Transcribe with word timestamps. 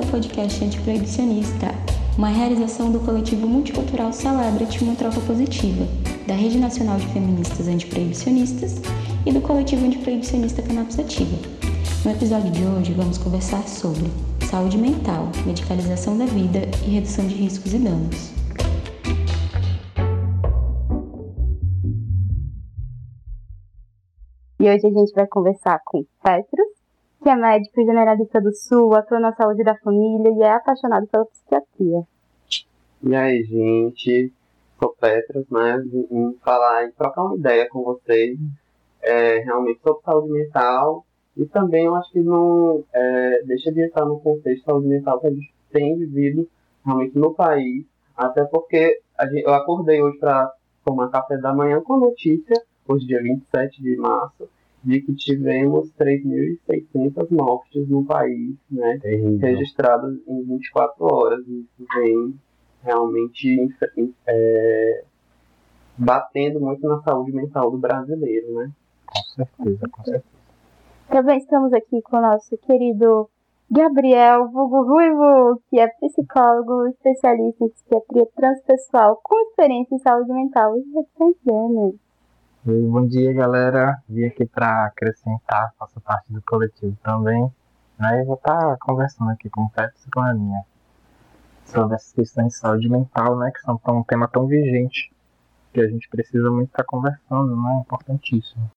ao 0.00 0.06
podcast 0.06 0.64
Antiproibicionista, 0.64 1.66
uma 2.16 2.28
realização 2.28 2.90
do 2.90 3.00
coletivo 3.00 3.46
multicultural 3.46 4.12
Celebrity 4.12 4.82
Uma 4.82 4.96
Troca 4.96 5.20
Positiva, 5.20 5.86
da 6.26 6.34
Rede 6.34 6.58
Nacional 6.58 6.96
de 6.96 7.06
Feministas 7.08 7.68
Antiproibicionistas 7.68 8.80
e 9.26 9.32
do 9.32 9.42
coletivo 9.42 9.84
antiproibicionista 9.84 10.62
Cannabis 10.62 10.98
Ativa. 10.98 11.36
No 12.04 12.12
episódio 12.12 12.50
de 12.50 12.64
hoje, 12.64 12.94
vamos 12.94 13.18
conversar 13.18 13.68
sobre 13.68 14.10
saúde 14.50 14.78
mental, 14.78 15.28
medicalização 15.44 16.16
da 16.16 16.24
vida 16.24 16.60
e 16.86 16.90
redução 16.90 17.26
de 17.26 17.34
riscos 17.34 17.74
e 17.74 17.78
danos. 17.78 18.32
E 24.58 24.64
hoje 24.64 24.86
a 24.86 24.90
gente 24.90 25.12
vai 25.14 25.26
conversar 25.26 25.78
com 25.84 26.04
Petros, 26.22 26.79
que 27.22 27.28
é 27.28 27.36
médico 27.36 27.84
generalista 27.84 28.40
do 28.40 28.52
Sul, 28.54 28.94
atua 28.94 29.20
na 29.20 29.34
saúde 29.34 29.62
da 29.62 29.76
família 29.76 30.30
e 30.30 30.42
é 30.42 30.52
apaixonado 30.52 31.06
pela 31.06 31.26
psiquiatria. 31.26 32.02
E 33.02 33.14
aí, 33.14 33.42
gente, 33.44 34.32
sou 34.78 34.94
Petros, 35.00 35.48
né? 35.50 35.78
Vim 35.78 36.36
falar 36.42 36.84
e 36.84 36.92
trocar 36.92 37.24
uma 37.24 37.36
ideia 37.36 37.68
com 37.68 37.82
vocês 37.82 38.38
é, 39.02 39.38
realmente 39.38 39.80
sobre 39.82 40.02
saúde 40.02 40.32
mental 40.32 41.04
e 41.36 41.46
também 41.46 41.86
eu 41.86 41.94
acho 41.94 42.10
que 42.12 42.20
não 42.20 42.84
é, 42.92 43.42
deixa 43.44 43.72
de 43.72 43.80
estar 43.86 44.04
no 44.04 44.20
contexto 44.20 44.60
de 44.60 44.64
saúde 44.64 44.88
mental 44.88 45.20
que 45.20 45.26
a 45.26 45.30
gente 45.30 45.54
tem 45.72 45.96
vivido 45.96 46.48
realmente 46.84 47.18
no 47.18 47.32
país, 47.34 47.84
até 48.16 48.44
porque 48.44 49.00
gente, 49.30 49.44
eu 49.44 49.54
acordei 49.54 50.02
hoje 50.02 50.18
para 50.18 50.52
tomar 50.84 51.08
café 51.08 51.36
da 51.38 51.54
manhã 51.54 51.80
com 51.80 51.98
notícia, 51.98 52.54
hoje 52.86 53.06
dia 53.06 53.22
27 53.22 53.82
de 53.82 53.96
março, 53.96 54.48
de 54.82 55.00
que 55.02 55.14
tivemos 55.14 55.92
3.600 55.92 57.30
mortes 57.30 57.88
no 57.88 58.04
país, 58.04 58.56
né, 58.70 58.98
registradas 59.40 60.16
em 60.26 60.42
24 60.44 61.04
horas. 61.04 61.40
Isso 61.46 61.86
vem 61.94 62.34
realmente 62.82 63.68
é, 64.26 65.04
batendo 65.98 66.60
muito 66.60 66.86
na 66.86 67.02
saúde 67.02 67.32
mental 67.32 67.70
do 67.70 67.78
brasileiro, 67.78 68.54
né? 68.54 68.70
Com 69.06 69.44
certeza, 69.44 69.88
com 69.88 70.04
certeza. 70.04 70.24
Também 71.10 71.38
estamos 71.38 71.72
aqui 71.72 72.00
com 72.02 72.16
o 72.16 72.22
nosso 72.22 72.56
querido 72.58 73.28
Gabriel 73.70 74.48
Vulgo 74.48 74.82
Ruivo, 74.82 75.60
que 75.68 75.78
é 75.78 75.88
psicólogo, 75.88 76.86
especialista 76.88 77.64
em 77.64 77.68
psiquiatria 77.68 78.26
transpessoal, 78.34 79.20
com 79.22 79.38
experiência 79.48 79.94
em 79.94 79.98
saúde 79.98 80.32
mental 80.32 80.76
e 80.78 80.82
Bom 82.62 83.06
dia, 83.06 83.32
galera. 83.32 84.02
Vim 84.06 84.26
aqui 84.26 84.44
para 84.44 84.84
acrescentar, 84.84 85.72
faço 85.78 85.98
parte 85.98 86.30
do 86.30 86.42
coletivo 86.42 86.94
também. 87.02 87.50
Né? 87.98 88.20
E 88.20 88.24
vou 88.26 88.34
estar 88.34 88.58
tá 88.58 88.76
conversando 88.78 89.30
aqui 89.30 89.48
com 89.48 89.62
o 89.62 89.70
Pets 89.70 90.06
e 90.06 90.10
com 90.10 90.20
a 90.20 90.28
Aninha 90.28 90.62
sobre 91.64 91.94
essas 91.94 92.12
questões 92.12 92.48
de 92.48 92.58
saúde 92.58 92.86
mental, 92.90 93.38
né? 93.38 93.50
Que 93.50 93.60
são 93.60 93.80
um 93.88 94.02
tema 94.02 94.28
tão 94.28 94.46
vigente 94.46 95.10
que 95.72 95.80
a 95.80 95.88
gente 95.88 96.06
precisa 96.10 96.50
muito 96.50 96.68
estar 96.68 96.82
tá 96.82 96.86
conversando, 96.86 97.56
né? 97.56 97.80
Importantíssimo. 97.80 98.70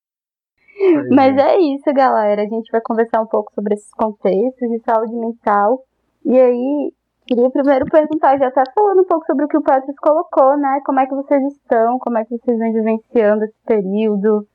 Mas 1.10 1.36
é 1.36 1.58
isso, 1.58 1.92
galera. 1.92 2.42
A 2.42 2.48
gente 2.48 2.70
vai 2.72 2.80
conversar 2.80 3.20
um 3.20 3.26
pouco 3.26 3.52
sobre 3.52 3.74
esses 3.74 3.92
contextos 3.92 4.70
de 4.70 4.78
saúde 4.80 5.14
mental. 5.14 5.84
E 6.24 6.38
aí, 6.38 6.92
Queria 7.26 7.48
primeiro 7.48 7.86
perguntar, 7.86 8.38
já 8.38 8.50
tá 8.50 8.62
falando 8.74 9.00
um 9.00 9.06
pouco 9.06 9.24
sobre 9.24 9.46
o 9.46 9.48
que 9.48 9.56
o 9.56 9.62
Patrício 9.62 9.94
colocou, 10.02 10.58
né? 10.58 10.80
Como 10.84 11.00
é 11.00 11.06
que 11.06 11.14
vocês 11.14 11.42
estão, 11.54 11.98
como 11.98 12.18
é 12.18 12.24
que 12.24 12.36
vocês 12.36 12.58
vêm 12.58 12.72
vivenciando 12.72 13.44
esse 13.44 13.56
período, 13.64 14.46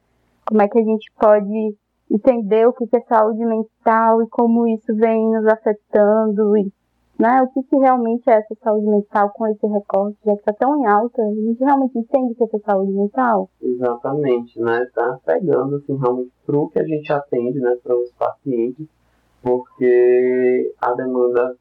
como 0.45 0.61
é 0.61 0.67
que 0.67 0.77
a 0.77 0.83
gente 0.83 1.11
pode 1.19 1.75
entender 2.11 2.67
o 2.67 2.73
que 2.73 2.85
é 2.95 3.01
saúde 3.01 3.43
mental 3.43 4.21
e 4.21 4.29
como 4.29 4.67
isso 4.67 4.95
vem 4.95 5.31
nos 5.31 5.47
afetando, 5.47 6.55
e, 6.57 6.71
né? 7.19 7.41
O 7.41 7.47
que, 7.47 7.63
que 7.63 7.75
realmente 7.75 8.29
é 8.29 8.33
essa 8.33 8.55
saúde 8.63 8.85
mental 8.85 9.31
com 9.31 9.47
esse 9.47 9.65
recorte, 9.65 10.19
já 10.23 10.35
que 10.35 10.43
tá 10.43 10.53
tão 10.53 10.79
em 10.79 10.85
alta, 10.85 11.23
a 11.23 11.33
gente 11.33 11.63
realmente 11.63 11.97
entende 11.97 12.33
o 12.33 12.35
que 12.35 12.55
é 12.55 12.59
saúde 12.59 12.91
mental? 12.91 13.49
Exatamente, 13.59 14.61
né? 14.61 14.85
Tá 14.93 15.17
pegando, 15.25 15.77
assim, 15.77 15.97
realmente 15.97 16.31
pro 16.45 16.69
que 16.69 16.79
a 16.79 16.85
gente 16.85 17.11
atende, 17.11 17.59
né, 17.59 17.75
para 17.81 17.95
os 17.95 18.11
pacientes, 18.11 18.87
porque 19.41 20.71
a 20.79 20.93
demanda 20.93 21.55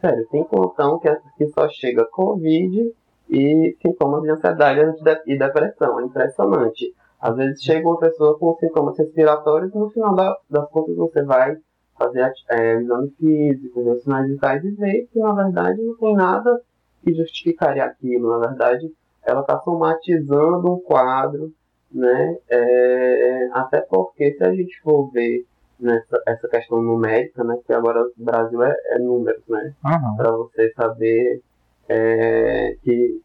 Sério, 0.00 0.26
tem 0.30 0.44
plantão 0.44 0.98
que, 0.98 1.08
que 1.36 1.46
só 1.48 1.68
chega 1.68 2.04
Covid 2.06 2.94
e 3.28 3.76
sintomas 3.82 4.22
de 4.22 4.30
ansiedade 4.30 4.80
e 5.26 5.38
depressão. 5.38 6.00
É 6.00 6.04
impressionante. 6.04 6.94
Às 7.20 7.36
vezes 7.36 7.62
chega 7.62 7.86
uma 7.86 7.98
pessoa 7.98 8.38
com 8.38 8.56
sintomas 8.56 8.96
respiratórios 8.96 9.74
e 9.74 9.78
no 9.78 9.90
final 9.90 10.14
da, 10.14 10.36
das 10.48 10.70
contas 10.70 10.94
você 10.96 11.22
vai 11.22 11.56
fazer 11.98 12.32
é, 12.50 12.74
exame 12.74 13.10
físico, 13.18 13.84
ver 13.84 13.98
sinais 13.98 14.28
vitais 14.30 14.64
e 14.64 14.70
ver 14.70 15.08
que 15.12 15.18
na 15.18 15.32
verdade 15.32 15.82
não 15.82 15.96
tem 15.96 16.14
nada 16.14 16.60
que 17.02 17.12
justificaria 17.12 17.84
aquilo. 17.84 18.30
Na 18.30 18.46
verdade, 18.46 18.92
ela 19.24 19.40
está 19.40 19.58
somatizando 19.60 20.74
um 20.74 20.80
quadro, 20.80 21.52
né? 21.90 22.36
É, 22.48 23.48
até 23.52 23.80
porque 23.80 24.32
se 24.34 24.44
a 24.44 24.54
gente 24.54 24.80
for 24.80 25.10
ver 25.10 25.44
nessa 25.78 26.20
essa 26.26 26.48
questão 26.48 26.82
numérica, 26.82 27.44
né? 27.44 27.58
Que 27.66 27.72
agora 27.72 28.02
o 28.02 28.12
Brasil 28.16 28.62
é, 28.62 28.74
é 28.90 28.98
números, 28.98 29.42
né? 29.48 29.74
Uhum. 29.84 30.16
Para 30.16 30.32
você 30.32 30.72
saber 30.74 31.40
é, 31.88 32.76
que 32.82 33.20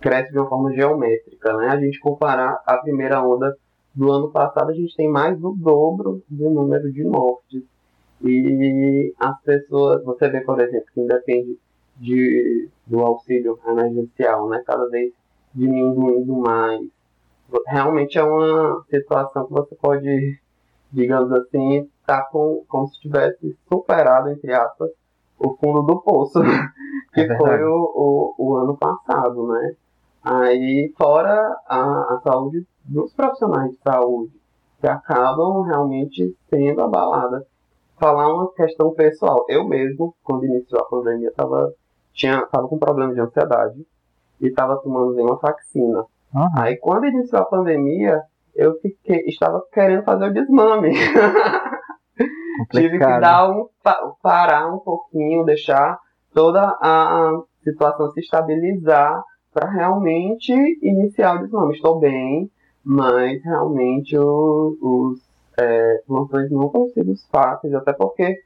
cresce 0.00 0.32
de 0.32 0.38
uma 0.38 0.48
forma 0.48 0.72
geométrica, 0.74 1.56
né? 1.56 1.68
A 1.68 1.80
gente 1.80 1.98
comparar 2.00 2.62
a 2.66 2.76
primeira 2.78 3.22
onda 3.22 3.56
do 3.94 4.10
ano 4.10 4.30
passado, 4.30 4.70
a 4.70 4.74
gente 4.74 4.94
tem 4.96 5.08
mais 5.08 5.38
do 5.38 5.52
dobro 5.52 6.22
do 6.28 6.50
número 6.50 6.92
de 6.92 7.04
mortes. 7.04 7.62
E 8.22 9.14
as 9.18 9.40
pessoas, 9.42 10.02
você 10.04 10.28
vê, 10.28 10.40
por 10.40 10.60
exemplo, 10.60 10.86
que 10.92 11.00
independe 11.00 11.58
de, 11.96 12.68
do 12.86 13.00
auxílio 13.00 13.58
emergencial, 13.66 14.48
né? 14.48 14.62
Cada 14.66 14.88
vez 14.88 15.12
diminuindo 15.54 16.34
mais. 16.34 16.88
Realmente 17.66 18.18
é 18.18 18.24
uma 18.24 18.84
situação 18.90 19.46
que 19.46 19.52
você 19.52 19.74
pode 19.76 20.38
digamos 20.94 21.32
assim, 21.32 21.88
está 22.00 22.22
com, 22.22 22.64
como 22.68 22.86
se 22.88 23.00
tivesse 23.00 23.56
superado, 23.68 24.30
entre 24.30 24.52
aspas, 24.52 24.90
o 25.38 25.56
fundo 25.56 25.82
do 25.82 26.00
poço, 26.00 26.40
que 27.12 27.20
é 27.20 27.36
foi 27.36 27.62
o, 27.64 27.74
o, 27.76 28.34
o, 28.38 28.56
ano 28.56 28.76
passado, 28.76 29.48
né? 29.48 29.74
Aí, 30.22 30.92
fora 30.96 31.54
a, 31.66 32.14
a 32.14 32.20
saúde 32.22 32.66
dos 32.84 33.12
profissionais 33.12 33.72
de 33.72 33.78
saúde, 33.78 34.32
que 34.80 34.86
acabam 34.86 35.62
realmente 35.62 36.34
sendo 36.48 36.82
abaladas. 36.82 37.44
Falar 37.98 38.32
uma 38.32 38.52
questão 38.52 38.92
pessoal. 38.92 39.44
Eu 39.48 39.66
mesmo, 39.66 40.14
quando 40.22 40.44
iniciou 40.44 40.80
a 40.80 40.86
pandemia, 40.86 41.28
estava 41.28 41.72
tinha, 42.12 42.46
tava 42.46 42.68
com 42.68 42.78
problema 42.78 43.12
de 43.12 43.20
ansiedade 43.20 43.84
e 44.40 44.46
estava 44.46 44.76
tomando 44.76 45.20
uma 45.20 45.36
vacina. 45.36 46.04
Uhum. 46.34 46.48
Aí, 46.56 46.76
quando 46.76 47.06
iniciou 47.06 47.42
a 47.42 47.46
pandemia, 47.46 48.22
eu 48.54 48.78
fiquei, 48.80 49.24
estava 49.26 49.62
querendo 49.72 50.04
fazer 50.04 50.26
o 50.26 50.32
desmame. 50.32 50.92
Tive 52.70 52.98
que 52.98 52.98
dar 52.98 53.50
um, 53.50 53.68
parar 54.22 54.72
um 54.72 54.78
pouquinho, 54.78 55.44
deixar 55.44 55.98
toda 56.32 56.60
a 56.62 57.42
situação 57.62 58.10
se 58.12 58.20
estabilizar 58.20 59.22
para 59.52 59.70
realmente 59.70 60.52
iniciar 60.82 61.36
o 61.36 61.38
desmame. 61.40 61.74
Estou 61.74 61.98
bem, 61.98 62.50
mas 62.84 63.42
realmente 63.42 64.16
os, 64.16 64.78
os 64.80 65.20
é, 65.58 66.02
plantões 66.06 66.50
não 66.50 66.66
estão 66.66 66.88
sendo 66.88 67.14
fáceis, 67.30 67.74
até 67.74 67.92
porque 67.92 68.40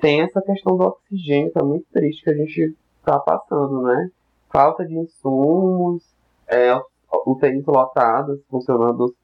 tem 0.00 0.22
essa 0.22 0.40
questão 0.40 0.76
do 0.76 0.84
oxigênio, 0.84 1.52
que 1.52 1.58
é 1.58 1.62
muito 1.62 1.86
triste 1.92 2.22
que 2.22 2.30
a 2.30 2.36
gente 2.36 2.76
está 2.98 3.18
passando, 3.18 3.82
né? 3.82 4.10
Falta 4.50 4.86
de 4.86 4.96
insumos, 4.96 6.04
é, 6.46 6.80
UTIs 7.26 7.66
lotadas, 7.66 8.40
funcionando 8.48 9.14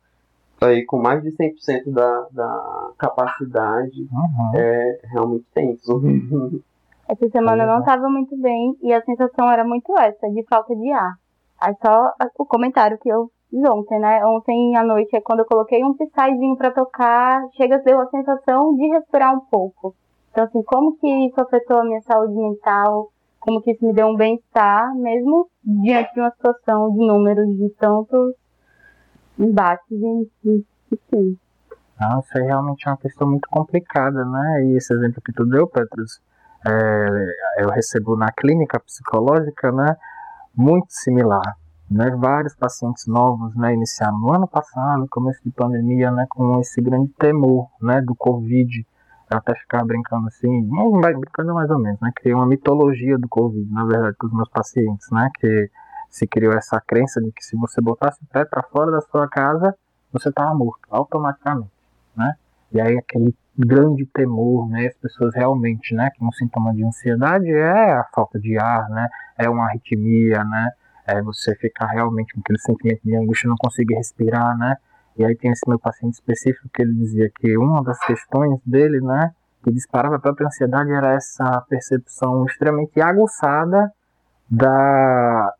aí 0.60 0.84
com 0.84 0.98
mais 0.98 1.22
de 1.22 1.30
100% 1.30 1.92
da, 1.92 2.26
da 2.30 2.90
capacidade, 2.98 4.02
uhum. 4.02 4.52
é 4.54 5.00
realmente 5.04 5.44
tenso. 5.54 6.00
Essa 7.08 7.28
semana 7.28 7.64
eu 7.64 7.66
não 7.66 7.80
estava 7.80 8.08
muito 8.08 8.36
bem 8.36 8.76
e 8.82 8.92
a 8.92 9.02
sensação 9.02 9.50
era 9.50 9.62
muito 9.62 9.96
essa, 9.98 10.26
de 10.30 10.42
falta 10.44 10.74
de 10.74 10.90
ar. 10.90 11.14
Aí 11.60 11.74
só 11.84 12.12
o 12.38 12.46
comentário 12.46 12.98
que 12.98 13.10
eu 13.10 13.30
fiz 13.50 13.62
ontem, 13.68 13.98
né? 13.98 14.24
Ontem 14.24 14.74
à 14.74 14.82
noite, 14.82 15.14
é 15.14 15.20
quando 15.20 15.40
eu 15.40 15.44
coloquei 15.44 15.84
um 15.84 15.94
psyzinho 15.94 16.56
para 16.56 16.70
tocar, 16.70 17.46
chega 17.56 17.76
a 17.76 17.78
ter 17.78 17.94
a 17.94 18.06
sensação 18.06 18.74
de 18.74 18.88
respirar 18.88 19.34
um 19.34 19.40
pouco. 19.40 19.94
Então, 20.30 20.44
assim, 20.44 20.62
como 20.62 20.96
que 20.96 21.06
isso 21.26 21.38
afetou 21.40 21.78
a 21.78 21.84
minha 21.84 22.00
saúde 22.00 22.34
mental, 22.34 23.10
como 23.38 23.60
que 23.60 23.72
isso 23.72 23.84
me 23.84 23.92
deu 23.92 24.06
um 24.06 24.16
bem-estar, 24.16 24.94
mesmo 24.96 25.46
diante 25.62 26.12
de 26.14 26.20
uma 26.20 26.30
situação 26.30 26.90
de 26.90 27.06
números 27.06 27.46
de 27.56 27.68
tantos 27.78 28.34
embates 29.38 29.90
e 29.90 30.64
enfim. 30.92 31.38
Nossa, 32.00 32.38
é 32.38 32.42
realmente 32.42 32.88
uma 32.88 32.96
questão 32.96 33.28
muito 33.28 33.48
complicada, 33.48 34.24
né? 34.24 34.64
E 34.64 34.76
esse 34.76 34.92
exemplo 34.92 35.22
que 35.22 35.32
tu 35.32 35.46
deu, 35.46 35.66
Petrus, 35.68 36.20
é, 36.66 37.62
eu 37.62 37.70
recebo 37.70 38.16
na 38.16 38.32
clínica 38.32 38.80
psicológica, 38.80 39.70
né? 39.72 39.96
Muito 40.56 40.86
similar. 40.90 41.56
Né, 41.90 42.10
vários 42.16 42.56
pacientes 42.56 43.06
novos, 43.06 43.54
né, 43.54 43.74
iniciaram 43.74 44.18
no 44.18 44.32
ano 44.32 44.48
passado, 44.48 45.06
começo 45.10 45.38
de 45.44 45.50
pandemia, 45.50 46.10
né, 46.10 46.26
com 46.30 46.58
esse 46.58 46.80
grande 46.80 47.12
temor, 47.18 47.68
né, 47.80 48.00
do 48.00 48.14
Covid, 48.16 48.86
Eu 49.30 49.38
até 49.38 49.54
ficava 49.54 49.84
brincando 49.84 50.26
assim, 50.28 50.68
brincando 51.18 51.54
mais 51.54 51.70
ou 51.70 51.78
menos, 51.78 52.00
né? 52.00 52.10
Criei 52.16 52.34
uma 52.34 52.46
mitologia 52.46 53.18
do 53.18 53.28
Covid, 53.28 53.70
na 53.72 53.84
verdade, 53.84 54.16
com 54.18 54.26
os 54.26 54.32
meus 54.32 54.48
pacientes, 54.48 55.10
né? 55.10 55.28
Que 55.38 55.70
se 56.14 56.28
criou 56.28 56.52
essa 56.52 56.80
crença 56.80 57.20
de 57.20 57.32
que 57.32 57.44
se 57.44 57.56
você 57.56 57.80
botasse 57.80 58.22
o 58.22 58.26
pé 58.26 58.44
para 58.44 58.62
fora 58.62 58.88
da 58.88 59.00
sua 59.00 59.28
casa, 59.28 59.76
você 60.12 60.28
estava 60.28 60.54
morto, 60.54 60.86
automaticamente, 60.88 61.72
né? 62.16 62.34
E 62.70 62.80
aí 62.80 62.96
aquele 62.96 63.34
grande 63.58 64.06
temor, 64.06 64.68
né? 64.68 64.86
As 64.86 64.96
pessoas 64.96 65.34
realmente, 65.34 65.92
né? 65.92 66.10
Que 66.14 66.24
um 66.24 66.30
sintoma 66.30 66.72
de 66.72 66.84
ansiedade 66.84 67.50
é 67.50 67.94
a 67.94 68.04
falta 68.14 68.38
de 68.38 68.56
ar, 68.56 68.88
né? 68.90 69.08
É 69.36 69.50
uma 69.50 69.64
arritmia, 69.64 70.44
né? 70.44 70.70
É 71.04 71.20
você 71.20 71.52
ficar 71.56 71.88
realmente 71.88 72.32
com 72.32 72.40
aquele 72.42 72.60
sentimento 72.60 73.00
de 73.02 73.16
angústia, 73.16 73.48
não 73.48 73.56
conseguir 73.56 73.94
respirar, 73.94 74.56
né? 74.56 74.76
E 75.16 75.24
aí 75.24 75.34
tem 75.34 75.50
esse 75.50 75.68
meu 75.68 75.80
paciente 75.80 76.14
específico 76.14 76.68
que 76.72 76.80
ele 76.80 76.94
dizia 76.94 77.28
que 77.34 77.58
uma 77.58 77.82
das 77.82 77.98
questões 78.06 78.60
dele, 78.64 79.00
né? 79.00 79.32
Que 79.64 79.72
disparava 79.72 80.14
a 80.14 80.20
própria 80.20 80.46
ansiedade 80.46 80.92
era 80.92 81.14
essa 81.14 81.60
percepção 81.68 82.46
extremamente 82.46 83.00
aguçada 83.00 83.92
da 84.48 85.52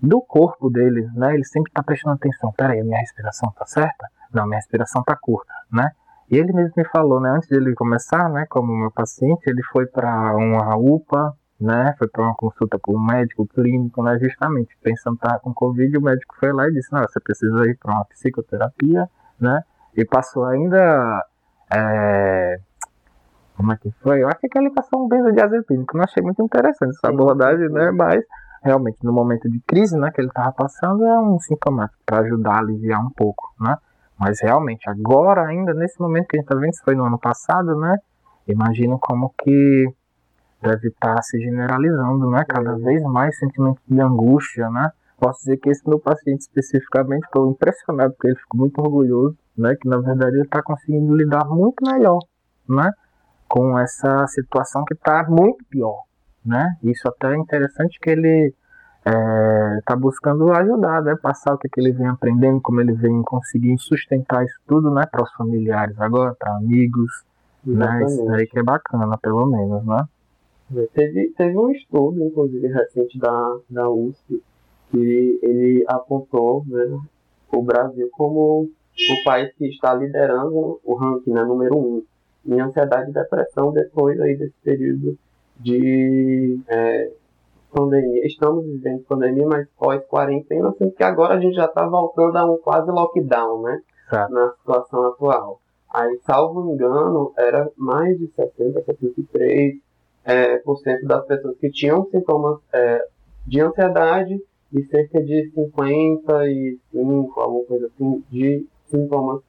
do 0.00 0.20
corpo 0.20 0.70
dele, 0.70 1.08
né? 1.14 1.34
Ele 1.34 1.44
sempre 1.44 1.70
está 1.70 1.82
prestando 1.82 2.14
atenção. 2.14 2.52
Peraí, 2.52 2.82
minha 2.82 3.00
respiração 3.00 3.50
tá 3.52 3.66
certa? 3.66 4.06
Não, 4.32 4.46
minha 4.46 4.58
respiração 4.58 5.02
tá 5.02 5.16
curta, 5.16 5.52
né? 5.72 5.90
E 6.30 6.36
ele 6.36 6.52
mesmo 6.52 6.74
me 6.76 6.84
falou, 6.84 7.20
né? 7.20 7.30
Antes 7.30 7.48
de 7.48 7.56
ele 7.56 7.74
começar, 7.74 8.28
né? 8.28 8.46
Como 8.48 8.74
meu 8.74 8.90
paciente, 8.90 9.42
ele 9.46 9.62
foi 9.72 9.86
para 9.86 10.36
uma 10.36 10.76
UPA, 10.76 11.34
né? 11.60 11.94
Foi 11.98 12.06
para 12.06 12.22
uma 12.22 12.34
consulta 12.34 12.78
com 12.78 12.96
um 12.96 13.04
médico 13.04 13.46
clínico, 13.46 14.02
né? 14.02 14.18
Justamente 14.18 14.76
pensando 14.82 15.16
que 15.16 15.24
estava 15.24 15.40
com 15.40 15.52
Covid, 15.54 15.96
o 15.96 16.02
médico 16.02 16.36
foi 16.38 16.52
lá 16.52 16.68
e 16.68 16.72
disse: 16.72 16.92
Não, 16.92 17.00
você 17.00 17.18
precisa 17.18 17.66
ir 17.66 17.76
para 17.78 17.92
uma 17.92 18.04
psicoterapia, 18.04 19.08
né? 19.40 19.62
E 19.96 20.04
passou 20.04 20.44
ainda. 20.44 21.24
É... 21.74 22.60
Como 23.56 23.72
é 23.72 23.76
que 23.76 23.90
foi? 24.02 24.22
Eu 24.22 24.28
acho 24.28 24.38
que 24.38 24.58
ele 24.58 24.70
passou 24.70 25.04
um 25.04 25.08
benzodiazepínico, 25.08 25.86
que 25.86 25.96
eu 25.96 25.98
não 25.98 26.04
achei 26.04 26.22
muito 26.22 26.40
interessante 26.42 26.90
essa 26.90 27.08
abordagem, 27.08 27.68
né? 27.70 27.90
Mas 27.90 28.22
realmente 28.62 28.98
no 29.04 29.12
momento 29.12 29.48
de 29.48 29.60
crise, 29.60 29.96
né, 29.98 30.10
que 30.10 30.20
ele 30.20 30.28
estava 30.28 30.52
passando, 30.52 31.04
é 31.04 31.20
um 31.20 31.38
sintoma 31.38 31.90
para 32.04 32.20
ajudar 32.20 32.54
a 32.54 32.58
aliviar 32.58 33.04
um 33.04 33.10
pouco, 33.10 33.52
né? 33.60 33.76
Mas 34.18 34.40
realmente 34.40 34.88
agora 34.90 35.46
ainda 35.46 35.72
nesse 35.72 36.00
momento 36.00 36.26
que 36.26 36.36
a 36.36 36.40
gente 36.40 36.46
está 36.46 36.58
vendo, 36.58 36.72
isso 36.72 36.82
foi 36.84 36.96
no 36.96 37.04
ano 37.04 37.18
passado, 37.18 37.78
né? 37.78 37.96
Imagino 38.48 38.98
como 38.98 39.32
que 39.38 39.86
deve 40.60 40.88
estar 40.88 41.14
tá 41.14 41.22
se 41.22 41.38
generalizando, 41.38 42.28
né? 42.30 42.44
Cada 42.48 42.72
uhum. 42.72 42.84
vez 42.84 43.02
mais 43.04 43.38
sentimento 43.38 43.80
de 43.86 44.00
angústia, 44.00 44.68
né? 44.70 44.90
Posso 45.18 45.40
dizer 45.40 45.56
que 45.58 45.70
esse 45.70 45.88
meu 45.88 45.98
paciente 45.98 46.40
especificamente, 46.40 47.24
estou 47.24 47.50
impressionado 47.50 48.12
porque 48.12 48.28
ele 48.28 48.36
ficou 48.36 48.60
muito 48.60 48.78
orgulhoso, 48.80 49.36
né? 49.56 49.76
Que 49.80 49.88
na 49.88 49.98
verdade 49.98 50.36
ele 50.36 50.42
está 50.42 50.62
conseguindo 50.62 51.14
lidar 51.14 51.44
muito 51.46 51.84
melhor, 51.84 52.18
né? 52.68 52.90
Com 53.48 53.78
essa 53.78 54.26
situação 54.26 54.84
que 54.84 54.94
está 54.94 55.24
muito 55.28 55.64
pior, 55.70 56.02
né? 56.44 56.76
Isso 56.82 57.08
até 57.08 57.34
é 57.34 57.36
interessante 57.36 57.98
que 58.00 58.10
ele 58.10 58.52
está 59.04 59.94
é, 59.94 59.96
buscando 59.96 60.52
ajudar, 60.52 61.02
né? 61.02 61.16
Passar 61.20 61.54
o 61.54 61.58
que, 61.58 61.68
que 61.68 61.80
ele 61.80 61.92
vem 61.92 62.06
aprendendo, 62.06 62.60
como 62.60 62.80
ele 62.80 62.92
vem 62.92 63.22
conseguindo 63.22 63.80
sustentar 63.80 64.44
isso 64.44 64.58
tudo, 64.66 64.90
né? 64.90 65.04
Para 65.10 65.22
os 65.22 65.32
familiares 65.32 65.98
agora, 66.00 66.34
para 66.38 66.56
amigos, 66.56 67.24
Exatamente. 67.66 68.00
né? 68.00 68.06
Isso 68.06 68.30
aí 68.30 68.46
que 68.46 68.58
é 68.58 68.62
bacana, 68.62 69.18
pelo 69.18 69.46
menos, 69.46 69.84
né? 69.84 70.04
Teve, 70.92 71.32
teve 71.36 71.56
um 71.56 71.70
estudo, 71.70 72.22
inclusive, 72.22 72.68
recente 72.68 73.18
da, 73.18 73.56
da 73.70 73.88
USP, 73.88 74.42
que 74.90 75.38
ele 75.42 75.84
apontou 75.88 76.62
né, 76.66 76.98
o 77.52 77.62
Brasil 77.62 78.08
como 78.12 78.64
o 78.64 79.24
país 79.24 79.50
que 79.54 79.66
está 79.66 79.94
liderando 79.94 80.78
o 80.84 80.94
ranking, 80.94 81.32
né, 81.32 81.42
número 81.42 81.76
um, 81.76 82.04
em 82.46 82.60
ansiedade 82.60 83.10
e 83.10 83.14
depressão 83.14 83.72
depois 83.72 84.20
aí 84.20 84.36
desse 84.36 84.54
período 84.62 85.18
de 85.58 86.60
é, 86.68 87.10
pandemia. 87.72 88.26
Estamos 88.26 88.64
vivendo 88.64 89.02
pandemia, 89.04 89.46
mas 89.46 89.68
pós-quarentena, 89.78 90.68
assim, 90.70 90.90
que 90.90 91.02
agora 91.02 91.34
a 91.34 91.40
gente 91.40 91.54
já 91.54 91.66
está 91.66 91.86
voltando 91.86 92.36
a 92.36 92.44
um 92.44 92.58
quase 92.58 92.90
lockdown, 92.90 93.62
né? 93.62 93.80
Na 94.30 94.50
situação 94.52 95.06
atual. 95.06 95.60
Aí, 95.92 96.18
salvo 96.26 96.72
engano, 96.72 97.32
era 97.36 97.70
mais 97.76 98.18
de 98.18 98.26
60, 98.28 98.82
73 98.84 99.76
é, 100.24 100.58
por 100.58 100.76
cento 100.78 101.06
das 101.06 101.24
pessoas 101.26 101.56
que 101.58 101.70
tinham 101.70 102.06
sintomas 102.10 102.58
é, 102.72 103.06
de 103.46 103.60
ansiedade 103.60 104.38
e 104.72 104.82
cerca 104.84 105.22
de 105.22 105.50
55, 105.54 107.40
alguma 107.40 107.64
coisa 107.64 107.86
assim, 107.86 108.22
de 108.30 108.66
sintomas 108.86 109.40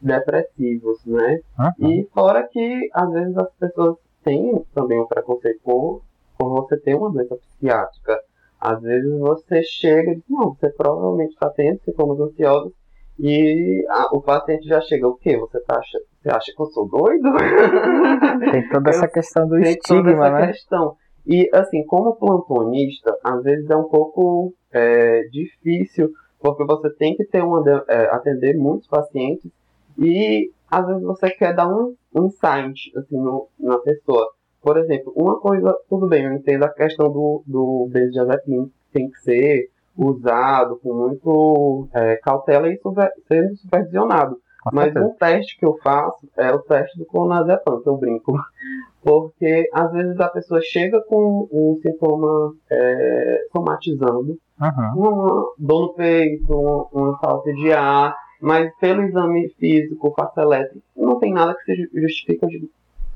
depressivos, 0.00 1.04
né? 1.04 1.40
Uhum. 1.58 1.90
E 1.90 2.08
fora 2.14 2.46
que 2.48 2.88
às 2.92 3.10
vezes 3.10 3.36
as 3.36 3.52
pessoas 3.54 3.96
têm 4.24 4.64
também 4.74 5.00
um 5.00 5.06
preconceito 5.06 5.60
com, 5.62 6.00
você 6.38 6.76
ter 6.78 6.94
uma 6.94 7.10
doença 7.10 7.36
psiquiátrica. 7.36 8.20
Às 8.60 8.80
vezes 8.80 9.18
você 9.18 9.62
chega 9.62 10.12
e 10.12 10.16
diz, 10.16 10.24
não, 10.28 10.54
você 10.54 10.68
provavelmente 10.70 11.32
está 11.32 11.48
tendo 11.50 11.80
sintomas 11.84 12.20
ansiosos 12.20 12.72
e 13.18 13.84
a, 13.88 14.16
o 14.16 14.20
paciente 14.20 14.66
já 14.66 14.80
chega, 14.80 15.08
o 15.08 15.16
quê? 15.16 15.36
Você, 15.36 15.60
tá, 15.60 15.80
você 15.82 16.30
acha 16.30 16.52
que 16.54 16.62
eu 16.62 16.66
sou 16.66 16.88
doido? 16.88 17.30
Tem 18.52 18.68
toda 18.68 18.90
essa 18.90 19.08
questão 19.08 19.48
do 19.48 19.56
Tem 19.60 19.72
estigma, 19.72 20.02
toda 20.02 20.10
essa 20.10 20.30
né? 20.30 20.46
Questão. 20.48 20.96
E 21.26 21.48
assim, 21.52 21.84
como 21.84 22.16
plantonista, 22.16 23.16
às 23.24 23.42
vezes 23.42 23.68
é 23.68 23.76
um 23.76 23.88
pouco 23.88 24.54
é, 24.72 25.22
difícil, 25.30 26.10
porque 26.40 26.64
você 26.64 26.90
tem 26.90 27.16
que 27.16 27.24
ter 27.24 27.42
uma, 27.42 27.62
é, 27.88 28.14
atender 28.14 28.56
muitos 28.56 28.86
pacientes 28.86 29.50
e 29.98 30.50
às 30.70 30.86
vezes 30.86 31.02
você 31.02 31.30
quer 31.30 31.54
dar 31.54 31.68
um 31.68 31.94
insight 32.14 32.92
assim, 32.96 33.16
no, 33.16 33.48
na 33.58 33.78
pessoa. 33.78 34.30
Por 34.62 34.76
exemplo, 34.78 35.12
uma 35.16 35.38
coisa, 35.40 35.74
tudo 35.88 36.08
bem, 36.08 36.24
eu 36.24 36.32
entendo 36.32 36.64
a 36.64 36.68
questão 36.68 37.10
do, 37.10 37.42
do 37.46 37.88
benzodiazepina, 37.90 38.68
tem 38.92 39.10
que 39.10 39.18
ser 39.20 39.70
usado 39.96 40.78
com 40.82 40.94
muito 40.94 41.88
é, 41.92 42.16
cautela 42.16 42.68
e 42.68 42.78
super, 42.78 43.10
sendo 43.26 43.56
supervisionado. 43.56 44.36
Mas 44.72 44.94
um 44.96 45.14
teste 45.14 45.56
que 45.58 45.64
eu 45.64 45.76
faço 45.82 46.28
é 46.36 46.52
o 46.52 46.58
teste 46.58 46.98
do 46.98 47.06
clonazepam, 47.06 47.80
que 47.80 47.88
eu 47.88 47.96
brinco. 47.96 48.34
Porque 49.02 49.68
às 49.72 49.90
vezes 49.92 50.18
a 50.20 50.28
pessoa 50.28 50.60
chega 50.60 51.00
com 51.02 51.48
um 51.50 51.78
sintoma 51.80 52.52
é, 52.70 53.46
somatizando, 53.52 54.36
uhum. 54.60 54.92
uma 54.96 55.52
dor 55.58 55.82
no 55.82 55.94
peito, 55.94 56.52
uma, 56.52 56.86
uma 56.92 57.18
falta 57.18 57.52
de 57.52 57.72
ar, 57.72 58.14
mas 58.40 58.74
pelo 58.76 59.02
exame 59.02 59.48
físico, 59.58 60.14
face 60.16 60.40
elétrico, 60.40 60.84
não 60.96 61.18
tem 61.18 61.32
nada 61.32 61.54
que 61.54 61.62
se 61.64 61.90
justifique. 61.92 62.46
de 62.46 62.68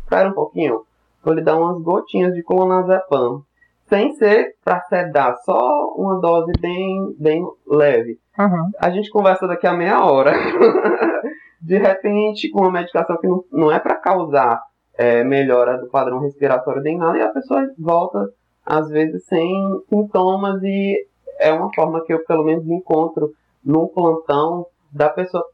espera 0.02 0.29
um 0.29 0.35
pouquinho, 0.35 0.83
vou 1.25 1.35
lhe 1.35 1.43
dar 1.43 1.57
umas 1.57 1.81
gotinhas 1.83 2.35
de 2.35 2.43
clonazepam 2.43 3.43
sem 3.88 4.12
ser 4.14 4.55
para 4.64 4.81
sedar, 4.83 5.37
só 5.45 5.95
uma 5.97 6.19
dose 6.19 6.50
bem, 6.59 7.14
bem 7.19 7.47
leve. 7.67 8.19
Uhum. 8.38 8.71
A 8.81 8.91
gente 8.91 9.11
conversa 9.11 9.47
daqui 9.47 9.67
a 9.67 9.75
meia 9.75 10.02
hora. 10.02 10.33
de 11.61 11.79
repente, 11.79 12.50
com 12.50 12.62
uma 12.62 12.73
medicação 12.73 13.17
que 13.19 13.29
não, 13.29 13.45
não 13.52 13.71
é 13.71 13.79
para 13.79 13.97
causar 13.97 14.62
é, 14.95 15.23
melhora 15.23 15.79
do 15.79 15.88
padrão 15.88 16.21
respiratório 16.21 16.83
nem 16.83 16.97
nada, 16.99 17.19
e 17.19 17.23
a 17.23 17.29
pessoa 17.29 17.71
volta, 17.79 18.29
às 18.64 18.88
vezes, 18.88 19.25
sem 19.26 19.83
sintomas, 19.88 20.62
e 20.62 21.07
é 21.38 21.52
uma 21.52 21.73
forma 21.75 22.02
que 22.05 22.12
eu, 22.12 22.25
pelo 22.25 22.45
menos, 22.45 22.67
encontro 22.67 23.33
no 23.64 23.88
plantão 23.88 24.67
da 24.93 25.09
pessoa 25.09 25.45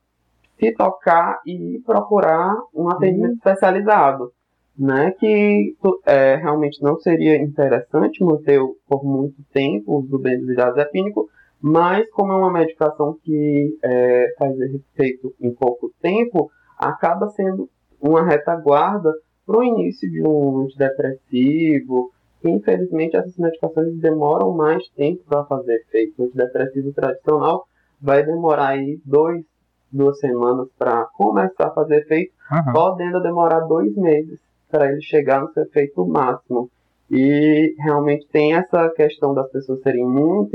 se 0.58 0.72
tocar 0.72 1.40
e 1.46 1.80
procurar 1.86 2.56
um 2.74 2.88
atendimento 2.88 3.30
uhum. 3.30 3.36
especializado 3.36 4.32
né, 4.78 5.10
que 5.18 5.74
é, 6.06 6.36
realmente 6.36 6.80
não 6.80 6.96
seria 7.00 7.36
interessante 7.36 8.22
manter 8.22 8.60
por 8.88 9.04
muito 9.04 9.42
tempo 9.52 9.92
o 9.92 9.98
uso 9.98 10.08
do 10.08 10.18
benzodiazepínico, 10.20 11.28
mas 11.60 12.08
como 12.10 12.32
é 12.32 12.36
uma 12.36 12.52
medicação 12.52 13.18
que 13.24 13.76
é, 13.82 14.34
faz 14.38 14.56
efeito 14.60 15.34
em 15.40 15.52
pouco 15.52 15.92
tempo, 16.00 16.48
acaba 16.78 17.28
sendo 17.30 17.68
uma 18.00 18.24
retaguarda 18.24 19.12
para 19.44 19.58
o 19.58 19.64
início 19.64 20.08
de 20.08 20.22
um 20.22 20.60
antidepressivo. 20.60 22.12
Infelizmente, 22.44 23.16
essas 23.16 23.36
medicações 23.36 23.98
demoram 23.98 24.52
mais 24.52 24.88
tempo 24.90 25.24
para 25.28 25.44
fazer 25.46 25.74
efeito. 25.80 26.22
O 26.22 26.26
antidepressivo 26.26 26.92
tradicional 26.92 27.66
vai 28.00 28.22
demorar 28.24 28.68
aí 28.68 29.00
dois, 29.04 29.44
duas 29.90 30.18
semanas 30.18 30.68
para 30.78 31.04
começar 31.06 31.68
a 31.68 31.74
fazer 31.74 31.98
efeito, 32.02 32.32
uhum. 32.50 32.72
podendo 32.72 33.20
demorar 33.20 33.60
dois 33.60 33.94
meses 33.96 34.40
para 34.70 34.90
ele 34.90 35.00
chegar 35.02 35.40
no 35.40 35.52
seu 35.52 35.64
efeito 35.64 36.06
máximo. 36.06 36.70
E 37.10 37.74
realmente 37.78 38.26
tem 38.28 38.54
essa 38.54 38.88
questão 38.90 39.32
das 39.32 39.50
pessoas 39.50 39.80
serem 39.82 40.06
muito 40.06 40.54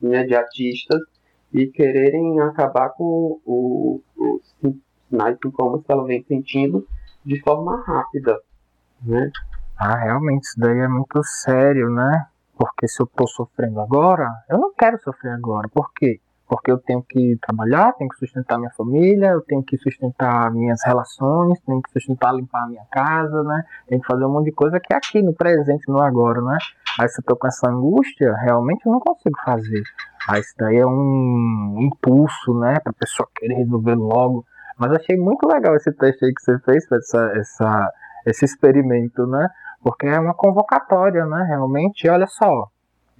imediatistas 0.00 1.00
e 1.52 1.66
quererem 1.66 2.40
acabar 2.40 2.90
com 2.90 3.38
o, 3.44 4.00
os 4.16 4.80
sinais 5.10 5.36
sintomas 5.42 5.84
que 5.84 5.92
ela 5.92 6.04
vem 6.04 6.24
sentindo 6.24 6.86
de 7.24 7.40
forma 7.42 7.82
rápida, 7.84 8.38
né? 9.04 9.30
Ah, 9.76 9.96
realmente, 9.96 10.44
isso 10.44 10.58
daí 10.58 10.78
é 10.78 10.88
muito 10.88 11.22
sério, 11.24 11.90
né? 11.90 12.26
Porque 12.56 12.86
se 12.86 13.00
eu 13.02 13.04
estou 13.04 13.26
sofrendo 13.26 13.80
agora, 13.80 14.28
eu 14.48 14.58
não 14.58 14.72
quero 14.74 14.98
sofrer 15.00 15.32
agora. 15.32 15.68
Por 15.68 15.92
quê? 15.94 16.20
Porque 16.50 16.68
eu 16.68 16.78
tenho 16.78 17.00
que 17.00 17.38
trabalhar, 17.40 17.92
tenho 17.92 18.10
que 18.10 18.18
sustentar 18.18 18.58
minha 18.58 18.72
família, 18.72 19.28
eu 19.28 19.40
tenho 19.40 19.62
que 19.62 19.78
sustentar 19.78 20.50
minhas 20.50 20.80
relações, 20.84 21.60
tenho 21.60 21.80
que 21.80 21.92
sustentar, 21.92 22.34
limpar 22.34 22.64
a 22.64 22.66
minha 22.66 22.84
casa, 22.90 23.44
né? 23.44 23.62
Tenho 23.86 24.00
que 24.00 24.06
fazer 24.08 24.24
um 24.24 24.32
monte 24.32 24.46
de 24.46 24.52
coisa 24.52 24.80
que 24.80 24.92
é 24.92 24.96
aqui 24.96 25.22
no 25.22 25.32
presente, 25.32 25.88
no 25.88 26.02
agora, 26.02 26.42
né? 26.42 26.58
Aí 26.98 27.08
se 27.08 27.20
eu 27.20 27.24
tô 27.24 27.36
com 27.36 27.46
essa 27.46 27.70
angústia, 27.70 28.34
realmente 28.42 28.84
eu 28.84 28.90
não 28.90 28.98
consigo 28.98 29.38
fazer. 29.44 29.80
Aí 30.28 30.40
isso 30.40 30.52
daí 30.58 30.78
é 30.78 30.84
um 30.84 31.76
impulso, 31.78 32.58
né, 32.58 32.80
pra 32.82 32.92
pessoa 32.94 33.28
querer 33.36 33.54
resolver 33.54 33.94
logo. 33.94 34.44
Mas 34.76 34.90
achei 34.90 35.16
muito 35.16 35.46
legal 35.46 35.76
esse 35.76 35.92
teste 35.92 36.24
aí 36.24 36.34
que 36.34 36.42
você 36.42 36.58
fez, 36.64 36.84
essa, 36.90 37.32
essa, 37.36 37.92
esse 38.26 38.44
experimento, 38.44 39.24
né? 39.24 39.48
Porque 39.84 40.08
é 40.08 40.18
uma 40.18 40.34
convocatória, 40.34 41.24
né? 41.26 41.44
Realmente, 41.48 42.08
olha 42.08 42.26
só, 42.26 42.66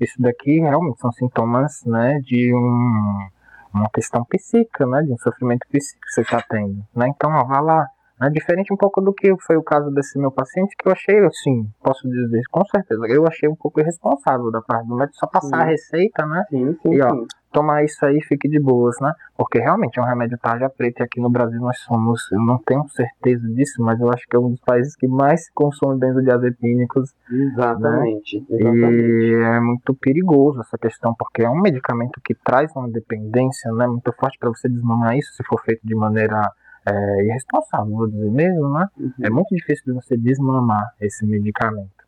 isso 0.01 0.21
daqui 0.21 0.61
realmente 0.61 1.01
são 1.01 1.13
sintomas, 1.13 1.85
né, 1.85 2.19
de 2.21 2.55
um, 2.55 3.29
uma 3.75 3.89
questão 3.91 4.25
psíquica, 4.25 4.87
né, 4.87 5.03
de 5.03 5.13
um 5.13 5.19
sofrimento 5.19 5.67
psíquico 5.71 6.07
que 6.07 6.13
você 6.13 6.23
está 6.23 6.43
tendo, 6.49 6.83
né? 6.95 7.09
Então, 7.09 7.31
ó, 7.31 7.45
vá 7.45 7.61
lá, 7.61 7.87
é 8.23 8.29
diferente 8.29 8.73
um 8.73 8.77
pouco 8.77 9.01
do 9.01 9.13
que 9.15 9.35
foi 9.41 9.57
o 9.57 9.63
caso 9.63 9.91
desse 9.91 10.19
meu 10.19 10.31
paciente, 10.31 10.75
que 10.79 10.89
eu 10.89 10.93
achei, 10.93 11.19
assim, 11.25 11.71
posso 11.83 12.09
dizer 12.09 12.43
com 12.51 12.65
certeza, 12.67 13.07
eu 13.09 13.27
achei 13.27 13.49
um 13.49 13.57
pouco 13.57 13.81
irresponsável 13.81 14.51
da 14.51 14.61
parte 14.61 14.87
do 14.87 14.97
médico 14.97 15.17
só 15.19 15.27
passar 15.27 15.57
sim. 15.57 15.63
a 15.63 15.65
receita, 15.65 16.27
né? 16.27 16.45
Sim, 16.51 16.79
sim, 16.83 16.95
e 16.95 17.03
ó, 17.03 17.11
sim. 17.11 17.27
Tomar 17.53 17.85
isso 17.85 18.05
aí 18.05 18.21
fique 18.23 18.49
de 18.49 18.59
boas, 18.59 18.97
né? 19.01 19.13
Porque 19.37 19.59
realmente 19.59 19.99
é 19.99 20.03
um 20.03 20.07
remédio 20.07 20.39
tarja 20.39 20.69
preta 20.69 21.03
e 21.03 21.05
aqui 21.05 21.21
no 21.21 21.31
Brasil 21.31 21.61
nós 21.61 21.79
somos, 21.81 22.31
eu 22.33 22.41
não 22.41 22.59
tenho 22.59 22.87
certeza 22.89 23.47
disso, 23.49 23.83
mas 23.83 24.01
eu 24.01 24.11
acho 24.11 24.27
que 24.29 24.37
é 24.37 24.39
um 24.39 24.51
dos 24.51 24.61
países 24.61 24.95
que 24.97 25.09
mais 25.09 25.51
consome 25.51 25.99
benzodiazepínicos. 25.99 27.15
Exatamente, 27.31 28.41
né? 28.41 28.47
exatamente. 28.51 28.93
E 28.93 29.35
é 29.35 29.61
muito 29.61 29.95
perigoso 29.95 30.61
essa 30.61 30.79
questão, 30.79 31.15
porque 31.19 31.43
é 31.43 31.51
um 31.51 31.61
medicamento 31.61 32.21
que 32.25 32.35
traz 32.35 32.71
uma 32.77 32.89
dependência, 32.89 33.73
né? 33.73 33.87
Muito 33.87 34.13
forte 34.13 34.39
para 34.39 34.49
você 34.49 34.69
desmamar 34.69 35.17
isso 35.17 35.33
se 35.35 35.45
for 35.45 35.61
feito 35.63 35.81
de 35.85 35.95
maneira 35.95 36.43
é, 36.87 37.25
irresponsável, 37.25 37.91
vou 37.91 38.09
dizer 38.09 38.31
mesmo, 38.31 38.71
né? 38.71 38.87
Uhum. 38.99 39.13
É 39.23 39.31
muito 39.31 39.55
difícil 39.55 39.85
de 39.87 39.93
você 39.93 40.17
desmamar 40.17 40.95
esse 41.01 41.27
medicamento. 41.27 42.01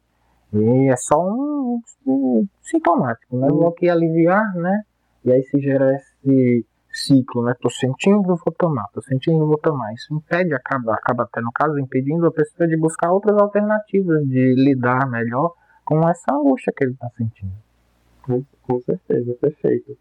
E 0.52 0.90
é 0.90 0.96
só 0.96 1.18
um, 1.18 1.80
um 2.06 2.46
sintomático, 2.60 3.36
né? 3.36 3.48
Uhum. 3.50 3.68
Aqui 3.68 3.88
aliviar, 3.88 4.54
né? 4.54 4.82
E 5.24 5.32
aí 5.32 5.42
se 5.42 5.60
gera 5.60 5.94
esse 5.94 6.66
ciclo, 6.92 7.44
né? 7.44 7.54
Tô 7.60 7.70
sentindo, 7.70 8.22
vou 8.22 8.54
tomar, 8.58 8.86
tô 8.92 9.00
sentindo, 9.02 9.46
vou 9.46 9.58
tomar. 9.58 9.92
Isso 9.94 10.14
impede, 10.14 10.54
acaba, 10.54 10.94
acaba 10.94 11.22
até 11.24 11.40
no 11.40 11.52
caso, 11.52 11.78
impedindo 11.78 12.26
a 12.26 12.32
pessoa 12.32 12.68
de 12.68 12.76
buscar 12.76 13.12
outras 13.12 13.36
alternativas, 13.38 14.26
de 14.26 14.54
lidar 14.56 15.08
melhor 15.08 15.54
com 15.84 16.06
essa 16.08 16.32
angústia 16.32 16.72
que 16.76 16.84
ele 16.84 16.92
está 16.92 17.08
sentindo. 17.10 17.52
Com, 18.22 18.80
certeza, 18.80 19.34
perfeito. 19.40 19.96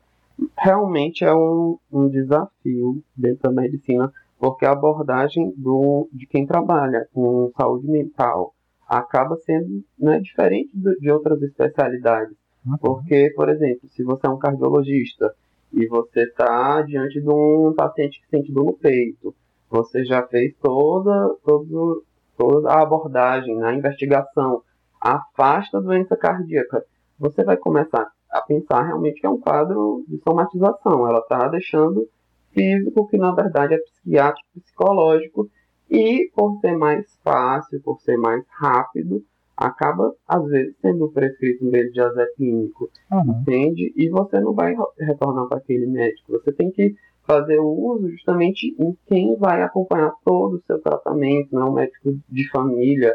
Realmente 0.58 1.24
é 1.24 1.34
um, 1.34 1.78
um 1.92 2.08
desafio 2.08 3.02
dentro 3.16 3.44
da 3.44 3.62
medicina 3.62 4.12
porque 4.40 4.66
a 4.66 4.72
abordagem 4.72 5.54
do, 5.56 6.10
de 6.12 6.26
quem 6.26 6.48
trabalha 6.48 7.08
com 7.14 7.52
saúde 7.56 7.88
mental 7.88 8.56
acaba 8.88 9.36
sendo 9.38 9.84
né, 9.98 10.20
diferente 10.20 10.72
de 10.76 11.12
outras 11.12 11.42
especialidades. 11.44 12.36
Uhum. 12.66 12.78
Porque, 12.78 13.32
por 13.36 13.50
exemplo, 13.50 13.90
se 13.90 14.04
você 14.04 14.28
é 14.28 14.30
um 14.30 14.38
cardiologista 14.38 15.34
e 15.74 15.88
você 15.88 16.24
está 16.24 16.82
diante 16.82 17.22
de 17.22 17.30
um 17.30 17.74
paciente 17.76 18.22
que 18.22 18.30
sente 18.30 18.52
dor 18.52 18.66
no 18.66 18.74
peito, 18.74 19.34
você 19.70 20.04
já 20.04 20.26
fez 20.28 20.54
toda, 20.62 21.36
toda, 21.44 22.02
toda 22.38 22.70
a 22.70 22.82
abordagem, 22.82 23.56
né, 23.56 23.70
a 23.70 23.74
investigação, 23.74 24.62
afasta 25.00 25.78
a 25.78 25.82
doença 25.82 26.16
cardíaca, 26.16 26.84
você 27.18 27.44
vai 27.44 27.56
começar 27.56 28.12
a 28.30 28.42
pensar 28.42 28.84
realmente 28.84 29.20
que 29.20 29.28
é 29.28 29.30
um 29.30 29.40
quadro 29.40 30.04
de 30.08 30.18
somatização. 30.20 31.08
Ela 31.08 31.20
está 31.20 31.48
deixando 31.48 32.08
físico, 32.52 33.08
que 33.08 33.18
na 33.18 33.32
verdade 33.32 33.74
é 33.74 33.78
psiquiátrico 33.78 34.48
psicológico, 34.60 35.50
e 35.90 36.30
por 36.34 36.58
ser 36.60 36.78
mais 36.78 37.06
fácil, 37.24 37.82
por 37.82 38.00
ser 38.02 38.18
mais 38.18 38.44
rápido, 38.50 39.22
acaba 39.62 40.14
às 40.28 40.44
vezes 40.48 40.76
sendo 40.82 41.10
prescrito 41.10 41.66
um 41.66 41.70
benzodiazepínico, 41.70 42.90
uhum. 43.12 43.42
entende? 43.42 43.94
E 43.96 44.10
você 44.10 44.40
não 44.40 44.54
vai 44.54 44.76
retornar 45.00 45.48
para 45.48 45.60
aquele 45.60 45.86
médico, 45.86 46.32
você 46.32 46.52
tem 46.52 46.72
que 46.72 46.96
fazer 47.24 47.60
o 47.60 47.68
uso 47.68 48.10
justamente 48.10 48.76
em 48.80 48.98
quem 49.06 49.36
vai 49.36 49.62
acompanhar 49.62 50.12
todo 50.26 50.56
o 50.56 50.62
seu 50.66 50.80
tratamento, 50.80 51.56
né? 51.56 51.64
um 51.64 51.74
médico 51.74 52.18
de 52.28 52.50
família, 52.50 53.14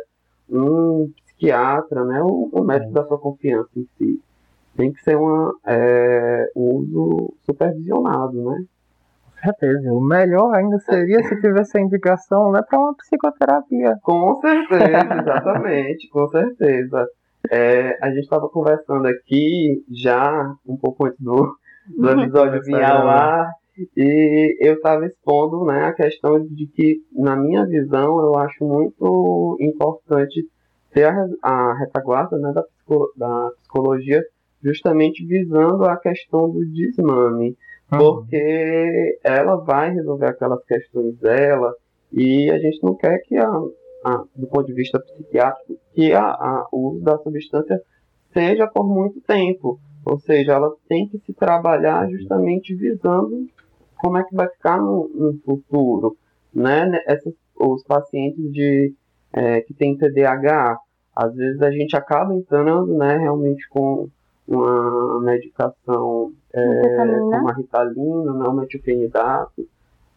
um 0.48 1.10
psiquiatra, 1.24 2.04
né? 2.04 2.22
o, 2.22 2.48
o 2.52 2.64
médico 2.64 2.92
da 2.92 3.04
sua 3.06 3.18
confiança 3.18 3.70
em 3.76 3.86
si. 3.98 4.20
Tem 4.76 4.92
que 4.92 5.02
ser 5.02 5.16
uma, 5.16 5.54
é, 5.66 6.50
um 6.54 6.76
uso 6.76 7.34
supervisionado, 7.44 8.42
né? 8.42 8.64
Certeza. 9.46 9.92
O 9.92 10.00
melhor 10.00 10.54
ainda 10.54 10.78
seria 10.80 11.22
se 11.22 11.40
tivesse 11.40 11.78
a 11.78 11.80
indicação 11.80 12.50
né, 12.52 12.60
para 12.68 12.78
uma 12.78 12.94
psicoterapia. 12.94 13.96
Com 14.02 14.34
certeza, 14.40 15.14
exatamente, 15.20 16.08
com 16.08 16.28
certeza. 16.28 17.06
É, 17.50 17.96
a 18.02 18.08
gente 18.08 18.24
estava 18.24 18.48
conversando 18.48 19.06
aqui 19.06 19.84
já 19.90 20.52
um 20.66 20.76
pouco 20.76 21.06
antes 21.06 21.20
do, 21.20 21.56
do 21.96 22.10
episódio 22.10 22.62
vir 22.62 22.82
ao 22.82 23.08
ar 23.08 23.50
e 23.96 24.56
eu 24.60 24.74
estava 24.74 25.06
expondo 25.06 25.64
né, 25.64 25.84
a 25.84 25.92
questão 25.92 26.40
de 26.40 26.66
que, 26.66 27.02
na 27.12 27.36
minha 27.36 27.64
visão, 27.66 28.18
eu 28.20 28.36
acho 28.38 28.64
muito 28.64 29.56
importante 29.60 30.44
ter 30.92 31.04
a, 31.04 31.26
a 31.42 31.74
retaguarda 31.78 32.38
né, 32.38 32.52
da, 32.52 32.64
da 33.16 33.50
psicologia 33.60 34.22
justamente 34.62 35.24
visando 35.24 35.84
a 35.84 35.96
questão 35.96 36.50
do 36.50 36.64
desmame 36.66 37.56
porque 37.88 39.18
ela 39.22 39.56
vai 39.56 39.90
resolver 39.92 40.26
aquelas 40.26 40.64
questões 40.64 41.16
dela 41.18 41.74
e 42.12 42.50
a 42.50 42.58
gente 42.58 42.82
não 42.82 42.94
quer 42.94 43.18
que, 43.20 43.36
a, 43.36 43.48
a 44.04 44.24
do 44.34 44.46
ponto 44.46 44.66
de 44.66 44.72
vista 44.72 44.98
psiquiátrico, 44.98 45.78
que 45.92 46.12
a, 46.12 46.24
a, 46.24 46.68
o 46.72 46.90
uso 46.90 47.04
da 47.04 47.18
substância 47.18 47.80
seja 48.32 48.66
por 48.66 48.86
muito 48.86 49.20
tempo. 49.20 49.78
Ou 50.04 50.18
seja, 50.18 50.52
ela 50.52 50.72
tem 50.88 51.08
que 51.08 51.18
se 51.18 51.32
trabalhar 51.32 52.08
justamente 52.08 52.74
visando 52.74 53.48
como 53.96 54.18
é 54.18 54.24
que 54.24 54.34
vai 54.34 54.48
ficar 54.48 54.78
no, 54.78 55.10
no 55.14 55.38
futuro. 55.44 56.16
Né? 56.54 57.00
Essas, 57.06 57.34
os 57.58 57.82
pacientes 57.82 58.52
de, 58.52 58.94
é, 59.32 59.60
que 59.62 59.74
têm 59.74 59.96
TDAH, 59.96 60.78
às 61.14 61.34
vezes 61.34 61.60
a 61.60 61.70
gente 61.70 61.96
acaba 61.96 62.34
entrando 62.34 62.96
né, 62.96 63.16
realmente 63.16 63.68
com 63.68 64.08
uma 64.46 65.20
medicação 65.20 66.32
é, 66.52 67.18
como 67.18 67.48
a 67.48 67.54
ritalina, 67.54 68.32
né, 68.32 68.48
o 68.48 68.52
metilfenidato, 68.52 69.66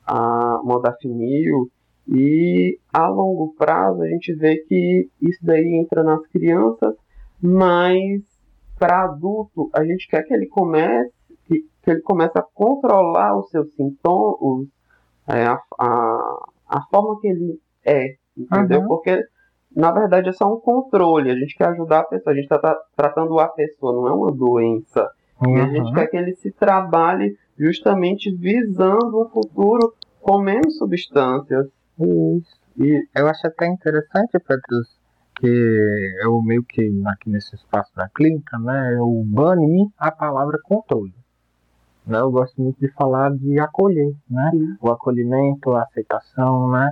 a 0.05 0.61
modafinil, 0.63 1.69
e 2.07 2.79
a 2.91 3.07
longo 3.07 3.53
prazo 3.55 4.01
a 4.01 4.07
gente 4.07 4.33
vê 4.33 4.57
que 4.67 5.09
isso 5.21 5.39
daí 5.43 5.75
entra 5.75 6.03
nas 6.03 6.25
crianças, 6.27 6.95
mas 7.41 8.21
para 8.77 9.03
adulto 9.03 9.69
a 9.73 9.83
gente 9.83 10.07
quer 10.07 10.23
que 10.23 10.33
ele 10.33 10.47
comece 10.47 11.13
que, 11.45 11.59
que 11.83 11.91
ele 11.91 12.01
comece 12.01 12.37
a 12.37 12.43
controlar 12.53 13.37
os 13.37 13.49
seus 13.49 13.73
sintomas, 13.75 14.67
é, 15.27 15.45
a, 15.45 15.59
a, 15.79 16.49
a, 16.67 16.81
forma 16.89 17.19
que 17.19 17.27
ele 17.27 17.59
é, 17.85 18.15
entendeu? 18.37 18.81
Uhum. 18.81 18.87
Porque 18.87 19.21
na 19.75 19.91
verdade 19.91 20.29
é 20.29 20.33
só 20.33 20.53
um 20.53 20.59
controle. 20.59 21.31
A 21.31 21.35
gente 21.35 21.55
quer 21.55 21.67
ajudar 21.69 21.99
a 21.99 22.03
pessoa, 22.03 22.33
a 22.33 22.35
gente 22.35 22.51
está 22.51 22.77
tratando 22.95 23.39
a 23.39 23.47
pessoa, 23.47 23.93
não 23.93 24.07
é 24.07 24.13
uma 24.13 24.31
doença. 24.31 25.09
Uhum. 25.45 25.57
E 25.57 25.61
a 25.61 25.67
gente 25.67 25.93
quer 25.93 26.07
que 26.07 26.17
ele 26.17 26.35
se 26.35 26.51
trabalhe 26.51 27.37
justamente 27.57 28.33
visando 28.35 29.21
um 29.21 29.29
futuro 29.29 29.93
com 30.21 30.39
menos 30.39 30.77
substâncias. 30.77 31.67
Isso. 31.99 32.59
E 32.77 33.07
eu 33.15 33.27
acho 33.27 33.45
até 33.45 33.67
interessante, 33.67 34.39
Petrus, 34.39 34.99
que 35.35 36.15
eu 36.23 36.41
meio 36.41 36.63
que 36.63 36.81
aqui 37.07 37.29
nesse 37.29 37.55
espaço 37.55 37.93
da 37.95 38.07
clínica, 38.09 38.57
né, 38.59 38.95
eu 38.97 39.23
bani 39.25 39.89
a 39.97 40.11
palavra 40.11 40.57
controle. 40.63 41.13
Né, 42.05 42.19
eu 42.19 42.31
gosto 42.31 42.61
muito 42.61 42.79
de 42.79 42.91
falar 42.93 43.31
de 43.35 43.59
acolher, 43.59 44.13
né? 44.29 44.51
O 44.81 44.89
acolhimento, 44.89 45.71
a 45.73 45.83
aceitação, 45.83 46.71
né? 46.71 46.91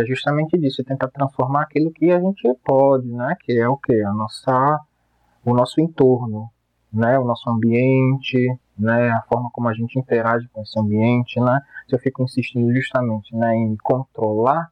É 0.00 0.04
justamente 0.04 0.58
disso, 0.58 0.82
é 0.82 0.84
tentar 0.84 1.08
transformar 1.08 1.62
aquilo 1.62 1.90
que 1.90 2.10
a 2.10 2.20
gente 2.20 2.42
pode, 2.64 3.08
né? 3.08 3.34
Que 3.40 3.58
é 3.58 3.68
o 3.68 3.76
que? 3.76 4.02
A 4.02 4.12
nossa, 4.12 4.80
o 5.44 5.54
nosso 5.54 5.80
entorno, 5.80 6.50
né? 6.92 7.18
O 7.18 7.24
nosso 7.24 7.48
ambiente, 7.48 8.58
né? 8.78 9.10
A 9.10 9.22
forma 9.22 9.48
como 9.52 9.68
a 9.68 9.74
gente 9.74 9.98
interage 9.98 10.46
com 10.52 10.62
esse 10.62 10.78
ambiente, 10.78 11.40
né? 11.40 11.60
Se 11.88 11.94
eu 11.94 11.98
fico 11.98 12.22
insistindo 12.22 12.74
justamente, 12.74 13.34
né? 13.34 13.54
Em 13.54 13.76
controlar, 13.76 14.70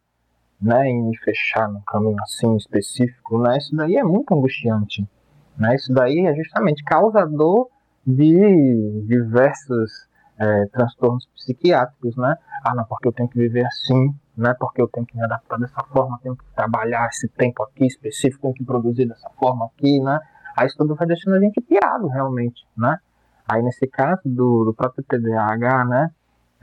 né? 0.60 0.88
Em 0.88 1.02
me 1.02 1.16
fechar 1.18 1.68
num 1.68 1.80
caminho 1.80 2.16
assim 2.22 2.54
específico, 2.56 3.38
né? 3.38 3.56
Isso 3.56 3.74
daí 3.74 3.96
é 3.96 4.04
muito 4.04 4.34
angustiante, 4.34 5.08
né? 5.56 5.74
Isso 5.74 5.92
daí 5.92 6.26
é 6.26 6.34
justamente 6.34 6.84
causador 6.84 7.68
de 8.06 9.04
diversos 9.06 9.90
é, 10.38 10.66
transtornos 10.66 11.26
psiquiátricos, 11.34 12.16
né? 12.16 12.36
Ah, 12.64 12.74
não, 12.74 12.84
porque 12.84 13.08
eu 13.08 13.12
tenho 13.12 13.28
que 13.28 13.38
viver 13.38 13.64
assim, 13.66 14.14
não 14.36 14.50
é 14.50 14.54
porque 14.54 14.82
eu 14.82 14.88
tenho 14.88 15.06
que 15.06 15.16
me 15.16 15.24
adaptar 15.24 15.58
dessa 15.58 15.82
forma, 15.84 16.18
tenho 16.22 16.36
que 16.36 16.44
trabalhar 16.54 17.08
esse 17.08 17.28
tempo 17.28 17.62
aqui 17.62 17.86
específico, 17.86 18.42
tenho 18.42 18.54
que 18.54 18.64
produzir 18.64 19.06
dessa 19.06 19.30
forma 19.38 19.66
aqui, 19.66 20.00
né? 20.00 20.20
Aí 20.56 20.66
isso 20.66 20.76
tudo 20.76 20.94
vai 20.94 21.06
deixando 21.06 21.34
a 21.34 21.40
gente 21.40 21.60
pirado 21.60 22.08
realmente, 22.08 22.66
né? 22.76 22.98
Aí 23.48 23.62
nesse 23.62 23.86
caso 23.86 24.22
do, 24.24 24.64
do 24.64 24.74
próprio 24.74 25.04
TDAH, 25.04 25.84
né? 25.84 26.10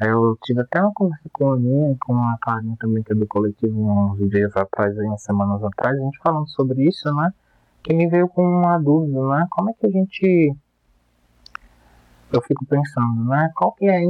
Eu 0.01 0.35
tive 0.41 0.61
até 0.61 0.81
uma 0.81 0.91
conversa 0.93 1.29
com 1.31 1.51
a 1.51 1.55
Aninha, 1.55 1.95
com 2.03 2.15
a 2.15 2.35
Clarinha 2.41 2.75
também, 2.79 3.03
que 3.03 3.13
é 3.13 3.15
do 3.15 3.27
coletivo, 3.27 3.79
uns 3.79 4.29
dias 4.31 4.55
atrás, 4.57 4.97
aí, 4.97 5.05
umas 5.05 5.21
semanas 5.21 5.63
atrás, 5.63 5.95
a 5.95 6.03
gente 6.03 6.17
falando 6.23 6.49
sobre 6.49 6.87
isso, 6.87 7.13
né? 7.13 7.31
Que 7.83 7.93
me 7.93 8.07
veio 8.07 8.27
com 8.27 8.41
uma 8.41 8.79
dúvida, 8.79 9.21
né? 9.27 9.45
Como 9.51 9.69
é 9.69 9.73
que 9.73 9.85
a 9.85 9.89
gente. 9.91 10.55
Eu 12.31 12.41
fico 12.41 12.65
pensando, 12.65 13.25
né? 13.25 13.51
Qual 13.55 13.73
que 13.73 13.85
é, 13.85 14.01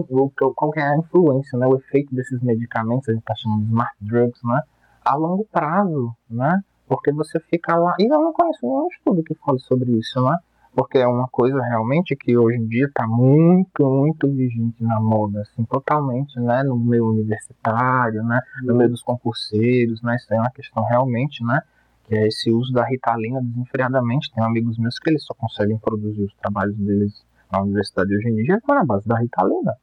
qual 0.56 0.72
que 0.72 0.80
é 0.80 0.84
a 0.84 0.98
influência, 0.98 1.58
né? 1.58 1.68
O 1.68 1.75
efeito 1.75 2.13
desses 2.13 2.42
medicamentos, 2.42 3.10
a 3.10 3.13
gente 3.13 3.24
tá 3.24 3.34
chamando 3.36 3.63
de 3.63 3.70
smart 3.70 3.96
drugs, 4.00 4.42
né? 4.44 4.62
A 5.04 5.16
longo 5.16 5.46
prazo, 5.51 6.16
né? 6.30 6.62
Porque 6.88 7.12
você 7.12 7.40
fica 7.40 7.75
lá. 7.75 7.96
E 8.00 8.04
eu 8.04 8.22
não 8.22 8.34
conheço 8.34 8.60
nenhum 8.62 8.88
estudo 8.88 9.24
que 9.24 9.34
fale 9.36 9.60
sobre 9.60 9.92
isso, 9.98 10.24
né? 10.24 10.38
porque 10.74 10.98
é 10.98 11.08
uma 11.08 11.28
coisa 11.28 11.62
realmente 11.62 12.16
que 12.16 12.38
hoje 12.38 12.58
em 12.58 12.68
dia 12.68 12.86
está 12.86 13.06
muito, 13.06 13.84
muito 13.84 14.30
vigente 14.32 14.82
na 14.84 15.00
moda, 15.00 15.42
assim, 15.42 15.63
totalmente, 15.66 16.40
né, 16.40 16.63
no 16.63 16.78
meio 16.78 17.10
universitário, 17.10 18.24
né, 18.24 18.40
no 18.63 18.75
meio 18.75 18.90
dos 18.90 19.01
concurseiros, 19.01 20.01
né, 20.01 20.16
isso 20.16 20.34
é 20.34 20.40
uma 20.40 20.51
questão 20.51 20.84
realmente, 20.86 21.44
né, 21.44 21.62
que 22.06 22.16
é 22.16 22.28
esse 22.28 22.51
uso 22.51 22.72
da 22.72 22.86
ritalina 22.86 23.42
desenfreadamente. 23.42 24.32
Tem 24.34 24.44
amigos 24.44 24.78
meus 24.78 24.98
que 24.98 25.10
eles 25.10 25.24
só 25.24 25.34
conseguem 25.34 25.78
produzir 25.78 26.24
os 26.24 26.34
trabalhos 26.36 26.75
deles 26.78 27.24
na 27.51 27.62
universidade 27.62 28.15
hoje 28.15 28.29
em 28.29 28.36
dia 28.43 28.60
com 28.62 28.74
a 28.74 28.84
base 28.84 29.08
da 29.08 29.20
ritalina. 29.20 29.74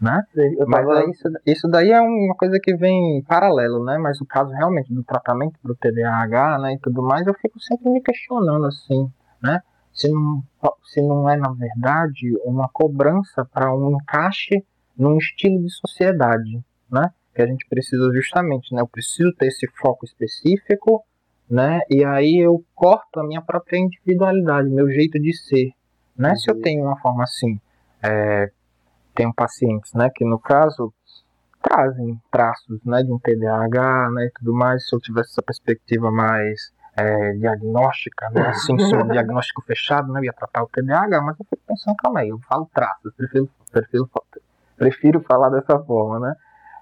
Né? 0.00 0.22
Mas 0.66 0.88
aí, 0.88 1.10
isso, 1.10 1.28
isso 1.44 1.68
daí 1.68 1.90
é 1.90 2.00
uma 2.00 2.34
coisa 2.34 2.58
que 2.58 2.74
vem 2.74 3.18
em 3.18 3.22
paralelo, 3.22 3.84
né? 3.84 3.98
Mas 3.98 4.18
o 4.20 4.24
caso 4.24 4.50
realmente 4.50 4.92
do 4.94 5.04
tratamento 5.04 5.58
para 5.62 5.72
o 5.72 5.76
TDAH, 5.76 6.58
né, 6.58 6.72
e 6.72 6.78
tudo 6.78 7.02
mais, 7.02 7.26
eu 7.26 7.34
fico 7.34 7.60
sempre 7.60 7.90
me 7.90 8.00
questionando 8.00 8.64
assim, 8.64 9.12
né? 9.42 9.60
se 9.92 10.08
não, 10.10 10.42
se 10.84 11.02
não 11.02 11.28
é, 11.28 11.36
na 11.36 11.52
verdade, 11.52 12.34
uma 12.44 12.68
cobrança 12.68 13.44
para 13.44 13.74
um 13.74 13.92
encaixe 13.92 14.64
num 14.96 15.18
estilo 15.18 15.62
de 15.62 15.70
sociedade, 15.70 16.62
né? 16.90 17.10
Que 17.34 17.42
a 17.42 17.46
gente 17.46 17.66
precisa 17.68 18.10
justamente, 18.12 18.74
né? 18.74 18.80
Eu 18.80 18.88
preciso 18.88 19.32
ter 19.34 19.46
esse 19.46 19.66
foco 19.78 20.04
específico, 20.04 21.04
né? 21.48 21.80
E 21.90 22.04
aí 22.04 22.38
eu 22.38 22.64
corto 22.74 23.20
a 23.20 23.26
minha 23.26 23.42
própria 23.42 23.78
individualidade, 23.78 24.68
meu 24.70 24.88
jeito 24.90 25.18
de 25.18 25.36
ser, 25.36 25.70
né? 26.20 26.36
Se 26.36 26.50
eu 26.50 26.54
uhum. 26.54 26.62
tenho 26.62 26.84
uma 26.84 26.98
forma 26.98 27.24
assim, 27.24 27.58
é, 28.02 28.50
tenho 29.14 29.32
pacientes, 29.34 29.92
né? 29.94 30.10
Que 30.14 30.24
no 30.24 30.38
caso 30.38 30.92
trazem 31.62 32.20
traços, 32.30 32.84
né? 32.84 33.02
De 33.02 33.12
um 33.12 33.18
TDAH, 33.18 34.10
né? 34.12 34.26
E 34.26 34.30
tudo 34.32 34.52
mais. 34.52 34.86
Se 34.86 34.94
eu 34.94 35.00
tivesse 35.00 35.30
essa 35.30 35.42
perspectiva 35.42 36.10
mais 36.10 36.72
é, 36.96 37.32
diagnóstica, 37.32 38.28
né? 38.30 38.48
assim, 38.48 38.74
um 38.74 39.08
diagnóstico 39.08 39.62
fechado, 39.62 40.12
né? 40.12 40.20
Eu 40.20 40.24
ia 40.24 40.32
tratar 40.32 40.62
o 40.62 40.68
TDAH, 40.68 41.22
mas 41.22 41.38
eu 41.38 41.46
fico 41.46 41.62
pensando, 41.66 41.96
calma 41.96 42.20
aí, 42.20 42.28
eu 42.28 42.38
falo 42.40 42.68
traços, 42.72 43.12
prefiro, 43.16 43.48
prefiro, 43.72 44.10
prefiro 44.76 45.20
falar 45.22 45.48
dessa 45.48 45.78
forma, 45.78 46.20
né? 46.20 46.34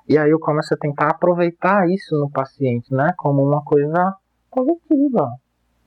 E 0.09 0.17
aí 0.17 0.31
eu 0.31 0.41
começo 0.41 0.73
a 0.73 0.77
tentar 0.77 1.09
aproveitar 1.11 1.89
isso 1.89 2.17
no 2.17 2.31
paciente, 2.31 2.93
né? 2.93 3.13
Como 3.17 3.43
uma 3.43 3.63
coisa 3.63 4.17
positiva, 4.51 5.31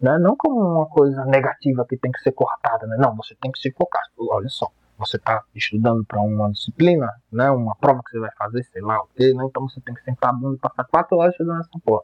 né? 0.01 0.17
Não 0.17 0.35
como 0.35 0.59
uma 0.59 0.87
coisa 0.87 1.23
negativa 1.25 1.85
que 1.87 1.97
tem 1.97 2.11
que 2.11 2.19
ser 2.21 2.31
cortada, 2.31 2.87
né? 2.87 2.97
Não, 2.99 3.15
você 3.15 3.35
tem 3.39 3.51
que 3.51 3.59
se 3.59 3.71
focar. 3.71 4.01
Olha 4.17 4.49
só, 4.49 4.67
você 4.97 5.17
está 5.17 5.43
estudando 5.55 6.03
para 6.05 6.21
uma 6.21 6.51
disciplina, 6.51 7.07
né? 7.31 7.49
Uma 7.51 7.75
prova 7.75 8.01
que 8.03 8.11
você 8.11 8.19
vai 8.19 8.31
fazer, 8.37 8.63
sei 8.63 8.81
lá 8.81 9.01
o 9.01 9.07
quê, 9.15 9.33
né? 9.33 9.45
Então 9.45 9.67
você 9.67 9.79
tem 9.81 9.93
que 9.93 10.03
sentar 10.03 10.31
a 10.31 10.33
bunda 10.33 10.55
e 10.55 10.59
passar 10.59 10.83
quatro 10.85 11.17
horas 11.17 11.33
estudando 11.33 11.61
essa 11.61 11.79
porra. 11.83 12.03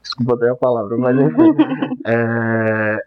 Desculpa 0.00 0.34
até 0.34 0.50
a 0.50 0.56
palavra, 0.56 0.96
mas 0.98 1.16
enfim. 1.20 1.54
é, 2.06 2.98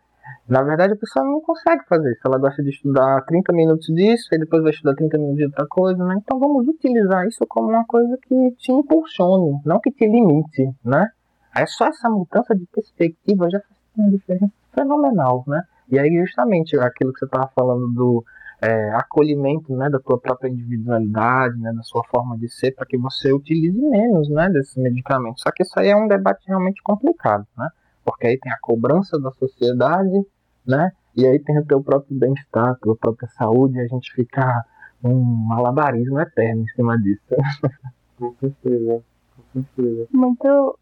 na 0.48 0.64
verdade, 0.64 0.94
a 0.94 0.98
pessoa 0.98 1.26
não 1.26 1.42
consegue 1.42 1.84
fazer 1.88 2.12
isso. 2.12 2.22
Ela 2.26 2.38
gosta 2.38 2.64
de 2.64 2.70
estudar 2.70 3.22
30 3.26 3.54
minutos 3.54 3.88
disso, 3.88 4.30
e 4.32 4.40
depois 4.40 4.64
vai 4.64 4.72
estudar 4.72 4.96
30 4.96 5.18
minutos 5.18 5.38
de 5.38 5.46
outra 5.46 5.68
coisa, 5.68 6.04
né? 6.06 6.16
Então 6.18 6.40
vamos 6.40 6.68
utilizar 6.68 7.28
isso 7.28 7.46
como 7.48 7.70
uma 7.70 7.86
coisa 7.86 8.18
que 8.22 8.52
te 8.58 8.72
impulsione, 8.72 9.62
não 9.66 9.80
que 9.80 9.92
te 9.92 10.08
limite, 10.08 10.72
né? 10.84 11.08
Aí 11.54 11.68
só 11.68 11.88
essa 11.88 12.10
mudança 12.10 12.56
de 12.56 12.66
perspectiva 12.68 13.50
já 13.50 13.60
faz 13.60 13.77
uma 13.98 14.12
diferença 14.12 14.54
fenomenal, 14.74 15.44
né? 15.48 15.64
E 15.90 15.98
aí 15.98 16.10
justamente 16.20 16.78
aquilo 16.78 17.14
que 17.14 17.20
você 17.20 17.26
estava 17.26 17.50
falando 17.56 17.88
do 17.94 18.24
é, 18.62 18.90
acolhimento 18.96 19.76
né, 19.76 19.90
da 19.90 20.00
tua 20.00 20.20
própria 20.20 20.50
individualidade, 20.50 21.58
né, 21.60 21.72
da 21.74 21.84
sua 21.84 22.04
forma 22.06 22.38
de 22.38 22.50
ser, 22.50 22.72
para 22.72 22.86
que 22.86 22.98
você 22.98 23.32
utilize 23.32 23.80
menos 23.80 24.30
né, 24.30 24.50
desses 24.50 24.76
medicamentos. 24.76 25.42
Só 25.42 25.52
que 25.52 25.64
isso 25.64 25.80
aí 25.80 25.90
é 25.90 25.96
um 25.96 26.08
debate 26.08 26.44
realmente 26.48 26.82
complicado, 26.82 27.46
né? 27.58 27.70
Porque 28.04 28.28
aí 28.28 28.40
tem 28.40 28.52
a 28.52 28.60
cobrança 28.62 29.20
da 29.20 29.32
sociedade, 29.32 30.26
né? 30.66 30.92
E 31.16 31.26
aí 31.26 31.40
tem 31.40 31.60
o 31.60 31.66
teu 31.66 31.82
próprio 31.84 32.18
bem-estar, 32.18 32.70
a 32.70 32.76
tua 32.76 32.96
própria 32.96 33.28
saúde, 33.30 33.78
e 33.78 33.82
a 33.82 33.88
gente 33.88 34.12
fica 34.14 34.64
um 35.04 35.16
malabarismo 35.16 36.20
eterno 36.20 36.64
em 36.64 36.68
cima 36.70 36.98
disso. 36.98 37.22
com 38.18 38.34
certeza, 38.40 39.04
com 39.36 39.64
certeza. 39.64 40.08
Muito, 40.12 40.80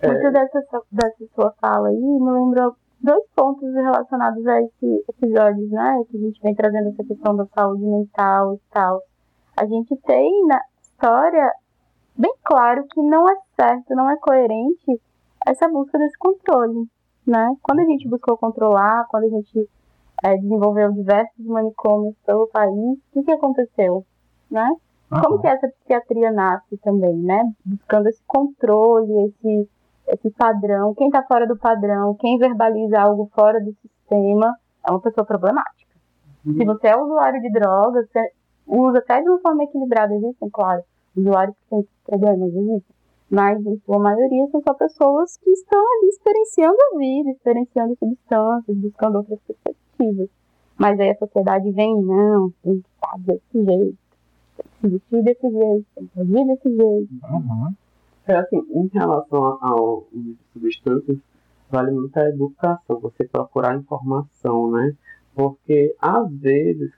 é... 0.00 0.08
muito 0.08 0.32
dessa, 0.32 0.60
dessa 0.90 1.26
sua 1.34 1.52
fala 1.60 1.88
aí 1.88 1.96
me 1.96 2.30
lembrou 2.30 2.74
dois 3.00 3.24
pontos 3.34 3.72
relacionados 3.72 4.46
a 4.46 4.60
esse 4.62 5.04
episódio, 5.08 5.68
né? 5.68 6.02
Que 6.10 6.16
a 6.16 6.20
gente 6.20 6.40
vem 6.42 6.54
trazendo 6.54 6.88
essa 6.88 7.04
questão 7.04 7.36
da 7.36 7.46
saúde 7.46 7.84
mental 7.84 8.54
e 8.54 8.60
tal. 8.70 9.00
A 9.56 9.66
gente 9.66 9.96
tem 10.02 10.46
na 10.46 10.60
história 10.82 11.50
bem 12.16 12.34
claro 12.42 12.84
que 12.90 13.00
não 13.02 13.28
é 13.28 13.36
certo, 13.54 13.94
não 13.94 14.10
é 14.10 14.16
coerente 14.16 15.00
essa 15.46 15.68
busca 15.68 15.98
desse 15.98 16.18
controle, 16.18 16.88
né? 17.26 17.54
Quando 17.62 17.80
a 17.80 17.84
gente 17.84 18.08
buscou 18.08 18.36
controlar, 18.36 19.06
quando 19.08 19.24
a 19.24 19.28
gente 19.28 19.68
é, 20.24 20.36
desenvolveu 20.36 20.92
diversos 20.92 21.46
manicômios 21.46 22.16
pelo 22.24 22.48
país, 22.48 22.98
o 22.98 23.00
que, 23.12 23.22
que 23.22 23.32
aconteceu, 23.32 24.04
né? 24.50 24.68
Como 25.08 25.40
que 25.40 25.46
essa 25.46 25.68
psiquiatria 25.68 26.32
nasce 26.32 26.76
também, 26.78 27.14
né? 27.18 27.40
Buscando 27.64 28.08
esse 28.08 28.22
controle, 28.26 29.28
esse 29.28 29.68
esse 30.08 30.30
padrão, 30.30 30.94
quem 30.94 31.08
está 31.08 31.22
fora 31.24 31.46
do 31.46 31.56
padrão, 31.56 32.14
quem 32.14 32.38
verbaliza 32.38 33.00
algo 33.00 33.30
fora 33.34 33.60
do 33.60 33.74
sistema, 33.82 34.54
é 34.86 34.90
uma 34.90 35.00
pessoa 35.00 35.26
problemática. 35.26 35.96
Uhum. 36.44 36.54
Se 36.54 36.64
você 36.64 36.88
é 36.88 36.96
usuário 36.96 37.40
de 37.40 37.50
drogas, 37.50 38.08
você 38.08 38.30
usa 38.66 38.98
até 38.98 39.20
de 39.20 39.28
uma 39.28 39.40
forma 39.40 39.64
equilibrada, 39.64 40.14
existem, 40.14 40.48
claro, 40.50 40.82
usuários 41.16 41.56
que 41.56 41.70
têm 41.70 41.88
problemas, 42.04 42.48
existem, 42.48 42.96
mas 43.28 43.66
em 43.66 43.78
sua 43.84 43.98
maioria 43.98 44.46
são 44.50 44.62
só 44.62 44.74
pessoas 44.74 45.36
que 45.38 45.50
estão 45.50 45.80
ali 45.80 46.08
experienciando 46.08 46.76
a 46.80 46.98
vida, 46.98 47.30
experienciando 47.30 47.96
substâncias, 47.98 48.76
buscando 48.76 49.16
outras 49.16 49.40
perspectivas. 49.40 50.28
Mas 50.78 51.00
aí 51.00 51.10
a 51.10 51.16
sociedade 51.16 51.70
vem, 51.72 52.00
não, 52.02 52.52
tem 52.62 52.80
que 52.80 52.88
estar 52.88 53.18
desse 53.18 53.64
jeito, 53.64 53.98
tem 54.56 54.66
que 54.66 54.80
se 54.80 54.88
vestir 54.88 55.22
desse 55.24 55.50
jeito, 55.50 55.86
tem 55.94 56.06
que 56.06 56.20
agir 56.20 56.46
desse 56.46 56.68
jeito. 56.68 57.12
Uhum. 57.30 57.74
É 58.26 58.34
assim, 58.36 58.58
em 58.58 58.88
relação 58.88 59.58
ao 59.62 60.08
uso 60.12 60.34
de 60.34 60.38
substâncias, 60.52 61.18
vale 61.70 61.92
muito 61.92 62.16
a 62.18 62.28
educação, 62.28 63.00
você 63.00 63.24
procurar 63.24 63.76
informação, 63.76 64.70
né? 64.72 64.94
Porque 65.34 65.94
às 66.00 66.32
vezes, 66.32 66.90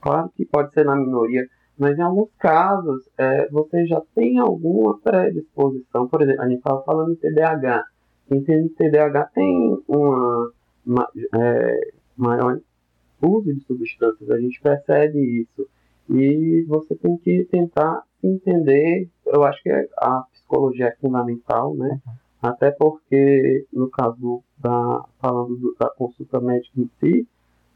claro 0.00 0.30
que 0.34 0.46
pode 0.46 0.72
ser 0.72 0.84
na 0.84 0.96
minoria, 0.96 1.46
mas 1.78 1.98
em 1.98 2.02
alguns 2.02 2.30
casos 2.38 3.06
é, 3.18 3.48
você 3.50 3.86
já 3.86 4.00
tem 4.14 4.38
alguma 4.38 4.98
predisposição. 5.00 6.08
Por 6.08 6.22
exemplo, 6.22 6.42
a 6.42 6.48
gente 6.48 6.58
estava 6.58 6.82
falando 6.84 7.14
de 7.14 7.20
TDAH. 7.20 7.84
Quem 8.28 8.42
tem 8.42 8.68
TDAH 8.68 9.24
tem 9.34 9.78
uma, 9.86 10.52
uma 10.86 11.08
é, 11.34 11.90
maior 12.16 12.58
uso 13.20 13.52
de 13.52 13.60
substâncias, 13.64 14.30
a 14.30 14.38
gente 14.38 14.60
percebe 14.60 15.42
isso. 15.42 15.68
E 16.08 16.64
você 16.68 16.94
tem 16.94 17.16
que 17.18 17.44
tentar 17.50 18.02
entender, 18.22 19.08
eu 19.26 19.44
acho 19.44 19.62
que 19.62 19.70
a 19.70 20.22
psicologia 20.32 20.86
é 20.86 20.96
fundamental, 20.96 21.74
né? 21.74 22.00
Uhum. 22.06 22.12
Até 22.42 22.70
porque, 22.70 23.66
no 23.72 23.90
caso 23.90 24.42
da, 24.58 25.04
falando 25.20 25.56
do, 25.56 25.74
da 25.78 25.88
consulta 25.90 26.40
médica 26.40 26.80
em 26.80 26.90
si, 27.00 27.28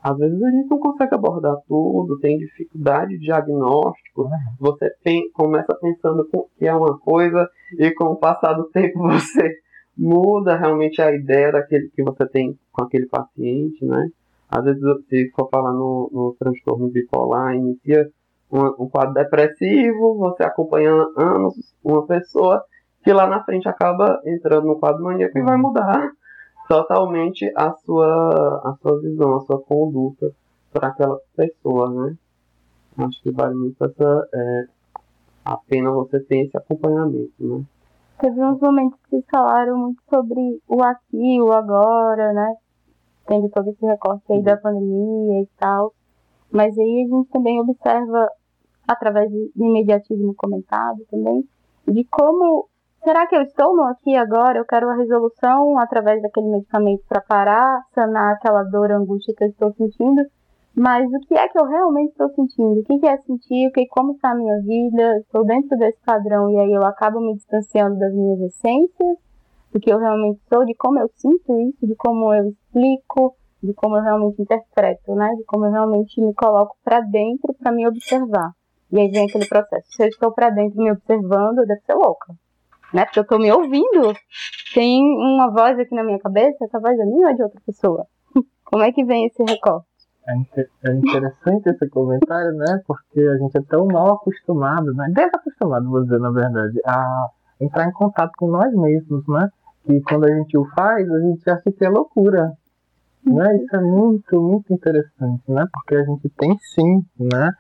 às 0.03 0.17
vezes 0.17 0.43
a 0.43 0.51
gente 0.51 0.71
não 0.71 0.79
consegue 0.79 1.15
abordar 1.15 1.57
tudo, 1.69 2.19
tem 2.21 2.39
dificuldade 2.39 3.19
de 3.19 3.25
diagnóstico. 3.25 4.23
Uhum. 4.23 4.31
Você 4.59 4.91
tem, 5.03 5.31
começa 5.33 5.75
pensando 5.75 6.27
que 6.59 6.67
é 6.67 6.75
uma 6.75 6.99
coisa 6.99 7.49
e 7.79 7.91
com 7.93 8.05
o 8.05 8.17
passar 8.17 8.55
do 8.55 8.65
tempo 8.65 8.99
você 9.09 9.59
muda 9.97 10.57
realmente 10.57 11.03
a 11.03 11.15
ideia 11.15 11.53
daquele 11.53 11.91
que 11.91 12.03
você 12.03 12.27
tem 12.27 12.59
com 12.73 12.85
aquele 12.85 13.07
paciente, 13.07 13.85
né? 13.85 14.09
Às 14.49 14.65
vezes, 14.65 14.83
se 15.09 15.31
for 15.31 15.49
falar 15.49 15.73
no, 15.73 16.11
no 16.13 16.37
transtorno 16.39 16.89
bipolar, 16.89 17.55
inicia 17.55 18.11
um, 18.51 18.85
um 18.85 18.89
quadro 18.89 19.15
depressivo, 19.15 20.19
você 20.19 20.43
acompanha 20.43 20.93
anos 21.17 21.55
uma 21.85 22.07
pessoa 22.07 22.65
que 23.03 23.13
lá 23.13 23.27
na 23.27 23.43
frente 23.45 23.69
acaba 23.69 24.21
entrando 24.25 24.67
no 24.67 24.79
quadro 24.79 25.05
maníaco 25.05 25.39
e 25.39 25.43
vai 25.43 25.57
uhum. 25.57 25.63
mudar 25.63 26.11
totalmente 26.69 27.51
a 27.57 27.73
sua, 27.73 28.61
a 28.65 28.77
sua 28.81 29.01
visão, 29.01 29.37
a 29.37 29.41
sua 29.41 29.61
conduta 29.61 30.31
para 30.73 30.89
aquela 30.89 31.19
pessoa, 31.37 31.91
né? 31.91 32.17
Acho 32.99 33.23
que 33.23 33.31
vale 33.33 33.55
muito 33.55 33.83
essa, 33.85 34.29
é, 34.35 34.65
a 35.45 35.57
pena 35.57 35.91
você 35.91 36.21
ter 36.21 36.43
esse 36.43 36.57
acompanhamento, 36.57 37.33
né? 37.41 37.65
Teve 38.21 38.45
uns 38.45 38.61
momentos 38.61 39.01
que 39.01 39.11
vocês 39.11 39.25
falaram 39.31 39.79
muito 39.79 40.03
sobre 40.11 40.61
o 40.69 40.83
aqui, 40.83 41.41
o 41.41 41.53
agora, 41.53 42.33
né? 42.35 42.55
Tendo 43.27 43.49
todo 43.49 43.71
esse 43.71 43.85
recorte 43.87 44.31
aí 44.31 44.43
da 44.43 44.59
pandemia 44.59 45.43
e 45.43 45.49
tal. 45.59 45.95
Mas 46.53 46.77
aí 46.77 47.07
a 47.07 47.17
gente 47.17 47.31
também 47.31 47.59
observa, 47.61 48.29
através 48.87 49.31
do 49.31 49.51
imediatismo 49.57 50.35
comentado 50.35 51.05
também, 51.11 51.45
de 51.87 52.05
como 52.05 52.69
será 53.03 53.27
que 53.27 53.37
eu 53.37 53.43
estou 53.43 53.75
no 53.75 53.85
aqui 53.85 54.15
agora? 54.17 54.59
Eu 54.59 54.65
quero 54.65 54.89
a 54.91 54.95
resolução 54.95 55.79
através 55.79 56.23
daquele 56.23 56.49
medicamento 56.49 57.03
para 57.09 57.21
parar, 57.21 57.83
sanar 57.95 58.35
aquela 58.35 58.63
dor, 58.65 58.91
angústia 58.93 59.35
que 59.37 59.45
eu 59.45 59.49
estou 59.49 59.73
sentindo. 59.75 60.23
Mas 60.75 61.11
o 61.13 61.21
que 61.21 61.35
é 61.35 61.49
que 61.49 61.59
eu 61.59 61.67
realmente 61.67 62.11
estou 62.11 62.31
sentindo? 62.31 62.81
O 62.81 62.85
que 62.85 63.07
é 63.07 63.17
sentir? 63.19 63.69
O 63.69 63.73
que, 63.73 63.87
como 63.89 64.13
está 64.13 64.31
a 64.31 64.35
minha 64.35 64.57
vida? 64.61 65.19
Estou 65.19 65.45
dentro 65.45 65.77
desse 65.77 65.99
padrão 66.05 66.49
e 66.51 66.59
aí 66.59 66.73
eu 66.73 66.85
acabo 66.85 67.21
me 67.21 67.35
distanciando 67.35 67.99
das 67.99 68.15
minhas 68.15 68.41
essências, 68.41 69.19
do 69.73 69.81
que 69.81 69.93
eu 69.93 69.99
realmente 69.99 70.41
sou, 70.49 70.65
de 70.65 70.75
como 70.75 71.01
eu 71.01 71.09
sinto 71.17 71.59
isso, 71.61 71.87
de 71.87 71.95
como 71.97 72.33
eu 72.33 72.49
explico, 72.51 73.35
de 73.63 73.75
como 73.75 73.97
eu 73.97 74.03
realmente 74.03 74.41
interpreto, 74.41 75.15
né? 75.15 75.35
De 75.37 75.45
como 75.45 75.67
eu 75.67 75.73
realmente 75.73 76.21
me 76.21 76.33
coloco 76.35 76.77
para 76.85 77.01
dentro 77.01 77.53
para 77.55 77.73
me 77.73 77.87
observar. 77.87 78.53
E 78.93 78.99
aí 78.99 79.09
vem 79.11 79.27
aquele 79.27 79.47
processo. 79.47 79.87
Se 79.91 80.03
eu 80.03 80.09
estou 80.09 80.33
para 80.33 80.51
dentro 80.51 80.83
me 80.83 80.91
observando, 80.91 81.59
eu 81.59 81.67
devo 81.67 81.81
ser 81.87 81.95
louca. 81.95 82.35
Né? 82.93 83.05
Porque 83.05 83.21
eu 83.21 83.23
estou 83.23 83.39
me 83.39 83.53
ouvindo. 83.53 84.15
Tem 84.75 85.01
uma 85.01 85.51
voz 85.51 85.79
aqui 85.79 85.95
na 85.95 86.03
minha 86.03 86.19
cabeça, 86.19 86.65
essa 86.65 86.81
voz 86.81 86.99
é 86.99 87.05
minha 87.05 87.27
ou 87.27 87.33
é 87.33 87.35
de 87.35 87.43
outra 87.43 87.61
pessoa? 87.65 88.07
Como 88.65 88.83
é 88.83 88.93
que 88.93 89.05
vem 89.05 89.27
esse 89.27 89.43
recorte? 89.43 89.87
É, 90.27 90.91
é 90.91 90.95
interessante 90.95 91.69
esse 91.69 91.89
comentário, 91.89 92.53
né? 92.53 92.81
Porque 92.87 93.21
a 93.21 93.37
gente 93.39 93.57
é 93.57 93.63
tão 93.63 93.87
mal 93.87 94.15
acostumado, 94.15 94.93
né? 94.95 95.07
Desacostumado, 95.15 95.89
vou 95.89 96.03
dizer, 96.03 96.19
na 96.19 96.31
verdade, 96.31 96.79
a 96.87 97.29
entrar 97.61 97.87
em 97.87 97.93
contato 97.93 98.33
com 98.37 98.49
nós 98.49 98.73
mesmos, 98.75 99.27
né? 99.29 99.49
Que 99.85 100.01
quando 100.03 100.25
a 100.25 100.35
gente 100.35 100.57
o 100.57 100.65
faz, 100.75 101.11
a 101.11 101.21
gente 101.21 101.51
acha 101.51 101.73
que 101.73 101.85
é 101.85 101.89
loucura. 101.89 102.53
Né? 103.25 103.57
Isso 103.57 103.77
é 103.77 103.81
muito, 103.81 104.41
muito 104.41 104.73
interessante, 104.73 105.43
né? 105.49 105.65
Porque 105.73 105.95
a 105.95 106.05
gente 106.05 106.29
tem 106.31 106.57
sim, 106.75 107.05
né? 107.19 107.51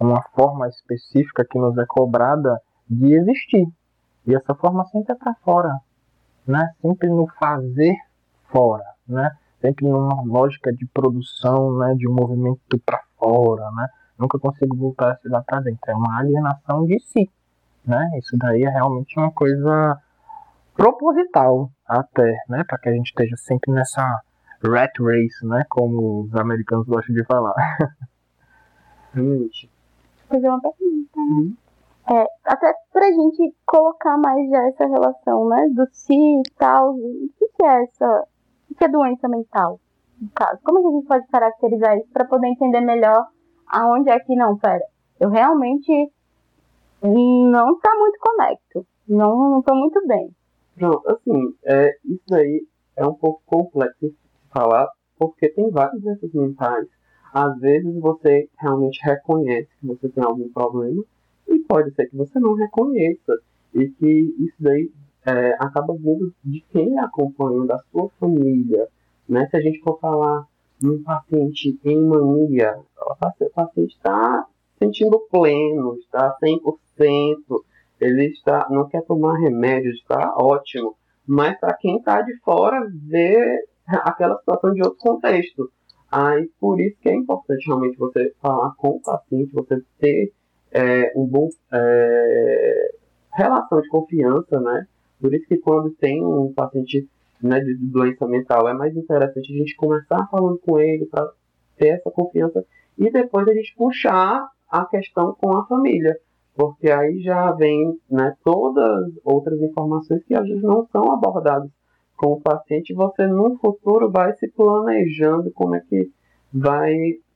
Uma 0.00 0.22
forma 0.34 0.68
específica 0.68 1.44
que 1.44 1.58
nos 1.58 1.76
é 1.78 1.84
cobrada 1.86 2.60
de 2.88 3.12
existir. 3.14 3.66
E 4.26 4.34
essa 4.34 4.54
forma 4.54 4.84
sempre 4.86 5.12
é 5.12 5.16
para 5.16 5.34
fora, 5.44 5.74
né? 6.46 6.72
Sempre 6.80 7.08
no 7.08 7.26
fazer 7.38 7.94
fora, 8.50 8.84
né? 9.06 9.30
Sempre 9.60 9.86
numa 9.86 10.22
lógica 10.22 10.72
de 10.72 10.86
produção, 10.86 11.78
né? 11.78 11.94
De 11.94 12.06
movimento 12.08 12.78
para 12.84 13.02
fora, 13.18 13.70
né? 13.72 13.88
Nunca 14.18 14.38
consigo 14.38 14.76
voltar 14.76 15.12
a 15.12 15.16
se 15.16 15.28
dar 15.28 15.42
para 15.42 15.60
dentro. 15.60 15.80
É 15.90 15.94
uma 15.94 16.18
alienação 16.18 16.84
de 16.84 16.98
si, 17.00 17.30
né? 17.86 18.10
Isso 18.18 18.36
daí 18.36 18.64
é 18.64 18.70
realmente 18.70 19.18
uma 19.18 19.32
coisa 19.32 19.98
proposital 20.76 21.70
até, 21.86 22.36
né? 22.48 22.64
Para 22.64 22.78
que 22.78 22.88
a 22.88 22.92
gente 22.92 23.08
esteja 23.08 23.36
sempre 23.36 23.72
nessa 23.72 24.02
rat 24.62 24.92
race, 25.00 25.46
né? 25.46 25.64
Como 25.68 26.22
os 26.22 26.34
americanos 26.34 26.86
gostam 26.86 27.14
de 27.14 27.24
falar. 27.24 27.54
Realmente. 29.12 29.77
Fazer 30.28 30.48
uma 30.48 30.60
pergunta. 30.60 31.18
Uhum. 31.18 31.56
É, 32.10 32.24
até 32.44 32.72
pra 32.92 33.10
gente 33.10 33.54
colocar 33.66 34.16
mais 34.16 34.48
já 34.48 34.66
essa 34.68 34.86
relação, 34.86 35.48
né? 35.48 35.68
Do 35.74 35.86
si 35.92 36.14
e 36.14 36.42
tal. 36.56 36.94
O 36.94 37.28
que, 37.36 37.64
é 37.64 37.82
essa. 37.82 38.26
O 38.70 38.74
que 38.74 38.84
é 38.84 38.88
doença 38.88 39.28
mental? 39.28 39.78
No 40.20 40.28
caso, 40.34 40.58
como 40.64 40.80
que 40.80 40.88
a 40.88 40.90
gente 40.90 41.06
pode 41.06 41.26
caracterizar 41.28 41.96
isso 41.98 42.08
para 42.12 42.24
poder 42.24 42.48
entender 42.48 42.80
melhor 42.80 43.26
aonde 43.68 44.10
é 44.10 44.18
que 44.18 44.34
não, 44.34 44.56
pera. 44.56 44.84
Eu 45.20 45.28
realmente 45.28 46.10
não 47.02 47.78
tá 47.78 47.94
muito 47.96 48.18
conecto. 48.20 48.86
Não, 49.08 49.50
não 49.50 49.62
tô 49.62 49.74
muito 49.74 50.06
bem. 50.06 50.30
Não, 50.76 51.02
assim, 51.06 51.54
é, 51.64 51.90
isso 52.04 52.34
aí 52.34 52.66
é 52.96 53.06
um 53.06 53.14
pouco 53.14 53.42
complexo 53.46 54.12
falar, 54.52 54.88
porque 55.18 55.48
tem 55.50 55.70
várias 55.70 56.00
doenças 56.00 56.32
mentais. 56.32 56.86
Às 57.32 57.58
vezes 57.60 57.94
você 58.00 58.48
realmente 58.58 58.98
reconhece 59.02 59.68
que 59.80 59.86
você 59.86 60.08
tem 60.08 60.24
algum 60.24 60.48
problema, 60.50 61.02
e 61.48 61.58
pode 61.60 61.94
ser 61.94 62.06
que 62.06 62.16
você 62.16 62.38
não 62.38 62.54
reconheça. 62.54 63.38
E 63.74 63.88
que 63.90 64.34
isso 64.38 64.56
daí 64.58 64.90
é, 65.26 65.54
acaba 65.58 65.94
vindo 65.94 66.32
de 66.44 66.64
quem 66.72 66.98
acompanha, 66.98 67.66
da 67.66 67.78
sua 67.90 68.08
família. 68.18 68.88
Né? 69.28 69.46
Se 69.50 69.56
a 69.56 69.60
gente 69.60 69.80
for 69.80 69.98
falar 70.00 70.46
de 70.80 70.88
um 70.88 71.02
paciente 71.02 71.78
em 71.84 72.04
mania, 72.04 72.78
o 72.96 73.14
paciente 73.52 73.92
está 73.92 74.46
sentindo 74.78 75.18
pleno, 75.30 75.96
está 75.96 76.36
100%, 76.42 77.36
ele 78.00 78.26
está, 78.26 78.68
não 78.70 78.88
quer 78.88 79.02
tomar 79.02 79.38
remédio, 79.38 79.90
está 79.90 80.34
ótimo. 80.36 80.96
Mas 81.26 81.58
para 81.58 81.74
quem 81.74 81.98
está 81.98 82.22
de 82.22 82.34
fora, 82.38 82.88
vê 83.06 83.36
aquela 83.86 84.38
situação 84.38 84.72
de 84.72 84.82
outro 84.82 84.98
contexto. 84.98 85.70
Aí, 86.10 86.48
por 86.58 86.80
isso 86.80 86.96
que 87.00 87.08
é 87.08 87.14
importante 87.14 87.66
realmente 87.66 87.98
você 87.98 88.34
falar 88.40 88.74
com 88.76 88.88
o 88.88 89.00
paciente, 89.00 89.52
você 89.52 89.82
ter 89.98 90.32
é, 90.72 91.12
um 91.14 91.26
bom 91.26 91.48
é, 91.72 92.90
relação 93.32 93.80
de 93.80 93.88
confiança, 93.88 94.58
né? 94.60 94.86
Por 95.20 95.34
isso 95.34 95.46
que 95.46 95.58
quando 95.58 95.90
tem 95.90 96.24
um 96.24 96.52
paciente 96.52 97.08
né, 97.42 97.60
de 97.60 97.74
doença 97.76 98.26
mental, 98.26 98.68
é 98.68 98.74
mais 98.74 98.96
interessante 98.96 99.52
a 99.52 99.56
gente 99.56 99.76
começar 99.76 100.26
falando 100.30 100.58
com 100.58 100.78
ele 100.80 101.06
para 101.06 101.30
ter 101.76 101.88
essa 101.88 102.10
confiança 102.10 102.64
e 102.96 103.10
depois 103.10 103.46
a 103.46 103.52
gente 103.52 103.74
puxar 103.76 104.48
a 104.70 104.84
questão 104.86 105.34
com 105.40 105.56
a 105.56 105.66
família, 105.66 106.18
porque 106.54 106.90
aí 106.90 107.20
já 107.20 107.52
vem 107.52 107.96
né, 108.10 108.34
todas 108.44 109.12
outras 109.24 109.60
informações 109.60 110.24
que 110.24 110.34
às 110.34 110.46
vezes 110.46 110.62
não 110.62 110.86
são 110.86 111.12
abordadas 111.12 111.70
com 112.18 112.32
o 112.32 112.40
paciente, 112.40 112.92
você 112.92 113.26
no 113.26 113.56
futuro 113.58 114.10
vai 114.10 114.34
se 114.34 114.48
planejando 114.48 115.50
como 115.52 115.76
é 115.76 115.80
que 115.80 116.10
vai, 116.52 116.92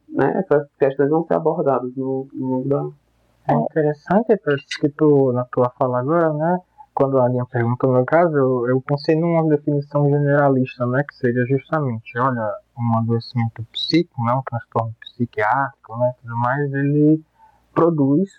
né, 0.09 0.39
essas 0.39 0.69
questões 0.79 1.09
vão 1.09 1.25
ser 1.25 1.35
abordadas 1.35 1.95
no, 1.97 2.29
no 2.35 2.65
da. 2.69 2.89
É 3.49 3.55
interessante, 3.55 4.79
que 4.81 4.89
tu, 4.91 5.33
na 5.33 5.45
tua 5.45 5.71
fala 5.79 6.01
agora, 6.01 6.33
né, 6.33 6.59
quando 6.95 7.19
a 7.19 7.27
Aninha 7.27 7.47
perguntou 7.47 7.93
no 7.93 8.05
caso, 8.05 8.37
eu, 8.37 8.69
eu 8.69 8.81
pensei 8.83 9.17
numa 9.17 9.49
definição 9.49 10.09
generalista, 10.09 10.87
né, 10.87 11.03
que 11.09 11.15
seria 11.17 11.45
justamente, 11.47 12.19
olha, 12.19 12.53
um 12.77 12.99
adoecimento 12.99 13.65
psíquico, 13.73 14.23
né, 14.25 14.33
um 14.35 14.43
transtorno 14.43 14.95
psiquiátrico, 15.01 15.97
né, 15.97 16.13
tudo 16.21 16.37
mais, 16.37 16.73
ele 16.73 17.23
produz 17.73 18.31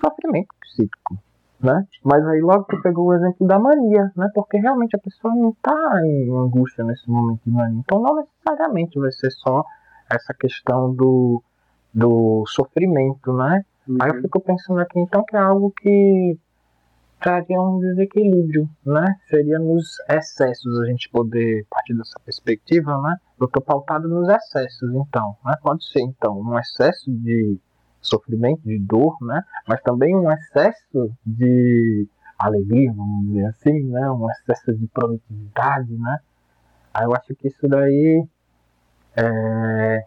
sofrimento 0.00 0.54
psíquico, 0.60 1.18
né? 1.60 1.86
Mas 2.04 2.24
aí 2.26 2.40
logo 2.40 2.64
tu 2.64 2.80
pegou 2.82 3.06
o 3.06 3.14
exemplo 3.14 3.46
da 3.46 3.58
mania, 3.58 4.12
né? 4.16 4.30
Porque 4.34 4.58
realmente 4.58 4.94
a 4.96 5.00
pessoa 5.00 5.34
não 5.34 5.50
está 5.50 5.74
em 6.04 6.30
angústia 6.30 6.84
nesse 6.84 7.08
momento 7.10 7.40
de 7.44 7.50
mania. 7.50 7.80
Então 7.80 8.00
não 8.00 8.16
necessariamente 8.16 8.98
vai 8.98 9.10
ser 9.12 9.30
só 9.30 9.64
essa 10.10 10.32
questão 10.34 10.94
do, 10.94 11.42
do 11.92 12.44
sofrimento, 12.46 13.32
né? 13.32 13.64
Uhum. 13.88 13.98
Aí 14.00 14.10
eu 14.10 14.22
fico 14.22 14.40
pensando 14.40 14.80
aqui 14.80 15.00
então 15.00 15.24
que 15.24 15.36
é 15.36 15.40
algo 15.40 15.72
que 15.76 16.38
traria 17.20 17.60
um 17.60 17.80
desequilíbrio, 17.80 18.68
né? 18.86 19.04
Seria 19.28 19.58
nos 19.58 19.98
excessos 20.08 20.80
a 20.80 20.86
gente 20.86 21.08
poder 21.10 21.66
partir 21.68 21.94
dessa 21.94 22.18
perspectiva, 22.24 23.00
né? 23.00 23.16
Eu 23.40 23.48
tô 23.48 23.60
pautado 23.60 24.08
nos 24.08 24.28
excessos, 24.28 24.90
então, 24.94 25.36
né? 25.44 25.54
Pode 25.62 25.84
ser 25.86 26.02
então 26.02 26.38
um 26.40 26.58
excesso 26.58 27.10
de 27.10 27.58
sofrimento, 28.08 28.62
de 28.62 28.78
dor, 28.78 29.16
né? 29.22 29.42
Mas 29.66 29.80
também 29.82 30.14
um 30.16 30.30
excesso 30.30 31.10
de 31.24 32.06
alegria, 32.38 32.92
vamos 32.92 33.26
dizer 33.26 33.46
assim, 33.46 33.84
né? 33.84 34.10
Um 34.10 34.30
excesso 34.30 34.74
de 34.74 34.86
produtividade, 34.88 35.96
né? 35.96 36.18
Aí 36.94 37.04
eu 37.04 37.14
acho 37.14 37.34
que 37.34 37.48
isso 37.48 37.68
daí 37.68 38.26
é, 39.16 40.04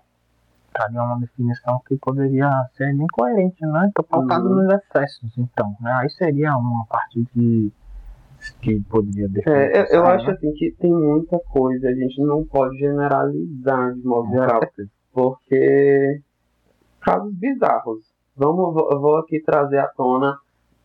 traria 0.73 1.03
uma 1.03 1.19
definição 1.19 1.81
que 1.87 1.97
poderia 1.97 2.49
ser 2.75 2.95
bem 2.95 3.07
coerente, 3.13 3.65
né? 3.65 3.87
Estou 3.87 4.05
pautado 4.05 4.47
uhum. 4.47 4.55
nos 4.55 4.73
excessos, 4.73 5.37
então, 5.37 5.75
né? 5.79 5.91
Aí 6.01 6.09
seria 6.09 6.55
uma 6.55 6.85
parte 6.85 7.23
de 7.35 7.71
que 8.61 8.79
poderia 8.89 9.27
definir. 9.29 9.55
É, 9.55 9.81
eu, 9.81 9.99
eu 9.99 10.05
acho 10.05 10.25
né? 10.25 10.33
assim 10.33 10.51
que 10.53 10.71
tem 10.79 10.91
muita 10.91 11.37
coisa, 11.39 11.87
a 11.87 11.93
gente 11.93 12.21
não 12.21 12.43
pode 12.45 12.77
generalizar 12.77 13.93
de 13.93 14.03
modo 14.03 14.31
geral, 14.31 14.61
porque 15.13 16.21
casos 17.01 17.33
bizarros. 17.33 17.99
Vamos, 18.35 18.73
vou 18.73 19.17
aqui 19.17 19.41
trazer 19.41 19.79
à 19.79 19.87
tona, 19.87 20.37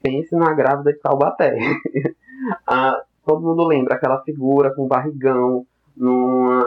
pense 0.03 0.35
na 0.35 0.53
grávida 0.53 0.93
de 0.93 0.99
Taubaté. 0.99 1.57
ah, 2.67 3.01
todo 3.25 3.43
mundo 3.43 3.67
lembra 3.67 3.95
aquela 3.95 4.23
figura 4.23 4.75
com 4.75 4.89
barrigão 4.89 5.65
num 5.97 6.61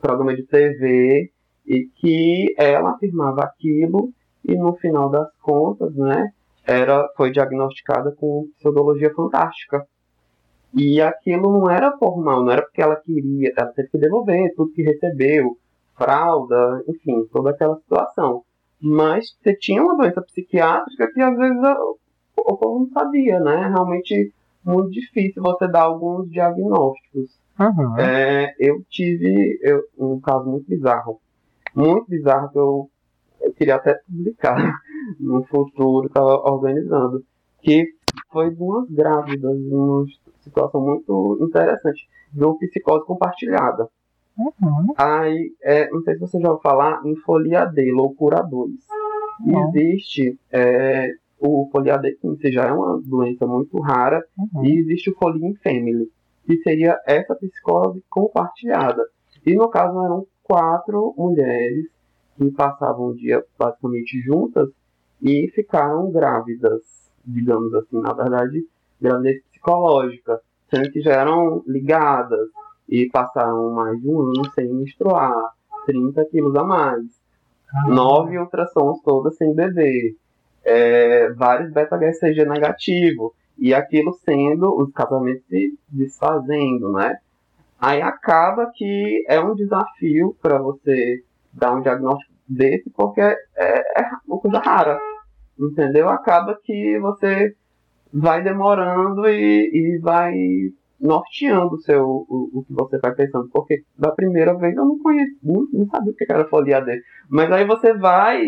programa 0.00 0.34
de 0.34 0.44
TV 0.44 1.30
e 1.66 1.86
que 1.96 2.54
ela 2.56 2.90
afirmava 2.90 3.42
aquilo 3.42 4.12
e 4.44 4.56
no 4.56 4.74
final 4.76 5.10
das 5.10 5.28
contas, 5.42 5.94
né, 5.94 6.32
era, 6.66 7.08
foi 7.16 7.30
diagnosticada 7.30 8.12
com 8.12 8.48
pseudologia 8.58 9.12
fantástica. 9.14 9.86
E 10.74 11.00
aquilo 11.00 11.52
não 11.52 11.70
era 11.70 11.96
formal, 11.98 12.42
não 12.44 12.52
era 12.52 12.62
porque 12.62 12.82
ela 12.82 12.96
queria, 12.96 13.52
ela 13.56 13.72
teve 13.72 13.88
que 13.88 13.98
devolver 13.98 14.54
tudo 14.54 14.72
que 14.72 14.82
recebeu, 14.82 15.56
fralda, 15.96 16.82
enfim, 16.86 17.26
toda 17.32 17.50
aquela 17.50 17.76
situação. 17.76 18.42
Mas 18.80 19.36
você 19.42 19.54
tinha 19.56 19.82
uma 19.82 19.96
doença 19.96 20.22
psiquiátrica 20.22 21.12
que 21.12 21.20
às 21.20 21.36
vezes 21.36 21.58
o 22.36 22.56
povo 22.56 22.80
não 22.80 22.90
sabia, 22.90 23.40
né? 23.40 23.68
Realmente 23.68 24.32
muito 24.64 24.90
difícil 24.90 25.42
você 25.42 25.66
dar 25.66 25.82
alguns 25.82 26.30
diagnósticos. 26.30 27.38
Uhum. 27.58 27.98
É, 27.98 28.54
eu 28.58 28.82
tive 28.88 29.58
eu, 29.62 29.82
um 29.98 30.20
caso 30.20 30.48
muito 30.48 30.68
bizarro. 30.68 31.20
Muito 31.74 32.08
bizarro 32.08 32.50
que 32.50 32.58
eu 32.58 32.90
eu 33.40 33.52
queria 33.52 33.76
até 33.76 33.94
publicar 33.94 34.56
no 35.18 35.44
futuro, 35.44 36.06
estava 36.06 36.34
organizando, 36.50 37.24
que 37.60 37.86
foi 38.32 38.50
duas 38.50 38.88
grávidas, 38.90 39.56
uma 39.70 40.04
situação 40.40 40.80
muito 40.80 41.38
interessante, 41.40 42.08
de 42.32 42.44
uma 42.44 42.58
psicose 42.58 43.06
compartilhada. 43.06 43.88
Uhum. 44.38 44.94
Aí, 44.96 45.52
é, 45.62 45.90
não 45.90 46.00
sei 46.02 46.14
se 46.14 46.20
você 46.20 46.40
já 46.40 46.48
ouviu 46.48 46.62
falar 46.62 47.02
em 47.04 47.16
folia 47.16 47.64
D, 47.64 47.90
loucura 47.90 48.40
2. 48.42 48.70
Uhum. 49.40 49.68
Existe 49.68 50.38
é, 50.52 51.12
o 51.40 51.68
folia 51.72 51.98
D, 51.98 52.16
que 52.40 52.52
já 52.52 52.66
é 52.66 52.72
uma 52.72 53.00
doença 53.00 53.46
muito 53.46 53.80
rara, 53.80 54.24
uhum. 54.38 54.64
e 54.64 54.78
existe 54.78 55.10
o 55.10 55.16
folia 55.16 55.48
in 55.48 55.54
family, 55.56 56.08
que 56.46 56.56
seria 56.58 57.00
essa 57.04 57.34
psicose 57.34 58.02
compartilhada. 58.08 59.04
E 59.44 59.54
no 59.56 59.68
caso 59.68 60.02
eram 60.04 60.26
quatro 60.44 61.14
mulheres 61.16 61.86
que 62.36 62.50
passavam 62.52 63.08
o 63.08 63.16
dia 63.16 63.44
basicamente 63.58 64.20
juntas 64.20 64.68
e 65.20 65.50
ficaram 65.54 66.10
grávidas, 66.12 66.80
digamos 67.24 67.74
assim, 67.74 68.00
na 68.00 68.12
verdade, 68.12 68.64
gravidez 69.00 69.42
psicológica, 69.50 70.40
sendo 70.70 70.90
que 70.92 71.00
já 71.00 71.12
eram 71.12 71.62
ligadas 71.66 72.48
e 72.88 73.08
passaram 73.10 73.70
mais 73.72 74.00
de 74.00 74.08
um 74.08 74.20
ano 74.20 74.50
sem 74.54 74.72
menstruar, 74.72 75.52
30 75.86 76.24
quilos 76.26 76.54
a 76.56 76.64
mais, 76.64 77.04
ah. 77.74 77.88
nove 77.88 78.38
ultrassons 78.38 79.00
todas 79.02 79.36
sem 79.36 79.54
bebê, 79.54 80.14
é, 80.64 81.30
vários 81.32 81.72
beta-HCG 81.72 82.44
negativo, 82.46 83.34
e 83.58 83.74
aquilo 83.74 84.12
sendo 84.24 84.74
os 84.80 84.92
casamentos 84.92 85.44
se 85.46 85.76
desfazendo, 85.88 86.92
né? 86.92 87.18
Aí 87.80 88.00
acaba 88.00 88.70
que 88.74 89.24
é 89.28 89.40
um 89.40 89.54
desafio 89.54 90.36
para 90.40 90.58
você 90.58 91.22
dar 91.52 91.74
um 91.74 91.80
diagnóstico 91.80 92.32
desse, 92.48 92.90
porque 92.90 93.20
é, 93.20 93.36
é 93.56 94.10
uma 94.26 94.38
coisa 94.38 94.58
rara, 94.58 94.98
entendeu? 95.58 96.08
Acaba 96.08 96.58
que 96.62 96.98
você 97.00 97.54
vai 98.12 98.42
demorando 98.42 99.28
e, 99.28 99.70
e 99.72 99.98
vai 99.98 100.32
norteando 101.00 101.74
o, 101.74 101.80
seu, 101.80 102.04
o, 102.04 102.50
o, 102.54 102.64
que 102.64 102.72
você 102.72 102.98
vai 102.98 103.14
pensando. 103.14 103.48
Porque 103.52 103.82
da 103.96 104.10
primeira 104.10 104.54
vez 104.54 104.76
eu 104.76 104.84
não 104.84 104.98
conhecia, 104.98 105.36
não, 105.42 105.66
não 105.72 105.86
sabia 105.86 106.12
o 106.12 106.14
que 106.14 106.26
era 106.28 106.48
folia 106.48 106.80
D. 106.80 107.00
Mas 107.28 107.50
aí 107.52 107.64
você 107.64 107.94
vai 107.94 108.44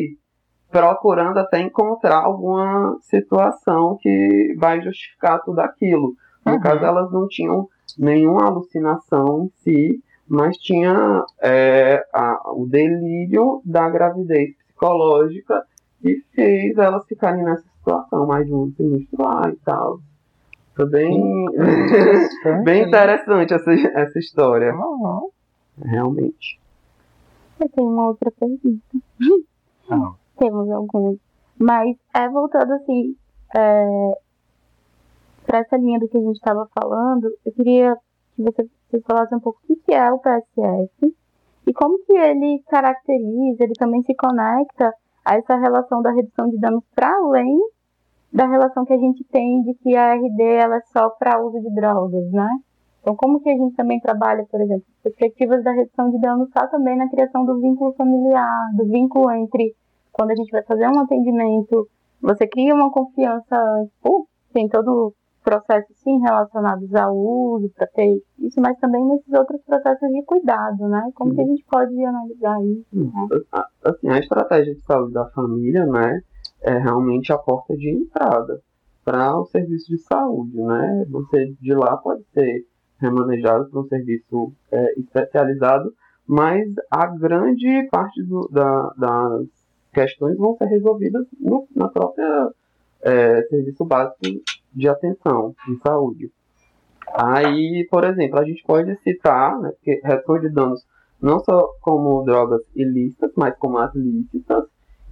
procurando 0.71 1.39
até 1.39 1.61
encontrar 1.61 2.19
alguma 2.25 2.97
situação 3.01 3.99
que 4.01 4.55
vai 4.59 4.81
justificar 4.81 5.43
tudo 5.43 5.61
aquilo. 5.61 6.15
No 6.47 6.55
uhum. 6.55 6.61
caso, 6.61 6.85
elas 6.85 7.11
não 7.13 7.27
tinham 7.27 7.69
nenhuma 7.99 8.47
alucinação 8.47 9.45
em 9.45 9.51
si, 9.63 10.03
mas 10.29 10.57
tinha 10.57 11.25
é, 11.43 12.05
a, 12.15 12.53
o 12.55 12.67
delírio 12.67 13.61
da 13.65 13.91
gravidez 13.91 14.57
psicológica 14.57 15.65
que 16.01 16.23
fez 16.33 16.79
elas 16.79 17.05
ficarem 17.07 17.45
nessa 17.45 17.69
situação, 17.77 18.27
mais 18.27 18.49
juntas 18.49 18.77
se 18.77 18.83
menstruar 18.85 19.51
e 19.51 19.57
tal. 19.57 19.99
Foi 20.81 20.89
bem, 20.89 21.13
bem 22.65 22.89
interessante 22.89 23.53
essa, 23.53 23.71
essa 23.71 24.19
história. 24.19 24.73
Uhum. 24.75 25.29
Realmente. 25.77 26.59
Eu 27.61 27.69
tenho 27.69 27.91
uma 27.91 28.07
outra 28.07 28.31
pergunta. 28.31 28.81
Ah. 29.91 30.15
Temos 30.41 30.71
algumas. 30.71 31.19
Mas 31.59 31.99
é 32.15 32.27
voltando 32.31 32.73
assim, 32.73 33.15
é, 33.55 34.13
para 35.45 35.59
essa 35.59 35.77
linha 35.77 36.01
do 36.01 36.09
que 36.09 36.17
a 36.17 36.21
gente 36.23 36.37
estava 36.37 36.67
falando, 36.75 37.31
eu 37.45 37.53
queria 37.53 37.95
que 38.35 38.43
você, 38.43 38.67
você 38.91 39.03
falasse 39.03 39.35
um 39.35 39.41
pouco 39.41 39.61
o 39.69 39.77
que 39.77 39.93
é 39.93 40.11
o 40.11 40.19
PSF 40.19 41.15
e 41.67 41.75
como 41.75 42.03
que 42.07 42.17
ele 42.17 42.63
caracteriza, 42.71 43.65
ele 43.65 43.75
também 43.75 44.03
se 44.05 44.15
conecta 44.15 44.95
a 45.27 45.37
essa 45.37 45.57
relação 45.57 46.01
da 46.01 46.11
redução 46.11 46.49
de 46.49 46.59
danos 46.59 46.83
para 46.95 47.15
além 47.15 47.61
da 48.33 48.47
relação 48.47 48.85
que 48.85 48.93
a 48.93 48.99
gente 48.99 49.25
tem 49.25 49.63
de 49.63 49.75
que 49.75 49.97
a 49.97 50.15
RD 50.15 50.43
ela 50.43 50.77
é 50.77 50.81
só 50.93 51.11
para 51.11 51.43
uso 51.43 51.61
de 51.61 51.75
drogas, 51.75 52.31
né? 52.31 52.49
Então, 53.01 53.17
como 53.17 53.41
que 53.41 53.49
a 53.49 53.57
gente 53.57 53.75
também 53.77 53.99
trabalha, 53.99 54.45
por 54.51 54.61
exemplo, 54.61 54.85
perspectivas 55.03 55.65
da 55.65 55.73
redução 55.73 56.11
de 56.11 56.21
danos 56.21 56.49
está 56.49 56.67
também 56.67 56.97
na 56.97 57.09
criação 57.09 57.45
do 57.47 57.59
vínculo 57.59 57.95
familiar, 57.95 58.71
do 58.77 58.87
vínculo 58.87 59.31
entre 59.31 59.75
quando 60.13 60.33
a 60.33 60.37
gente 60.37 60.51
vai 60.51 60.63
fazer 60.63 60.87
um 60.87 61.01
atendimento, 61.01 61.89
você 62.21 62.47
cria 62.47 62.75
uma 62.75 62.91
confiança, 62.91 63.57
uh, 64.05 64.27
tem 64.53 64.69
todo 64.69 65.15
processos 65.43 65.97
sim 66.01 66.19
relacionados 66.19 66.95
ao 66.95 67.17
uso 67.17 67.71
para 67.75 67.87
ter 67.87 68.23
isso, 68.39 68.61
mas 68.61 68.79
também 68.79 69.03
nesses 69.07 69.33
outros 69.33 69.63
processos 69.63 70.09
de 70.11 70.23
cuidado, 70.25 70.87
né? 70.87 71.11
Como 71.15 71.35
que 71.35 71.41
a 71.41 71.47
gente 71.47 71.65
pode 71.65 72.05
analisar 72.05 72.63
isso? 72.63 72.87
Né? 72.93 73.29
Assim, 73.83 74.09
a 74.11 74.19
estratégia 74.19 74.75
de 74.75 74.83
saúde 74.83 75.15
da 75.15 75.27
família, 75.31 75.87
né, 75.87 76.21
é 76.63 76.79
realmente 76.79 77.33
a 77.33 77.39
porta 77.39 77.77
de 77.77 77.91
entrada 77.91 78.61
para 79.05 79.39
o 79.39 79.47
serviço 79.47 79.89
de 79.89 79.99
saúde, 79.99 80.57
né? 80.57 81.07
Você 81.11 81.55
de 81.61 81.75
lá 81.75 81.97
pode 81.97 82.23
ser 82.35 82.67
remanejado 82.99 83.71
para 83.71 83.81
um 83.81 83.89
serviço 83.89 84.53
é, 84.71 85.01
especializado, 85.01 85.93
mas 86.27 86.69
a 86.91 87.07
grande 87.07 87.89
parte 87.91 88.23
do, 88.23 88.49
da, 88.53 88.93
das 88.97 89.47
questões 89.93 90.37
vão 90.37 90.57
ser 90.57 90.67
resolvidas 90.67 91.27
no, 91.41 91.67
na 91.75 91.89
própria 91.89 92.51
é, 93.03 93.43
serviço 93.43 93.85
básico 93.85 94.21
de 94.73 94.89
atenção 94.89 95.55
de 95.67 95.79
saúde. 95.81 96.31
Aí, 97.13 97.87
por 97.91 98.05
exemplo, 98.05 98.39
a 98.39 98.45
gente 98.45 98.63
pode 98.63 98.95
citar, 99.03 99.59
né, 99.61 99.71
porque 99.71 100.01
redução 100.05 100.39
de 100.39 100.49
danos 100.51 100.87
não 101.21 101.39
só 101.41 101.69
como 101.81 102.23
drogas 102.25 102.63
ilícitas, 102.75 103.33
mas 103.37 103.57
como 103.59 103.79
as 103.79 103.95
lícitas. 103.95 104.65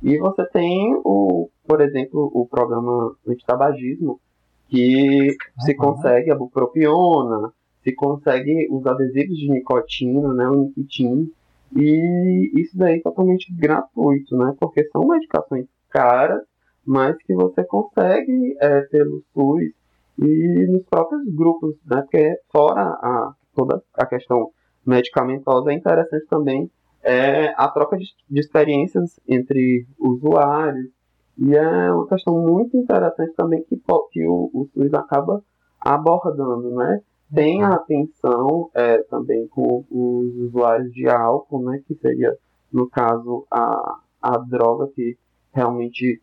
E 0.03 0.19
você 0.19 0.45
tem, 0.51 0.95
o, 1.05 1.49
por 1.67 1.81
exemplo, 1.81 2.31
o 2.33 2.47
programa 2.47 3.15
antitabagismo, 3.27 4.21
que 4.69 5.31
uhum. 5.31 5.65
se 5.65 5.75
consegue 5.75 6.31
a 6.31 6.37
bupropiona, 6.37 7.53
se 7.83 7.95
consegue 7.95 8.69
os 8.71 8.87
adesivos 8.87 9.37
de 9.37 9.51
nicotina, 9.51 10.33
né, 10.35 10.49
o 10.49 10.57
nicotin, 10.57 11.33
e 11.77 12.53
isso 12.55 12.77
daí 12.77 12.99
é 12.99 13.03
totalmente 13.03 13.53
gratuito, 13.53 14.37
né, 14.37 14.55
porque 14.59 14.85
são 14.91 15.07
medicações 15.07 15.67
caras 15.89 16.43
mas 16.89 17.19
que 17.19 17.35
você 17.35 17.63
consegue 17.65 18.57
é, 18.59 18.81
pelo 18.83 19.23
SUS 19.35 19.75
e 20.19 20.67
nos 20.71 20.83
próprios 20.87 21.23
grupos, 21.35 21.77
né? 21.85 22.01
Porque 22.01 22.41
fora 22.51 22.81
a, 22.81 23.35
toda 23.55 23.83
a 23.93 24.07
questão 24.07 24.51
medicamentosa, 24.87 25.71
é 25.71 25.75
interessante 25.75 26.27
também 26.31 26.71
é, 27.03 27.55
a 27.57 27.69
troca 27.69 27.97
de, 27.97 28.07
de 28.29 28.41
experiências 28.41 29.19
entre 29.27 29.87
usuários. 29.99 30.91
E 31.37 31.55
é 31.55 31.93
uma 31.93 32.09
questão 32.09 32.37
muito 32.39 32.77
interessante 32.77 33.33
também 33.35 33.63
que, 33.63 33.81
que 34.13 34.27
o, 34.27 34.51
o 34.53 34.69
SUS 34.75 34.93
acaba 34.95 35.43
abordando, 35.81 36.75
né? 36.75 37.01
Tem 37.33 37.63
a 37.63 37.75
atenção 37.75 38.71
é, 38.75 38.99
também 39.05 39.47
com 39.49 39.85
os 39.91 40.35
usuários 40.49 40.93
de 40.93 41.09
álcool, 41.09 41.63
né? 41.63 41.81
Que 41.87 41.95
seria, 41.97 42.37
no 42.73 42.89
caso, 42.89 43.47
a, 43.51 44.01
a 44.21 44.39
droga 44.39 44.89
que 44.89 45.17
realmente 45.53 46.21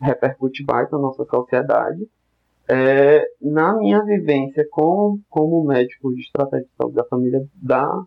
repercute 0.00 0.64
mais 0.64 0.90
na 0.90 0.98
nossa 0.98 1.24
sociedade. 1.24 2.08
É, 2.68 3.26
na 3.42 3.76
minha 3.76 4.02
vivência 4.04 4.66
com, 4.70 5.18
como 5.28 5.64
médico 5.64 6.14
de 6.14 6.22
estratégia 6.22 6.66
de 6.66 6.76
saúde 6.76 6.94
da 6.94 7.04
família 7.04 7.44
da, 7.54 8.04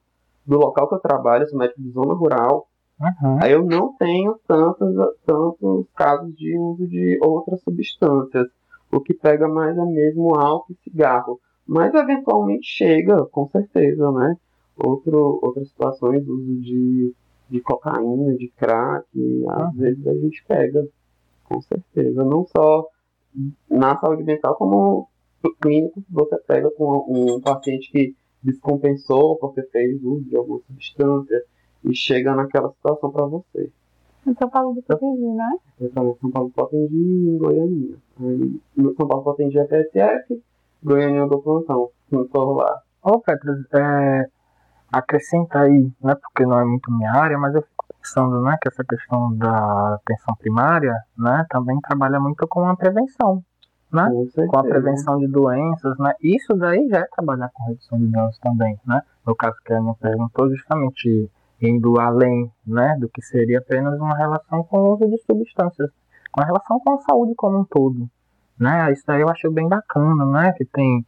do 0.47 0.57
local 0.57 0.87
que 0.87 0.95
eu 0.95 0.99
trabalho, 0.99 1.47
sou 1.47 1.59
médico 1.59 1.81
de 1.81 1.91
zona 1.91 2.13
rural, 2.13 2.67
uhum. 2.99 3.45
eu 3.45 3.63
não 3.63 3.93
tenho 3.97 4.39
tantos, 4.47 4.95
tantos 5.25 5.85
casos 5.95 6.33
de 6.35 6.57
uso 6.57 6.87
de 6.87 7.19
outras 7.21 7.61
substâncias. 7.61 8.47
O 8.89 9.01
que 9.01 9.13
pega 9.13 9.47
mais 9.49 9.77
é 9.77 9.83
mesmo 9.83 10.39
álcool 10.39 10.71
e 10.71 10.89
cigarro. 10.89 11.39
Mas 11.67 11.93
eventualmente 11.93 12.65
chega, 12.65 13.25
com 13.25 13.49
certeza, 13.49 14.09
né? 14.11 14.35
Outro, 14.77 15.39
outras 15.43 15.67
situações, 15.67 16.25
uso 16.25 16.61
de, 16.61 17.13
de 17.49 17.59
cocaína, 17.59 18.35
de 18.35 18.47
crack, 18.55 19.05
às 19.49 19.65
uhum. 19.65 19.71
vezes 19.73 20.07
a 20.07 20.13
gente 20.13 20.45
pega 20.47 20.87
com 21.43 21.61
certeza. 21.61 22.23
Não 22.23 22.45
só 22.45 22.87
na 23.69 23.97
saúde 23.99 24.23
mental, 24.23 24.55
como 24.55 25.09
clínico, 25.61 26.03
você 26.09 26.37
pega 26.39 26.69
com 26.71 27.05
um 27.07 27.41
paciente 27.41 27.91
que 27.91 28.15
descompensou 28.47 29.37
porque 29.37 29.61
fez 29.63 30.01
uso 30.01 30.23
de 30.23 30.37
alguma 30.37 30.59
substância 30.67 31.43
e 31.83 31.93
chega 31.93 32.33
naquela 32.33 32.71
situação 32.71 33.11
para 33.11 33.25
você. 33.25 33.69
Em 34.25 34.33
São 34.35 34.49
Paulo 34.49 34.73
do 34.73 34.81
Potengi, 34.81 35.27
né? 35.33 35.49
Eu 35.79 35.91
falei 35.91 36.13
São 36.19 36.31
Paulo 36.31 36.49
do 36.49 36.53
Potengi 36.55 36.95
em 36.95 37.37
Goiânia. 37.37 37.95
Aí, 38.19 38.61
no 38.75 38.95
São 38.95 39.07
Paulo 39.07 39.23
do 39.23 39.31
Potengi 39.31 39.59
é 39.59 39.65
PSF, 39.65 40.41
Goiânia 40.83 41.27
do 41.27 41.41
plantão, 41.41 41.89
não 42.11 42.23
estou 42.23 42.53
lá. 42.53 42.81
Ô, 43.03 43.19
Petros, 43.19 43.65
é, 43.73 44.25
acrescenta 44.91 45.59
aí, 45.59 45.91
né, 46.01 46.15
porque 46.15 46.45
não 46.45 46.59
é 46.59 46.65
muito 46.65 46.91
minha 46.91 47.11
área, 47.11 47.37
mas 47.37 47.53
eu 47.55 47.61
fico 47.61 47.85
pensando, 48.01 48.41
né, 48.41 48.57
que 48.61 48.69
essa 48.69 48.83
questão 48.83 49.35
da 49.35 49.95
atenção 49.95 50.35
primária, 50.35 50.93
né, 51.17 51.45
também 51.49 51.79
trabalha 51.81 52.19
muito 52.19 52.45
com 52.47 52.67
a 52.67 52.75
prevenção, 52.75 53.43
né, 53.91 54.09
com, 54.35 54.47
com 54.47 54.59
a 54.59 54.63
prevenção 54.63 55.17
de 55.17 55.27
doenças, 55.27 55.97
né, 55.97 56.13
isso 56.21 56.53
daí 56.55 56.87
já 56.89 56.99
é 56.99 57.05
trabalhar 57.05 57.49
com 57.53 57.63
redução 57.65 57.97
de 57.97 58.07
danos 58.07 58.37
também, 58.39 58.77
né, 58.85 59.01
no 59.25 59.35
caso 59.35 59.55
que 59.65 59.73
a 59.73 59.77
Ana 59.77 59.93
perguntou, 59.99 60.49
justamente 60.49 61.29
indo 61.61 61.99
além, 61.99 62.51
né, 62.65 62.95
do 62.99 63.09
que 63.09 63.21
seria 63.21 63.59
apenas 63.59 63.99
uma 63.99 64.15
relação 64.15 64.63
com 64.63 64.79
o 64.79 64.93
uso 64.93 65.09
de 65.09 65.17
substâncias, 65.23 65.89
com 66.31 66.41
a 66.41 66.45
relação 66.45 66.79
com 66.79 66.93
a 66.93 67.01
saúde 67.01 67.33
como 67.35 67.59
um 67.59 67.65
todo, 67.65 68.07
né? 68.59 68.91
Isso 68.91 69.03
aí 69.07 69.21
eu 69.21 69.29
acho 69.29 69.51
bem 69.51 69.67
bacana, 69.67 70.25
né? 70.25 70.53
Que 70.53 70.65
tem 70.65 71.05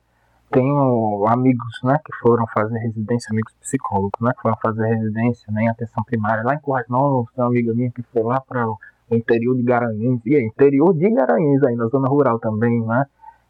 tenho 0.52 1.28
amigos, 1.28 1.80
né, 1.84 2.00
que 2.04 2.12
foram 2.18 2.44
fazer 2.48 2.80
residência, 2.80 3.32
amigos 3.32 3.54
psicólogos, 3.62 4.20
né, 4.20 4.32
que 4.34 4.42
foram 4.42 4.58
fazer 4.60 4.88
residência 4.96 5.46
né, 5.54 5.62
em 5.62 5.70
atenção 5.70 6.04
primária 6.04 6.44
lá 6.44 6.56
em 6.56 6.60
Currais 6.60 6.88
Novos, 6.90 7.32
tem 7.36 7.44
uma 7.44 7.52
amiga 7.52 7.72
minha 7.72 7.92
que 7.92 8.02
foi 8.02 8.24
lá 8.24 8.42
para 8.42 8.68
o 8.68 8.76
interior 9.12 9.56
de 9.56 9.64
Garanhuns, 9.64 10.22
e 10.26 10.36
é 10.36 10.42
interior 10.42 10.94
de 10.94 11.10
Garanhuns 11.10 11.64
aí, 11.64 11.76
na 11.76 11.88
zona 11.88 12.08
rural 12.08 12.40
também, 12.40 12.82
né, 12.86 13.06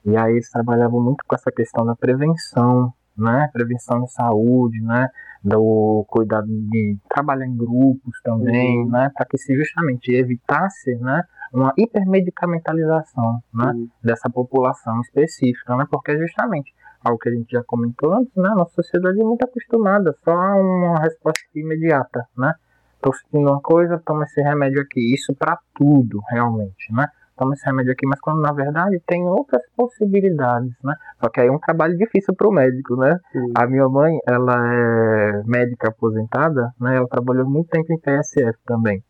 e 0.06 0.16
aí 0.16 0.34
eles 0.34 0.50
trabalhavam 0.50 1.02
muito 1.02 1.24
com 1.28 1.36
essa 1.36 1.52
questão 1.52 1.86
da 1.86 1.96
prevenção, 1.96 2.94
né, 3.18 3.50
prevenção 3.52 4.04
de 4.04 4.12
saúde, 4.12 4.82
né, 4.82 5.10
do 5.44 6.06
cuidado 6.10 6.48
de 6.48 6.98
trabalhar 7.10 7.46
em 7.46 7.56
grupos 7.56 8.20
também, 8.24 8.84
uhum. 8.84 8.90
né, 8.90 9.12
para 9.16 9.26
que 9.26 9.38
se 9.38 9.56
justamente 9.56 10.12
evitasse, 10.14 10.96
né, 10.96 11.24
uma 11.54 11.74
hipermedicamentalização, 11.78 13.40
né, 13.54 13.72
uhum. 13.74 13.90
dessa 14.04 14.30
população 14.30 15.00
específica, 15.02 15.76
né, 15.76 15.86
porque 15.90 16.18
justamente 16.18 16.74
algo 17.04 17.18
que 17.20 17.30
a 17.30 17.32
gente 17.32 17.52
já 17.52 17.64
comentou 17.64 18.14
antes, 18.14 18.36
né? 18.36 18.50
Nossa 18.50 18.74
sociedade 18.74 19.20
é 19.20 19.24
muito 19.24 19.44
acostumada, 19.44 20.14
só 20.24 20.32
a 20.32 20.56
uma 20.56 21.00
resposta 21.00 21.40
imediata, 21.56 22.26
né? 22.38 22.54
Tô 23.02 23.14
sentindo 23.14 23.50
uma 23.50 23.62
coisa, 23.62 24.02
toma 24.06 24.24
esse 24.24 24.42
remédio 24.42 24.82
aqui. 24.82 25.14
Isso 25.14 25.34
para 25.34 25.58
tudo, 25.74 26.20
realmente, 26.30 26.92
né? 26.92 27.08
Toma 27.38 27.54
esse 27.54 27.66
remédio 27.66 27.94
aqui, 27.94 28.06
mas 28.06 28.20
quando 28.20 28.42
na 28.42 28.52
verdade 28.52 29.02
tem 29.08 29.24
outras 29.24 29.62
possibilidades, 29.76 30.74
né? 30.84 30.94
Só 31.22 31.30
que 31.30 31.40
aí 31.40 31.48
é 31.48 31.52
um 31.52 31.60
trabalho 31.60 31.98
difícil 31.98 32.36
para 32.36 32.50
o 32.50 32.52
médico, 32.52 32.98
né? 32.98 33.18
Sim. 33.32 33.52
A 33.56 33.66
minha 33.66 33.88
mãe, 33.88 34.20
ela 34.28 34.62
é 34.74 35.44
médica 35.46 35.88
aposentada, 35.88 36.74
né? 36.80 36.98
Ela 36.98 37.08
trabalhou 37.08 37.50
muito 37.50 37.70
tempo 37.70 37.94
em 37.94 38.00
PSF 38.00 38.58
também. 38.66 39.02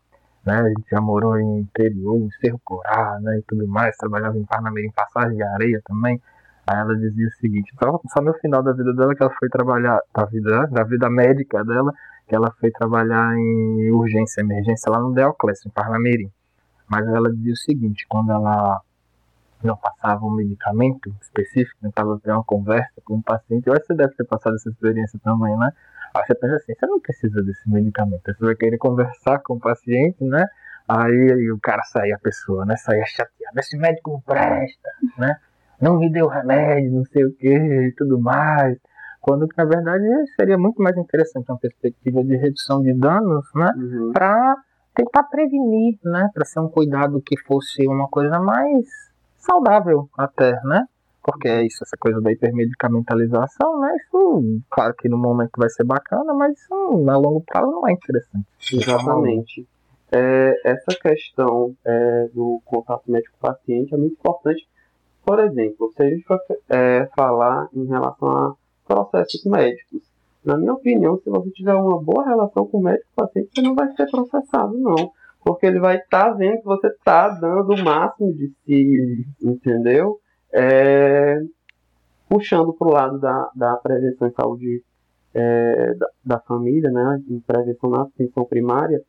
Né, 0.45 0.53
a 0.53 0.69
gente 0.69 0.89
já 0.89 1.01
morou 1.01 1.37
em 1.37 1.59
interior, 1.59 2.17
em 2.17 2.29
Cerro 2.39 2.61
Corá, 2.63 3.19
né, 3.21 3.39
e 3.39 3.41
tudo 3.41 3.67
mais, 3.67 3.95
trabalhava 3.97 4.37
em 4.37 4.45
Parnameira, 4.45 4.87
em 4.87 4.91
Passagem 4.91 5.35
de 5.35 5.43
Areia 5.43 5.81
também. 5.85 6.21
Aí 6.65 6.77
ela 6.77 6.95
dizia 6.95 7.27
o 7.27 7.31
seguinte, 7.31 7.73
só, 7.77 7.99
só 8.13 8.21
no 8.21 8.33
final 8.35 8.63
da 8.63 8.71
vida 8.71 8.93
dela 8.93 9.13
que 9.13 9.21
ela 9.21 9.33
foi 9.37 9.49
trabalhar, 9.49 9.99
da 10.15 10.25
vida, 10.25 10.67
da 10.67 10.83
vida 10.83 11.09
médica 11.09 11.63
dela, 11.65 11.91
ela 12.35 12.51
foi 12.59 12.71
trabalhar 12.71 13.35
em 13.35 13.91
urgência, 13.91 14.41
emergência 14.41 14.91
lá 14.91 14.99
no 14.99 15.13
Deoclésio, 15.13 15.67
em 15.67 15.71
Parnamirim. 15.71 16.31
Mas 16.87 17.07
ela 17.07 17.31
dizia 17.31 17.53
o 17.53 17.57
seguinte, 17.57 18.05
quando 18.07 18.31
ela 18.31 18.81
não 19.63 19.75
passava 19.75 20.25
um 20.25 20.31
medicamento 20.31 21.13
específico, 21.21 21.77
tentava 21.81 22.19
ter 22.19 22.31
uma 22.31 22.43
conversa 22.43 23.01
com 23.03 23.15
o 23.15 23.23
paciente, 23.23 23.67
eu 23.67 23.73
acho 23.73 23.81
que 23.81 23.87
você 23.87 23.95
deve 23.95 24.15
ter 24.15 24.23
passado 24.23 24.55
essa 24.55 24.69
experiência 24.69 25.19
também, 25.23 25.55
né? 25.57 25.71
Aí 26.15 26.23
você 26.25 26.33
pensa 26.33 26.55
assim, 26.55 26.73
você 26.73 26.85
não 26.87 26.99
precisa 26.99 27.43
desse 27.43 27.69
medicamento, 27.69 28.21
você 28.25 28.45
vai 28.45 28.55
querer 28.55 28.77
conversar 28.77 29.39
com 29.39 29.55
o 29.55 29.59
paciente, 29.59 30.23
né? 30.23 30.45
Aí, 30.87 31.31
aí 31.33 31.51
o 31.51 31.59
cara 31.59 31.83
saía, 31.83 32.15
a 32.15 32.19
pessoa, 32.19 32.65
né? 32.65 32.75
Saía 32.77 33.05
chateada, 33.05 33.59
esse 33.59 33.77
médico 33.77 34.11
não 34.11 34.21
presta, 34.21 34.89
né? 35.17 35.35
não 35.81 35.97
me 35.97 36.11
deu 36.11 36.27
remédio, 36.27 36.91
não 36.91 37.05
sei 37.05 37.25
o 37.25 37.33
que 37.33 37.47
e 37.47 37.93
tudo 37.97 38.19
mais. 38.19 38.77
Quando 39.29 39.47
na 39.55 39.63
verdade 39.63 40.07
seria 40.35 40.57
muito 40.57 40.81
mais 40.81 40.97
interessante 40.97 41.51
uma 41.51 41.59
perspectiva 41.59 42.23
de 42.23 42.35
redução 42.35 42.81
de 42.81 42.91
danos, 42.95 43.45
né? 43.53 43.71
Uhum. 43.77 44.11
Para 44.11 44.55
tentar 44.95 45.21
prevenir, 45.25 45.99
né? 46.03 46.31
Para 46.33 46.45
ser 46.45 46.59
um 46.59 46.67
cuidado 46.67 47.21
que 47.21 47.37
fosse 47.41 47.87
uma 47.87 48.07
coisa 48.07 48.39
mais 48.39 48.87
saudável 49.37 50.09
até, 50.17 50.59
né? 50.63 50.83
Porque 51.21 51.47
é 51.47 51.63
isso, 51.63 51.83
essa 51.83 51.95
coisa 51.99 52.19
da 52.19 52.31
hipermedicamentalização, 52.31 53.79
né? 53.79 53.95
Isso, 53.97 54.61
claro 54.67 54.95
que 54.97 55.07
no 55.07 55.19
momento 55.19 55.51
vai 55.59 55.69
ser 55.69 55.83
bacana, 55.83 56.33
mas 56.33 56.57
isso 56.57 56.73
a 57.07 57.17
longo 57.17 57.43
prazo 57.45 57.69
não 57.69 57.87
é 57.87 57.91
interessante. 57.91 58.47
Exatamente. 58.73 59.67
É, 60.11 60.59
essa 60.65 60.99
questão 60.99 61.75
é, 61.85 62.29
do 62.33 62.59
contato 62.65 63.03
médico-paciente 63.11 63.93
é 63.93 63.97
muito 63.97 64.13
importante 64.13 64.67
por 65.29 65.39
exemplo, 65.39 65.91
se 65.95 66.01
a 66.01 66.09
gente 66.09 66.23
for 66.25 66.39
é, 66.69 67.07
falar 67.15 67.69
em 67.71 67.85
relação 67.85 68.29
a 68.29 68.55
processos 68.89 69.45
médicos, 69.45 70.01
na 70.43 70.57
minha 70.57 70.73
opinião, 70.73 71.19
se 71.19 71.29
você 71.29 71.51
tiver 71.51 71.75
uma 71.75 72.01
boa 72.01 72.25
relação 72.25 72.65
com 72.65 72.79
o 72.79 72.83
médico 72.83 73.09
paciente, 73.15 73.49
você 73.53 73.61
não 73.61 73.75
vai 73.75 73.91
ser 73.95 74.09
processado, 74.09 74.77
não. 74.79 75.11
Porque 75.43 75.65
ele 75.65 75.79
vai 75.79 75.97
estar 75.97 76.31
tá 76.31 76.33
vendo 76.33 76.59
que 76.59 76.65
você 76.65 76.87
está 76.87 77.29
dando 77.29 77.73
o 77.73 77.83
máximo 77.83 78.33
de 78.33 78.51
si, 78.65 79.25
entendeu? 79.41 80.19
É, 80.51 81.39
puxando 82.27 82.73
para 82.73 82.87
o 82.87 82.91
lado 82.91 83.19
da, 83.19 83.51
da 83.55 83.75
prevenção 83.77 84.27
em 84.27 84.33
saúde 84.33 84.83
é, 85.33 85.93
da, 85.95 86.07
da, 86.25 86.39
família, 86.39 86.89
né, 86.89 87.21
em 87.29 87.39
prevenção 87.41 87.89
na 87.89 88.01
atenção 88.01 88.43
primária, 88.45 88.99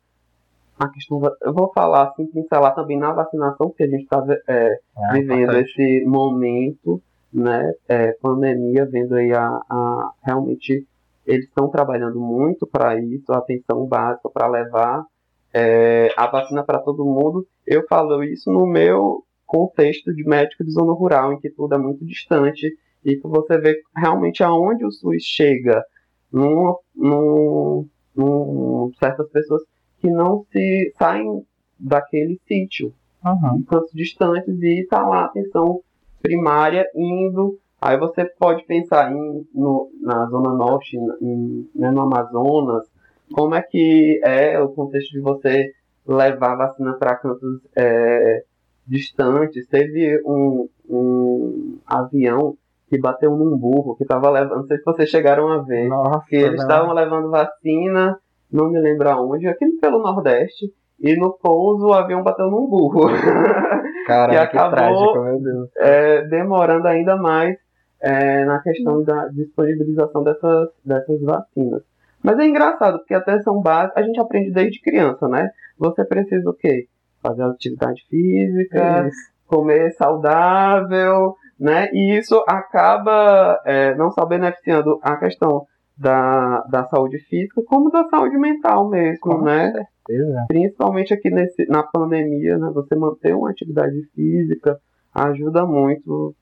a 0.79 0.89
questão. 0.89 1.21
Eu 1.41 1.53
vou 1.53 1.71
falar 1.73 2.09
assim, 2.09 2.27
pincelar 2.27 2.75
também 2.75 2.99
na 2.99 3.11
vacinação, 3.13 3.69
porque 3.69 3.83
a 3.83 3.87
gente 3.87 4.03
está 4.03 4.23
é, 4.47 4.79
é, 4.97 5.13
vivendo 5.13 5.57
esse 5.57 6.03
momento, 6.05 7.01
né? 7.33 7.73
É, 7.87 8.11
pandemia, 8.13 8.85
vendo 8.85 9.15
aí 9.15 9.31
a, 9.31 9.47
a 9.47 10.11
realmente 10.23 10.85
eles 11.25 11.45
estão 11.45 11.69
trabalhando 11.69 12.19
muito 12.19 12.65
para 12.65 12.99
isso, 12.99 13.31
a 13.31 13.37
atenção 13.37 13.85
básica 13.85 14.29
para 14.29 14.47
levar 14.47 15.05
é, 15.53 16.09
a 16.17 16.27
vacina 16.27 16.63
para 16.63 16.79
todo 16.79 17.05
mundo. 17.05 17.47
Eu 17.65 17.85
falo 17.87 18.23
isso 18.23 18.51
no 18.51 18.65
meu 18.65 19.23
contexto 19.45 20.13
de 20.13 20.23
médico 20.23 20.63
de 20.63 20.71
zona 20.71 20.93
rural, 20.93 21.33
em 21.33 21.39
que 21.39 21.49
tudo 21.49 21.75
é 21.75 21.77
muito 21.77 22.05
distante 22.05 22.67
e 23.03 23.15
que 23.15 23.27
você 23.27 23.57
vê 23.57 23.81
realmente 23.95 24.43
aonde 24.43 24.85
o 24.85 24.91
SUS 24.91 25.23
chega. 25.23 25.83
Num, 26.31 26.77
num, 26.95 27.89
num 28.15 28.91
certas 28.97 29.29
pessoas 29.29 29.61
que 29.99 30.09
não 30.09 30.45
se 30.49 30.93
saem 30.97 31.45
daquele 31.77 32.39
sítio, 32.47 32.93
uhum. 33.23 33.63
cantos 33.63 33.91
distantes, 33.93 34.61
e 34.61 34.81
está 34.81 35.05
lá 35.05 35.23
a 35.23 35.25
atenção 35.25 35.81
primária 36.21 36.85
indo. 36.95 37.57
Aí 37.81 37.97
você 37.97 38.25
pode 38.25 38.63
pensar 38.65 39.11
em, 39.11 39.45
no, 39.53 39.89
na 40.01 40.25
Zona 40.27 40.53
Norte, 40.53 40.95
em, 41.21 41.69
né, 41.75 41.89
no 41.89 42.01
Amazonas, 42.01 42.87
como 43.33 43.55
é 43.55 43.61
que 43.61 44.21
é 44.23 44.59
o 44.59 44.69
contexto 44.69 45.11
de 45.11 45.19
você 45.19 45.71
levar 46.05 46.55
vacina 46.55 46.93
para 46.93 47.15
cantos 47.15 47.61
é, 47.75 48.43
distantes. 48.85 49.67
Teve 49.67 50.21
um, 50.25 50.69
um 50.87 51.77
avião 51.87 52.55
que 52.87 52.99
bateu 52.99 53.31
num 53.31 53.57
burro, 53.57 53.95
que 53.95 54.03
estava 54.03 54.29
levando, 54.29 54.57
não 54.57 54.67
sei 54.67 54.77
se 54.77 54.83
vocês 54.83 55.09
chegaram 55.09 55.47
a 55.47 55.59
ver, 55.59 55.87
Nossa, 55.87 56.25
que 56.27 56.35
eles 56.35 56.61
estavam 56.61 56.93
levando 56.93 57.29
vacina 57.29 58.19
não 58.51 58.69
me 58.69 58.79
lembro 58.79 59.09
aonde, 59.09 59.47
aqui 59.47 59.65
pelo 59.79 59.99
Nordeste, 59.99 60.71
e 61.01 61.15
no 61.15 61.33
pouso 61.33 61.87
o 61.87 61.93
avião 61.93 62.23
bateu 62.23 62.49
num 62.49 62.67
burro. 62.67 63.07
Cara, 64.05 64.31
que 64.31 64.37
acabou 64.37 64.77
trágico, 64.77 65.23
meu 65.23 65.39
Deus. 65.41 65.69
É, 65.77 66.21
demorando 66.27 66.87
ainda 66.87 67.15
mais 67.15 67.57
é, 67.99 68.45
na 68.45 68.59
questão 68.59 69.03
da 69.03 69.27
disponibilização 69.27 70.23
dessas, 70.23 70.69
dessas 70.83 71.21
vacinas. 71.21 71.83
Mas 72.23 72.37
é 72.39 72.45
engraçado, 72.45 72.99
porque 72.99 73.13
a 73.13 73.19
atenção 73.19 73.61
básica 73.61 73.99
a 73.99 74.03
gente 74.03 74.19
aprende 74.19 74.51
desde 74.51 74.81
criança, 74.81 75.27
né? 75.27 75.49
Você 75.77 76.05
precisa 76.05 76.49
o 76.49 76.53
quê? 76.53 76.87
Fazer 77.21 77.43
atividade 77.43 78.03
física, 78.09 79.07
isso. 79.07 79.31
comer 79.47 79.91
saudável, 79.93 81.35
né? 81.59 81.89
E 81.93 82.17
isso 82.17 82.43
acaba 82.47 83.59
é, 83.65 83.95
não 83.95 84.11
só 84.11 84.25
beneficiando 84.25 84.99
a 85.01 85.15
questão 85.17 85.65
da, 86.01 86.61
da 86.61 86.83
saúde 86.85 87.19
física 87.19 87.61
como 87.67 87.91
da 87.91 88.03
saúde 88.09 88.35
mental 88.37 88.89
mesmo, 88.89 89.19
Com 89.19 89.41
né? 89.43 89.71
Certeza. 89.71 90.45
Principalmente 90.47 91.13
aqui 91.13 91.29
nesse, 91.29 91.67
na 91.67 91.83
pandemia, 91.83 92.57
né? 92.57 92.71
Você 92.73 92.95
manter 92.95 93.35
uma 93.35 93.51
atividade 93.51 94.01
física 94.15 94.79
ajuda 95.13 95.65
muito 95.65 96.35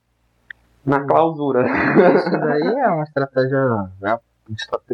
na 0.85 1.05
clausura. 1.05 1.65
Isso 2.15 2.31
daí 2.31 2.79
é 2.79 2.87
uma 2.87 3.03
estratégia, 3.03 3.59
né? 4.01 4.17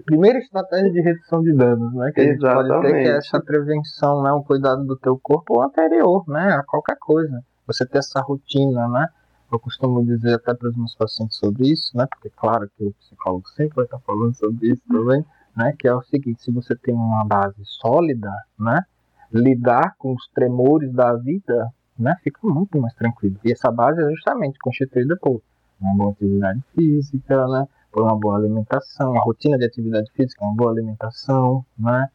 primeira 0.06 0.39
estratégia 0.39 0.91
de 0.91 0.99
redução 0.99 1.41
de 1.41 1.54
danos, 1.54 1.93
né? 1.93 2.12
Que 2.13 2.21
Exatamente. 2.21 2.45
a 2.45 2.62
gente 2.63 2.67
pode 2.67 2.88
ter 2.88 3.04
que 3.04 3.10
é 3.10 3.17
essa 3.17 3.42
prevenção, 3.42 4.23
né? 4.23 4.33
Um 4.33 4.44
cuidado 4.44 4.83
do 4.83 4.98
teu 4.98 5.17
corpo 5.21 5.62
anterior, 5.62 6.23
né? 6.27 6.56
A 6.56 6.63
qualquer 6.63 6.98
coisa. 7.00 7.39
Você 7.67 7.85
ter 7.85 8.00
essa 8.00 8.19
rotina, 8.19 8.87
né? 8.87 9.08
Eu 9.56 9.60
costumo 9.60 10.06
dizer 10.06 10.33
até 10.33 10.53
para 10.53 10.67
os 10.67 10.75
meus 10.75 10.93
pacientes 10.95 11.37
sobre 11.37 11.69
isso, 11.69 11.95
né? 11.95 12.06
Porque 12.08 12.29
claro 12.29 12.69
que 12.75 12.83
o 12.83 12.91
psicólogo 12.91 13.47
sempre 13.56 13.75
vai 13.77 13.85
estar 13.85 13.99
falando 13.99 14.33
sobre 14.33 14.67
isso 14.67 14.81
também, 14.85 15.25
né? 15.56 15.73
Que 15.79 15.87
é 15.87 15.95
o 15.95 16.01
seguinte, 16.01 16.43
se 16.43 16.51
você 16.51 16.75
tem 16.75 16.93
uma 16.93 17.23
base 17.23 17.63
sólida, 17.63 18.29
né? 18.60 18.83
Lidar 19.31 19.95
com 19.97 20.13
os 20.13 20.27
tremores 20.33 20.91
da 20.91 21.13
vida, 21.13 21.73
né? 21.97 22.17
Fica 22.21 22.37
muito 22.43 22.77
mais 22.81 22.93
tranquilo. 22.95 23.37
E 23.45 23.53
essa 23.53 23.71
base 23.71 24.03
é 24.03 24.10
justamente 24.10 24.60
constituída 24.60 25.15
por 25.21 25.41
uma 25.79 25.95
boa 25.95 26.12
atividade 26.12 26.62
física, 26.75 27.47
né? 27.47 27.65
Por 27.93 28.03
uma 28.03 28.19
boa 28.19 28.35
alimentação, 28.35 29.12
uma 29.12 29.23
rotina 29.23 29.58
de 29.58 29.63
atividade 29.63 30.12
física, 30.12 30.43
uma 30.43 30.53
boa 30.53 30.71
alimentação, 30.71 31.65
né? 31.79 32.10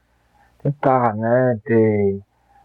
Tentar, 0.62 1.16
né? 1.16 1.58
Ter 1.64 2.20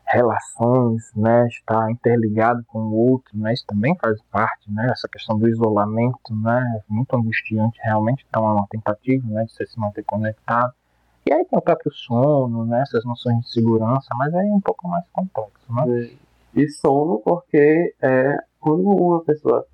relações, 0.07 1.11
né, 1.15 1.47
estar 1.47 1.89
interligado 1.91 2.63
com 2.67 2.79
o 2.79 3.11
outro, 3.11 3.37
né, 3.37 3.53
isso 3.53 3.65
também 3.67 3.95
faz 3.99 4.21
parte, 4.31 4.71
né, 4.71 4.87
essa 4.91 5.07
questão 5.07 5.37
do 5.37 5.49
isolamento, 5.49 6.35
né, 6.35 6.81
muito 6.87 7.15
angustiante 7.15 7.79
realmente, 7.83 8.25
então 8.29 8.45
é 8.47 8.51
uma 8.53 8.67
tentativa, 8.69 9.27
né, 9.27 9.45
de 9.45 9.53
você 9.53 9.65
se 9.65 9.79
manter 9.79 10.03
conectado, 10.03 10.73
E 11.27 11.33
aí 11.33 11.43
tem 11.45 11.57
o 11.57 11.61
próprio 11.61 11.91
sono, 11.91 12.65
né? 12.65 12.83
Essas 12.83 13.03
noções 13.03 13.39
de 13.39 13.51
segurança, 13.51 14.07
mas 14.15 14.31
aí 14.35 14.47
é 14.47 14.53
um 14.53 14.61
pouco 14.61 14.87
mais 14.87 15.03
complexo, 15.11 15.73
né? 15.73 16.11
E 16.55 16.69
sono 16.69 17.19
porque 17.25 17.95
é, 17.99 18.37
quando 18.59 18.83
uma 18.87 19.23
pessoa 19.23 19.65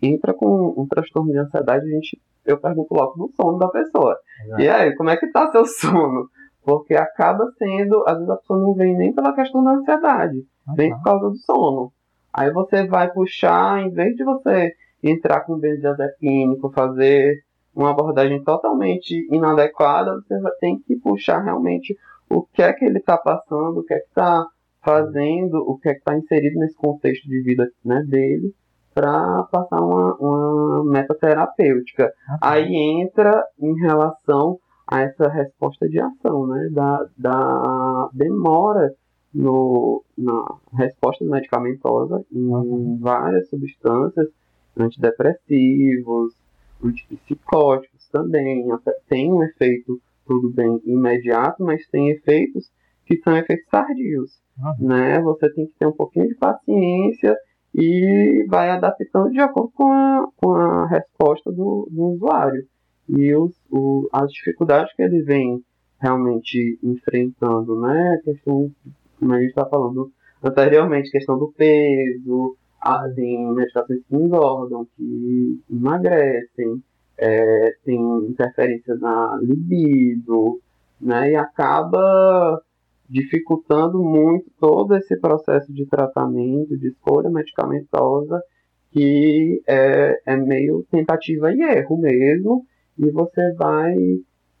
entra 0.00 0.32
com 0.32 0.74
um 0.76 0.86
transtorno 0.86 1.30
de 1.30 1.38
ansiedade, 1.38 1.86
a 1.86 1.90
gente, 1.90 2.20
eu 2.44 2.58
pergunto 2.58 2.94
logo 2.94 3.18
no 3.18 3.30
sono 3.36 3.58
da 3.58 3.68
pessoa. 3.68 4.18
Exato. 4.44 4.62
E 4.62 4.68
aí, 4.68 4.96
como 4.96 5.10
é 5.10 5.16
que 5.16 5.30
tá 5.30 5.50
seu 5.52 5.66
sono? 5.78 6.28
Porque 6.64 6.94
acaba 6.94 7.44
sendo, 7.58 8.04
às 8.06 8.14
vezes 8.14 8.30
a 8.30 8.36
pessoa 8.36 8.58
não 8.58 8.74
vem 8.74 8.96
nem 8.96 9.12
pela 9.12 9.34
questão 9.34 9.62
da 9.62 9.72
ansiedade, 9.72 10.38
uhum. 10.66 10.74
vem 10.74 10.90
por 10.90 11.02
causa 11.02 11.30
do 11.30 11.36
sono. 11.36 11.92
Aí 12.32 12.50
você 12.52 12.86
vai 12.86 13.12
puxar, 13.12 13.82
em 13.82 13.90
vez 13.90 14.16
de 14.16 14.24
você 14.24 14.72
entrar 15.02 15.40
com 15.40 15.58
benzodiazepínico, 15.58 16.72
fazer 16.72 17.42
uma 17.74 17.90
abordagem 17.90 18.42
totalmente 18.42 19.26
inadequada, 19.30 20.20
você 20.26 20.40
tem 20.60 20.78
que 20.78 20.96
puxar 20.96 21.42
realmente 21.42 21.96
o 22.30 22.42
que 22.42 22.62
é 22.62 22.72
que 22.72 22.84
ele 22.84 22.98
está 22.98 23.18
passando, 23.18 23.78
o 23.78 23.84
que 23.84 23.94
é 23.94 23.98
que 23.98 24.06
está 24.06 24.46
fazendo, 24.82 25.58
o 25.66 25.78
que 25.78 25.88
é 25.88 25.92
que 25.92 25.98
está 25.98 26.16
inserido 26.16 26.58
nesse 26.58 26.76
contexto 26.76 27.28
de 27.28 27.42
vida 27.42 27.66
né, 27.84 28.02
dele, 28.06 28.54
para 28.94 29.42
passar 29.44 29.80
uma, 29.80 30.14
uma 30.16 30.84
meta 30.84 31.14
terapêutica. 31.14 32.12
Aí 32.40 32.74
entra 32.74 33.44
em 33.60 33.74
relação 33.80 34.58
a 34.86 35.00
essa 35.00 35.28
resposta 35.28 35.88
de 35.88 36.00
ação, 36.00 36.46
né, 36.46 36.68
da, 36.70 37.06
da 37.16 38.10
demora 38.12 38.94
no, 39.32 40.04
na 40.16 40.44
resposta 40.74 41.24
medicamentosa 41.24 42.24
em 42.30 42.46
uhum. 42.46 42.98
várias 43.00 43.48
substâncias, 43.48 44.28
antidepressivos, 44.76 46.34
antipsicóticos 46.82 48.08
também, 48.10 48.66
tem 49.08 49.32
um 49.32 49.42
efeito, 49.42 50.00
tudo 50.26 50.50
bem, 50.50 50.80
imediato, 50.84 51.64
mas 51.64 51.86
tem 51.88 52.10
efeitos 52.10 52.70
que 53.06 53.18
são 53.18 53.36
efeitos 53.36 53.66
tardios, 53.70 54.40
uhum. 54.58 54.88
né? 54.88 55.20
Você 55.20 55.52
tem 55.52 55.66
que 55.66 55.74
ter 55.78 55.86
um 55.86 55.92
pouquinho 55.92 56.28
de 56.28 56.34
paciência 56.34 57.36
e 57.74 58.46
vai 58.48 58.70
adaptando 58.70 59.30
de 59.30 59.40
acordo 59.40 59.72
com 59.74 59.90
a, 59.90 60.28
com 60.36 60.52
a 60.52 60.86
resposta 60.86 61.50
do, 61.50 61.88
do 61.90 62.02
usuário 62.12 62.64
e 63.08 63.34
os, 63.34 63.52
o, 63.70 64.08
as 64.12 64.30
dificuldades 64.32 64.94
que 64.94 65.02
ele 65.02 65.22
vem 65.22 65.62
realmente 66.00 66.78
enfrentando, 66.82 67.80
né? 67.80 68.18
A 68.20 68.24
questão, 68.24 68.70
como 69.18 69.32
a 69.32 69.40
gente 69.40 69.50
está 69.50 69.66
falando 69.66 70.10
anteriormente, 70.42 71.10
questão 71.10 71.38
do 71.38 71.52
peso, 71.52 72.56
ah, 72.80 73.08
tem 73.14 73.50
medicações 73.54 74.00
que 74.06 74.14
engordam, 74.14 74.86
que 74.96 75.60
emagrecem, 75.70 76.82
é, 77.16 77.76
tem 77.84 77.98
interferência 78.28 78.94
na 78.96 79.38
libido, 79.42 80.60
né? 81.00 81.32
E 81.32 81.36
acaba 81.36 82.60
dificultando 83.08 84.02
muito 84.02 84.50
todo 84.58 84.96
esse 84.96 85.18
processo 85.18 85.72
de 85.72 85.86
tratamento, 85.86 86.76
de 86.76 86.88
escolha 86.88 87.30
medicamentosa, 87.30 88.42
que 88.90 89.62
é, 89.66 90.20
é 90.26 90.36
meio 90.36 90.84
tentativa 90.90 91.52
e 91.52 91.60
erro 91.60 91.98
mesmo, 91.98 92.66
e 92.98 93.10
você 93.10 93.52
vai 93.54 93.94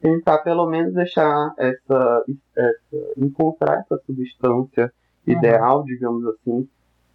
tentar 0.00 0.38
pelo 0.38 0.66
menos 0.66 0.92
deixar 0.92 1.54
essa, 1.56 2.24
essa 2.56 3.12
encontrar 3.16 3.80
essa 3.80 3.98
substância 4.04 4.92
uhum. 5.26 5.34
ideal, 5.34 5.82
digamos 5.84 6.26
assim, 6.26 6.68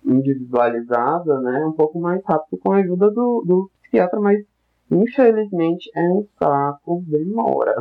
individualizada, 0.03 1.39
né, 1.41 1.65
um 1.65 1.73
pouco 1.73 1.99
mais 1.99 2.23
rápido 2.25 2.57
com 2.57 2.71
a 2.71 2.77
ajuda 2.77 3.11
do, 3.11 3.43
do 3.45 3.71
psiquiatra, 3.81 4.19
mas 4.19 4.43
infelizmente 4.89 5.91
é 5.95 6.09
um 6.09 6.25
saco, 6.37 7.03
demora. 7.07 7.75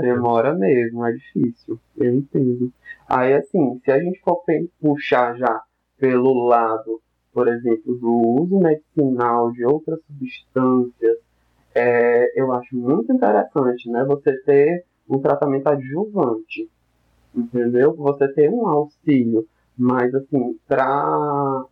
Demora 0.00 0.54
mesmo, 0.54 1.04
é 1.04 1.12
difícil, 1.12 1.80
eu 1.96 2.14
entendo. 2.14 2.72
Aí 3.08 3.34
assim, 3.34 3.80
se 3.84 3.90
a 3.90 3.98
gente 3.98 4.20
for 4.20 4.40
puxar 4.80 5.36
já 5.36 5.62
pelo 5.98 6.46
lado, 6.46 7.00
por 7.32 7.48
exemplo, 7.48 7.96
do 7.96 8.42
uso 8.42 8.60
medicinal 8.60 9.50
de 9.50 9.64
outras 9.64 9.98
substâncias, 10.06 11.18
é, 11.74 12.40
eu 12.40 12.52
acho 12.52 12.76
muito 12.76 13.12
interessante, 13.12 13.90
né? 13.90 14.04
Você 14.04 14.32
ter 14.42 14.84
um 15.08 15.18
tratamento 15.18 15.66
adjuvante, 15.68 16.70
entendeu? 17.34 17.94
Você 17.96 18.28
ter 18.32 18.48
um 18.50 18.66
auxílio, 18.66 19.46
mas 19.76 20.14
assim, 20.14 20.58
pra... 20.66 21.64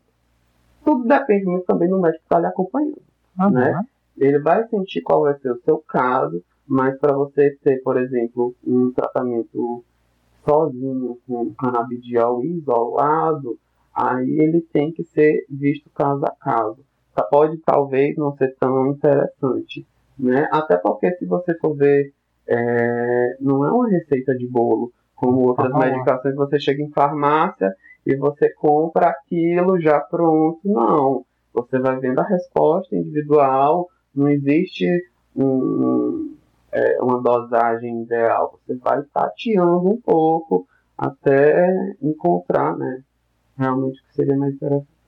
Tudo 0.85 1.07
depende 1.07 1.45
muito 1.45 1.65
também 1.65 1.89
do 1.89 2.01
médico 2.01 2.19
que 2.19 2.27
está 2.27 2.41
lhe 2.41 2.47
acompanhando, 2.47 3.03
uhum. 3.39 3.51
né? 3.51 3.81
Ele 4.19 4.41
vai 4.41 4.67
sentir 4.69 5.01
qual 5.03 5.23
vai 5.23 5.39
ser 5.39 5.53
o 5.53 5.61
seu 5.63 5.79
caso, 5.79 6.43
mas 6.67 6.99
para 6.99 7.15
você 7.15 7.57
ter, 7.63 7.81
por 7.83 7.97
exemplo, 7.97 8.55
um 8.67 8.93
tratamento 8.93 9.85
sozinho 10.45 11.19
com 11.27 11.55
canabidiol 11.55 12.45
isolado, 12.45 13.57
aí 13.95 14.41
ele 14.41 14.61
tem 14.73 14.93
que 14.93 15.05
ser 15.05 15.47
visto 15.49 15.89
caso 15.91 16.25
a 16.25 16.31
caso. 16.33 16.85
Pode 17.31 17.59
talvez 17.59 18.17
não 18.17 18.37
ser 18.37 18.57
tão 18.59 18.89
interessante, 18.89 19.87
né? 20.19 20.49
Até 20.53 20.77
porque 20.77 21.13
se 21.17 21.27
você 21.27 21.57
for 21.59 21.75
ver, 21.77 22.13
é, 22.47 23.37
não 23.41 23.65
é 23.65 23.71
uma 23.71 23.89
receita 23.89 24.35
de 24.37 24.47
bolo, 24.47 24.93
como 25.15 25.49
outras 25.49 25.73
medicações, 25.73 26.35
você 26.35 26.59
chega 26.59 26.83
em 26.83 26.91
farmácia 26.91 27.73
e 28.05 28.17
você 28.17 28.53
compra 28.55 29.09
aquilo 29.09 29.81
já 29.81 30.01
pronto. 30.01 30.61
Não. 30.65 31.25
Você 31.55 31.79
vai 31.79 31.99
vendo 32.01 32.19
a 32.19 32.27
resposta 32.27 32.97
individual, 32.97 33.89
não 34.15 34.29
existe 34.29 34.87
um, 35.37 36.35
é, 36.73 37.01
uma 37.01 37.21
dosagem 37.23 38.03
ideal. 38.03 38.59
Você 38.67 38.75
vai 38.79 39.03
tateando 39.13 39.89
um 39.89 40.01
pouco 40.01 40.67
até 40.97 41.95
encontrar 42.03 42.77
né, 42.77 43.03
realmente 43.57 44.01
o 44.01 44.05
que 44.09 44.15
seria 44.15 44.37
mais 44.37 44.55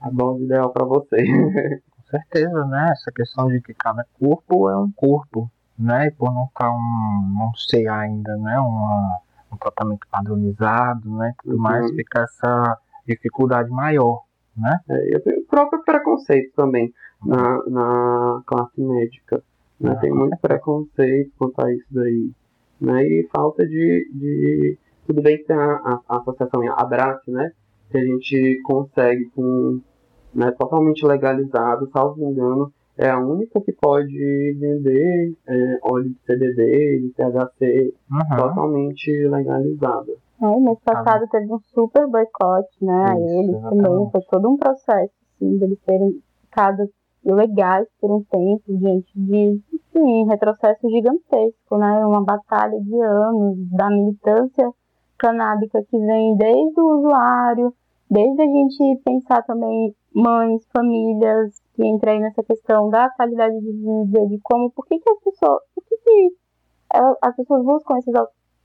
a 0.00 0.10
dose 0.10 0.44
ideal 0.44 0.70
para 0.70 0.84
você. 0.84 1.16
certeza, 2.14 2.64
né? 2.66 2.90
Essa 2.92 3.10
questão 3.10 3.48
de 3.48 3.60
que 3.60 3.74
cada 3.74 4.06
corpo 4.18 4.68
é 4.70 4.76
um 4.76 4.90
corpo, 4.92 5.50
né? 5.78 6.06
E 6.06 6.10
por 6.12 6.32
não 6.32 6.44
estar 6.44 6.66
tá 6.66 6.70
um, 6.70 7.34
não 7.36 7.54
ser 7.54 7.88
ainda, 7.88 8.36
né? 8.36 8.58
Uma, 8.58 9.20
um 9.52 9.56
tratamento 9.56 10.06
padronizado, 10.10 11.10
né? 11.16 11.34
Tudo 11.42 11.56
uhum. 11.56 11.62
mais, 11.62 11.90
fica 11.90 12.22
essa 12.22 12.78
dificuldade 13.06 13.70
maior, 13.70 14.22
né? 14.56 14.78
É, 14.88 15.10
e 15.10 15.38
o 15.38 15.46
próprio 15.46 15.82
preconceito 15.84 16.52
também 16.54 16.92
na, 17.24 17.62
na 17.66 18.42
classe 18.46 18.80
médica, 18.80 19.42
né? 19.80 19.92
Ah, 19.92 20.00
Tem 20.00 20.12
muito 20.12 20.36
preconceito 20.38 21.32
quanto 21.36 21.60
a 21.60 21.72
isso 21.72 21.86
daí, 21.90 22.30
né? 22.80 23.04
E 23.04 23.28
falta 23.34 23.66
de, 23.66 24.10
de... 24.12 24.78
tudo 25.06 25.22
bem 25.22 25.38
que 25.38 25.44
tem 25.44 25.56
a, 25.56 25.62
a, 25.62 26.00
a 26.08 26.18
associação 26.18 26.60
Abrace, 26.72 27.30
né? 27.30 27.50
Que 27.90 27.98
a 27.98 28.04
gente 28.04 28.60
consegue 28.64 29.26
com 29.34 29.80
né, 30.34 30.50
totalmente 30.52 31.06
legalizado, 31.06 31.88
salvo 31.92 32.20
engano, 32.24 32.72
é 32.96 33.10
a 33.10 33.18
única 33.18 33.60
que 33.60 33.72
pode 33.72 34.56
vender 34.58 35.34
é, 35.48 35.78
óleo 35.82 36.10
de 36.10 36.18
CBD, 36.26 37.00
de 37.00 37.12
THC, 37.16 37.94
uhum. 38.10 38.36
totalmente 38.36 39.10
legalizada. 39.28 40.12
É, 40.40 40.60
mês 40.60 40.78
passado 40.84 41.26
teve 41.30 41.52
um 41.52 41.58
super 41.58 42.06
boicote, 42.08 42.84
né, 42.84 43.04
a 43.08 43.18
eles 43.18 43.60
também, 43.62 44.10
foi 44.10 44.20
todo 44.30 44.50
um 44.50 44.56
processo, 44.56 45.12
assim, 45.36 45.58
deles 45.58 45.78
terem 45.84 46.20
ficado 46.42 46.88
ilegais 47.24 47.88
por 48.00 48.14
um 48.14 48.22
tempo, 48.24 48.78
diante 48.78 49.10
de, 49.16 49.60
enfim, 49.72 50.26
retrocesso 50.28 50.88
gigantesco, 50.88 51.78
né, 51.78 52.04
uma 52.06 52.22
batalha 52.22 52.78
de 52.80 53.00
anos 53.00 53.58
da 53.70 53.88
militância 53.88 54.70
canábica 55.18 55.82
que 55.88 55.98
vem 55.98 56.36
desde 56.36 56.80
o 56.80 56.98
usuário, 56.98 57.72
desde 58.14 58.42
a 58.42 58.46
gente 58.46 59.02
pensar 59.04 59.42
também 59.42 59.92
mães, 60.14 60.64
famílias 60.72 61.60
que 61.74 61.84
entram 61.84 62.12
aí 62.12 62.20
nessa 62.20 62.44
questão 62.44 62.88
da 62.88 63.10
qualidade 63.10 63.58
de 63.60 63.72
vida, 63.72 64.26
de 64.28 64.38
como, 64.40 64.70
por 64.70 64.86
que, 64.86 65.00
que 65.00 65.10
as 65.10 65.18
pessoas, 65.18 65.60
por 65.74 65.84
que, 65.84 65.96
que 65.96 66.36
as 67.20 67.34
pessoas 67.34 67.64
buscam 67.64 67.98
esses 67.98 68.14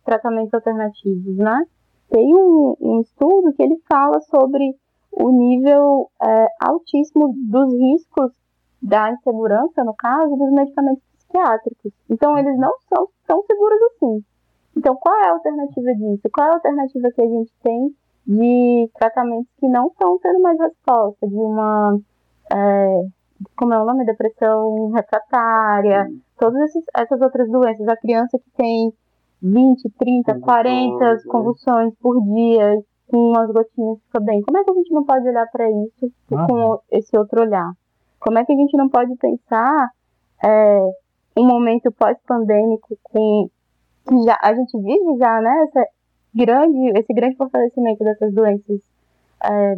tratamentos 0.06 0.54
alternativos, 0.54 1.36
né? 1.38 1.66
Tem 2.12 2.32
um, 2.32 2.76
um 2.80 3.02
estudo 3.02 3.52
que 3.54 3.64
ele 3.64 3.82
fala 3.92 4.20
sobre 4.22 4.76
o 5.12 5.32
nível 5.32 6.12
é, 6.22 6.48
altíssimo 6.62 7.34
dos 7.36 7.74
riscos 7.74 8.32
da 8.80 9.12
insegurança, 9.12 9.84
no 9.84 9.96
caso, 9.96 10.36
dos 10.36 10.52
medicamentos 10.52 11.04
psiquiátricos. 11.18 11.92
Então, 12.08 12.38
eles 12.38 12.58
não 12.60 12.74
são 12.88 13.08
tão 13.28 13.44
seguros 13.44 13.82
assim. 13.94 14.24
Então, 14.78 14.96
qual 14.96 15.16
é 15.16 15.28
a 15.28 15.34
alternativa 15.34 15.92
disso? 15.96 16.30
Qual 16.32 16.48
é 16.48 16.52
a 16.52 16.54
alternativa 16.54 17.10
que 17.12 17.22
a 17.22 17.28
gente 17.28 17.52
tem 17.64 17.96
de 18.30 18.88
tratamentos 18.94 19.50
que 19.60 19.68
não 19.68 19.88
estão 19.88 20.20
tendo 20.20 20.40
mais 20.40 20.60
resposta, 20.60 21.28
de 21.28 21.36
uma, 21.36 22.00
é, 22.54 23.02
como 23.58 23.74
é 23.74 23.82
o 23.82 23.86
nome, 23.86 24.06
depressão 24.06 24.92
refratária, 24.92 26.06
Sim. 26.06 26.22
todas 26.38 26.62
esses, 26.70 26.86
essas 26.96 27.20
outras 27.22 27.50
doenças. 27.50 27.88
A 27.88 27.98
criança 27.98 28.38
que 28.38 28.52
tem 28.56 28.94
20, 29.42 29.90
30, 29.98 30.40
40 30.42 31.24
convulsões 31.28 31.92
por 32.00 32.22
dia, 32.22 32.80
com 33.08 33.18
umas 33.18 33.52
gotinhas 33.52 33.98
fica 34.06 34.20
bem. 34.20 34.44
Como 34.44 34.60
é 34.60 34.64
que 34.64 34.70
a 34.70 34.76
gente 34.76 34.94
não 34.94 35.04
pode 35.04 35.28
olhar 35.28 35.48
para 35.48 35.68
isso 35.72 36.12
ah. 36.32 36.46
com 36.48 36.80
esse 36.92 37.18
outro 37.18 37.42
olhar? 37.42 37.72
Como 38.20 38.38
é 38.38 38.46
que 38.46 38.54
a 38.54 38.56
gente 38.56 38.78
não 38.78 38.90
pode 38.90 39.16
pensar 39.16 39.90
é, 40.46 40.92
um 41.36 41.48
momento 41.48 41.92
pós-pandêmico 41.94 42.96
com 43.02 43.50
que 44.08 44.24
já, 44.24 44.38
a 44.40 44.54
gente 44.54 44.78
vive 44.78 45.18
já, 45.18 45.42
né, 45.42 45.64
essa 45.64 45.88
grande, 46.34 47.00
esse 47.00 47.14
grande 47.14 47.36
fortalecimento 47.36 48.04
dessas 48.04 48.34
doenças, 48.34 48.82
é, 49.44 49.76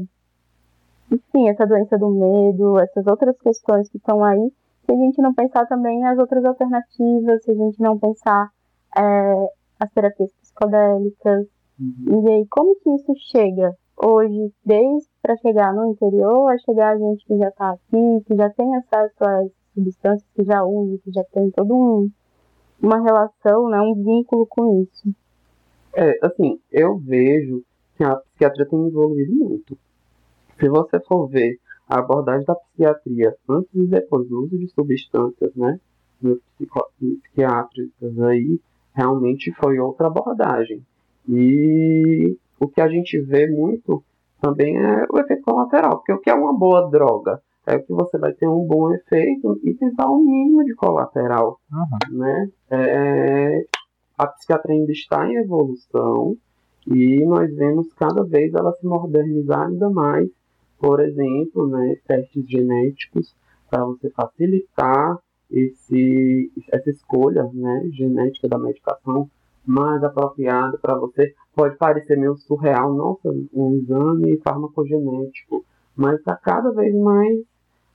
enfim, 1.12 1.49
essa 1.49 1.66
doença 1.66 1.97
do 1.97 2.10
medo, 2.10 2.80
essas 2.80 3.06
outras 3.08 3.38
questões 3.39 3.89
que 3.89 3.97
estão 3.97 4.24
aí, 4.24 4.52
se 4.86 4.93
a 4.93 4.95
gente 4.95 5.22
não 5.22 5.34
pensar 5.34 5.66
também 5.68 5.99
nas 5.99 6.18
outras 6.18 6.43
alternativas, 6.43 7.43
se 7.43 7.52
a 7.52 7.56
gente 7.56 7.80
não 7.82 7.97
pensar 7.97 8.49
é, 8.97 9.47
as 9.80 9.91
terapias 9.91 10.32
psicodélicas, 10.41 11.47
uhum. 11.80 12.26
e 12.26 12.32
aí 12.32 12.47
como 12.49 12.76
que 12.76 12.89
isso 12.95 13.14
chega 13.32 13.76
hoje, 14.04 14.52
desde 14.66 15.08
para 15.22 15.38
chegar 15.38 15.74
no 15.74 15.91
interior, 15.91 16.49
a 16.49 16.58
chegar 16.58 16.95
a 16.95 16.97
gente 16.97 17.26
que 17.26 17.38
já 17.38 17.49
está 17.49 17.72
aqui, 17.72 18.24
que 18.26 18.36
já 18.36 18.49
tem 18.49 18.76
acesso 18.76 19.24
a 19.24 19.43
essas 19.43 19.52
substâncias, 19.76 20.30
que 20.36 20.43
já 20.43 20.64
usa, 20.64 20.97
que 21.04 21.12
já 21.12 21.24
tem 21.26 21.52
todo 21.52 21.74
um 21.74 22.10
uma 22.82 22.99
relação, 22.99 23.70
né, 23.70 23.80
um 23.80 23.93
vínculo 23.93 24.47
com 24.47 24.82
isso. 24.82 25.14
É, 25.95 26.17
assim, 26.21 26.59
eu 26.71 26.97
vejo 26.97 27.63
que 27.97 28.03
a 28.03 28.15
psiquiatria 28.15 28.65
tem 28.65 28.87
evoluído 28.87 29.35
muito. 29.35 29.77
Se 30.59 30.69
você 30.69 30.99
for 31.01 31.27
ver 31.27 31.59
a 31.87 31.99
abordagem 31.99 32.45
da 32.45 32.55
psiquiatria 32.55 33.35
antes 33.49 33.73
e 33.73 33.87
depois 33.87 34.27
do 34.27 34.43
uso 34.43 34.57
de 34.57 34.67
substâncias, 34.69 35.53
né, 35.55 35.79
psiquiátricas 36.57 38.19
aí, 38.21 38.59
realmente 38.93 39.51
foi 39.53 39.79
outra 39.79 40.07
abordagem. 40.07 40.85
E 41.27 42.37
o 42.59 42.67
que 42.67 42.81
a 42.81 42.87
gente 42.87 43.19
vê 43.21 43.47
muito 43.47 44.03
também 44.39 44.77
é 44.77 45.05
o 45.11 45.19
efeito 45.19 45.43
colateral, 45.43 45.97
porque 45.97 46.13
o 46.13 46.19
que 46.19 46.29
é 46.29 46.33
uma 46.33 46.53
boa 46.53 46.89
droga? 46.89 47.41
é 47.65 47.79
que 47.79 47.93
você 47.93 48.17
vai 48.17 48.33
ter 48.33 48.47
um 48.47 48.65
bom 48.65 48.93
efeito 48.93 49.59
e 49.63 49.73
tentar 49.73 50.09
o 50.09 50.17
um 50.17 50.25
mínimo 50.25 50.63
de 50.63 50.73
colateral, 50.75 51.59
uhum. 51.71 52.17
né? 52.17 52.49
É, 52.69 53.65
a 54.22 54.28
psiquiatria 54.28 54.76
ainda 54.76 54.91
está 54.91 55.28
em 55.28 55.38
evolução 55.38 56.38
e 56.86 57.26
nós 57.26 57.51
vemos 57.55 57.91
cada 57.93 58.24
vez 58.24 58.53
ela 58.53 58.72
se 58.74 58.86
modernizar 58.86 59.67
ainda 59.67 59.89
mais, 59.89 60.30
por 60.78 60.99
exemplo, 60.99 61.67
né, 61.67 61.95
testes 62.07 62.47
genéticos 62.47 63.36
para 63.67 63.84
você 63.84 64.11
facilitar 64.11 65.17
esse, 65.49 66.51
essa 66.72 66.91
escolha 66.91 67.49
né, 67.51 67.89
genética 67.93 68.47
da 68.47 68.59
medicação 68.59 69.28
mais 69.65 70.03
apropriada 70.03 70.78
para 70.78 70.99
você. 70.99 71.34
Pode 71.55 71.76
parecer 71.78 72.15
meio 72.15 72.38
surreal, 72.38 72.93
nossa, 72.93 73.28
um 73.51 73.76
exame 73.76 74.38
farmacogenético, 74.43 75.65
mas 75.95 76.19
está 76.19 76.36
cada 76.36 76.72
vez 76.72 76.93
mais 76.93 77.39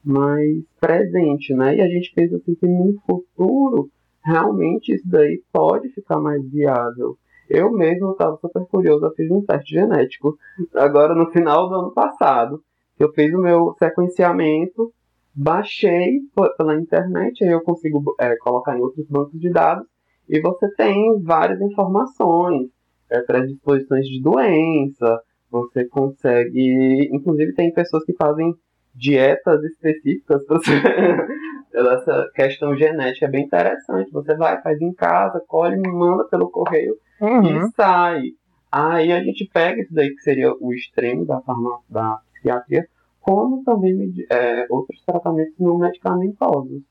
mais 0.04 0.62
presente, 0.80 1.52
né? 1.52 1.76
E 1.76 1.80
a 1.80 1.88
gente 1.88 2.12
pensa 2.14 2.36
assim 2.36 2.54
que 2.54 2.66
no 2.66 2.94
futuro 3.04 3.90
realmente 4.26 4.92
isso 4.92 5.08
daí 5.08 5.40
pode 5.52 5.88
ficar 5.90 6.18
mais 6.18 6.44
viável. 6.50 7.16
Eu 7.48 7.70
mesmo 7.70 8.10
estava 8.10 8.36
super 8.38 8.66
curioso, 8.66 9.06
eu 9.06 9.14
fiz 9.14 9.30
um 9.30 9.40
teste 9.42 9.70
genético 9.70 10.36
agora 10.74 11.14
no 11.14 11.30
final 11.30 11.68
do 11.68 11.74
ano 11.76 11.92
passado. 11.92 12.60
Eu 12.98 13.12
fiz 13.12 13.32
o 13.32 13.40
meu 13.40 13.74
sequenciamento, 13.78 14.92
baixei 15.32 16.20
pela 16.56 16.74
internet, 16.74 17.44
aí 17.44 17.50
eu 17.50 17.60
consigo 17.60 18.02
é, 18.18 18.36
colocar 18.36 18.76
em 18.76 18.80
outros 18.80 19.06
bancos 19.06 19.38
de 19.38 19.50
dados 19.50 19.86
e 20.28 20.40
você 20.40 20.68
tem 20.74 21.22
várias 21.22 21.60
informações, 21.60 22.68
é, 23.08 23.20
predisposições 23.20 24.06
de 24.08 24.20
doença, 24.20 25.20
você 25.48 25.84
consegue, 25.84 27.08
inclusive 27.12 27.54
tem 27.54 27.72
pessoas 27.72 28.04
que 28.04 28.14
fazem 28.14 28.52
dietas 28.96 29.62
específicas 29.64 30.42
para 31.70 31.94
essa 31.94 32.30
questão 32.34 32.76
genética 32.76 33.26
é 33.26 33.30
bem 33.30 33.44
interessante. 33.44 34.10
Você 34.10 34.34
vai, 34.34 34.60
faz 34.62 34.80
em 34.80 34.92
casa, 34.94 35.42
colhe, 35.46 35.76
manda 35.76 36.24
pelo 36.24 36.50
correio 36.50 36.96
uhum. 37.20 37.66
e 37.66 37.70
sai. 37.72 38.22
Aí 38.72 39.12
a 39.12 39.22
gente 39.22 39.48
pega 39.52 39.80
isso 39.80 39.94
daí 39.94 40.10
que 40.14 40.22
seria 40.22 40.52
o 40.52 40.72
extremo 40.72 41.24
da, 41.24 41.40
farma, 41.42 41.80
da 41.88 42.20
psiquiatria, 42.32 42.88
como 43.20 43.62
também 43.64 44.12
é, 44.30 44.66
outros 44.70 45.02
tratamentos 45.04 45.54
não 45.58 45.78
medicamentosos. 45.78 46.82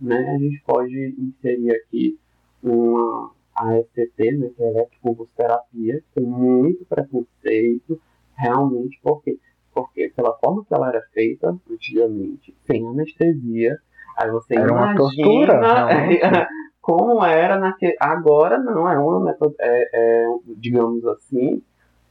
Né? 0.00 0.16
A 0.34 0.38
gente 0.38 0.62
pode 0.66 1.14
inserir 1.18 1.72
aqui 1.72 2.18
uma 2.62 3.32
ASCT, 3.54 4.32
né, 4.32 4.50
que 4.56 4.62
é 4.62 4.70
eletroconvulsoterapia, 4.70 6.00
que 6.00 6.20
tem 6.20 6.24
muito 6.24 6.84
preconceito, 6.86 8.00
realmente, 8.34 8.98
porque 9.02 9.38
porque 9.72 10.12
pela 10.14 10.36
forma 10.38 10.64
que 10.64 10.74
ela 10.74 10.88
era 10.88 11.02
feita 11.20 11.58
antigamente, 11.70 12.56
sem 12.66 12.86
anestesia, 12.86 13.78
aí 14.16 14.30
você 14.30 14.54
era 14.54 14.68
imagina 14.68 14.86
uma 14.86 14.96
tortura, 14.96 15.60
como 16.80 17.24
era 17.24 17.58
naquele. 17.58 17.96
Agora 18.00 18.58
não, 18.58 18.88
é 18.88 18.98
uma 18.98 19.20
método, 19.20 19.54
é, 19.60 19.90
é, 19.92 20.26
digamos 20.56 21.04
assim, 21.06 21.62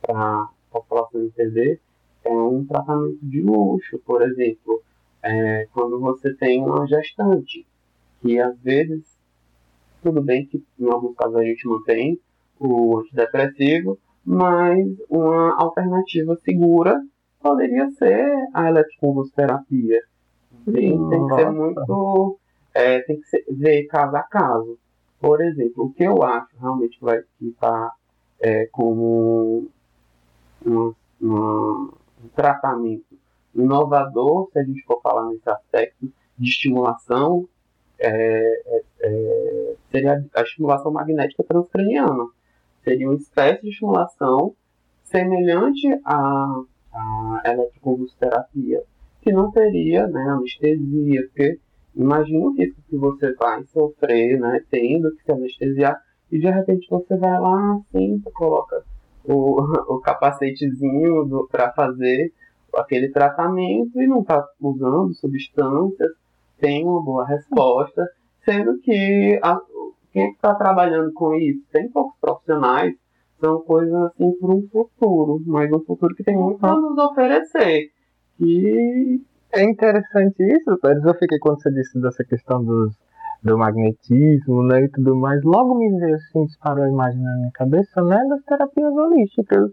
para 0.01 0.43
a 0.43 0.49
população 0.71 1.23
entender, 1.23 1.79
é 2.23 2.29
um 2.29 2.63
tratamento 2.65 3.17
de 3.23 3.41
luxo, 3.41 3.99
por 4.05 4.21
exemplo, 4.21 4.81
é, 5.23 5.67
quando 5.73 5.99
você 5.99 6.33
tem 6.35 6.63
uma 6.63 6.85
gestante, 6.85 7.65
que 8.21 8.39
às 8.39 8.57
vezes, 8.59 9.03
tudo 10.03 10.21
bem 10.21 10.45
que 10.45 10.63
em 10.79 10.89
alguns 10.89 11.15
casos 11.15 11.35
a 11.35 11.43
gente 11.43 11.67
mantém 11.67 12.19
o 12.59 12.99
antidepressivo, 12.99 13.97
mas 14.23 14.85
uma 15.09 15.55
alternativa 15.59 16.35
segura 16.43 17.01
poderia 17.41 17.89
ser 17.91 18.47
a 18.53 18.67
eletroconvulsoterapia. 18.69 20.01
Sim, 20.65 21.09
tem 21.09 21.27
que 21.27 21.35
ser 21.35 21.51
muito. 21.51 22.39
É, 22.73 22.99
tem 23.01 23.19
que 23.19 23.27
ser, 23.27 23.45
ver 23.49 23.85
caso 23.87 24.15
a 24.15 24.23
caso. 24.23 24.77
Por 25.19 25.41
exemplo, 25.41 25.85
o 25.85 25.91
que 25.91 26.03
eu 26.03 26.23
acho 26.23 26.49
realmente 26.59 26.97
que 26.97 27.03
vai 27.03 27.21
estar 27.41 27.91
é, 28.39 28.67
como 28.67 29.67
uma, 30.65 30.95
um 31.21 32.27
tratamento 32.35 33.17
inovador, 33.53 34.49
se 34.51 34.59
a 34.59 34.63
gente 34.63 34.83
for 34.83 35.01
falar 35.01 35.27
nesse 35.27 35.49
aspecto 35.49 36.11
de 36.37 36.49
estimulação, 36.49 37.47
é, 37.97 38.09
é, 38.65 38.83
é 39.01 39.75
seria 39.91 40.23
a 40.33 40.41
estimulação 40.41 40.91
magnética 40.91 41.43
transcraniana. 41.43 42.27
Seria 42.83 43.09
uma 43.09 43.17
espécie 43.17 43.61
de 43.63 43.69
estimulação 43.69 44.55
semelhante 45.03 45.87
a 46.05 46.61
a 46.93 47.41
eletroconvulsoterapia, 47.45 48.83
que 49.21 49.31
não 49.31 49.51
teria 49.51 50.07
né, 50.07 50.21
anestesia, 50.29 51.21
porque 51.27 51.59
imagina 51.95 52.45
o 52.45 52.53
risco 52.53 52.81
que 52.89 52.97
você 52.97 53.33
vai 53.33 53.63
sofrer, 53.65 54.39
né, 54.39 54.63
tendo 54.69 55.15
que 55.15 55.23
se 55.23 55.31
anestesiar, 55.31 56.01
e 56.31 56.39
de 56.39 56.49
repente 56.49 56.87
você 56.89 57.17
vai 57.17 57.39
lá, 57.39 57.75
assim, 57.75 58.19
coloca 58.33 58.83
o, 59.23 59.61
o 59.95 59.99
capacetezinho 59.99 61.47
para 61.51 61.71
fazer 61.73 62.31
aquele 62.75 63.09
tratamento 63.09 63.99
e 63.99 64.07
não 64.07 64.21
está 64.21 64.45
usando 64.61 65.13
substâncias, 65.15 66.11
tem 66.59 66.85
uma 66.85 67.03
boa 67.03 67.25
resposta, 67.25 68.07
sendo 68.45 68.79
que 68.79 69.39
a, 69.43 69.59
quem 70.11 70.31
está 70.31 70.53
trabalhando 70.55 71.11
com 71.13 71.33
isso? 71.35 71.63
Tem 71.71 71.89
poucos 71.89 72.17
profissionais 72.19 72.95
são 73.39 73.61
coisas 73.61 73.93
assim 73.93 74.31
para 74.39 74.49
um 74.49 74.67
futuro, 74.71 75.41
mas 75.45 75.71
um 75.71 75.83
futuro 75.83 76.15
que 76.15 76.23
tem 76.23 76.35
muito 76.35 76.63
a 76.65 76.75
nos 76.75 76.97
oferecer. 76.97 77.89
E 78.39 79.21
é 79.51 79.63
interessante 79.63 80.43
isso, 80.43 80.77
Pérez. 80.79 81.03
Eu 81.03 81.13
fiquei 81.15 81.39
quando 81.39 81.61
você 81.61 81.71
disse 81.71 81.99
dessa 81.99 82.23
questão 82.23 82.63
dos, 82.63 82.95
do 83.43 83.57
magnetismo, 83.57 84.63
né, 84.63 84.83
e 84.83 84.89
tudo 84.89 85.15
mais. 85.15 85.41
Logo 85.43 85.75
me 85.75 85.89
veio 85.99 86.15
assim, 86.15 86.45
disparou 86.45 86.83
a 86.83 86.89
imagem 86.89 87.21
na 87.21 87.35
minha 87.35 87.51
cabeça, 87.51 88.01
né, 88.01 88.23
das 88.29 88.43
terapias 88.43 88.93
holísticas, 88.93 89.71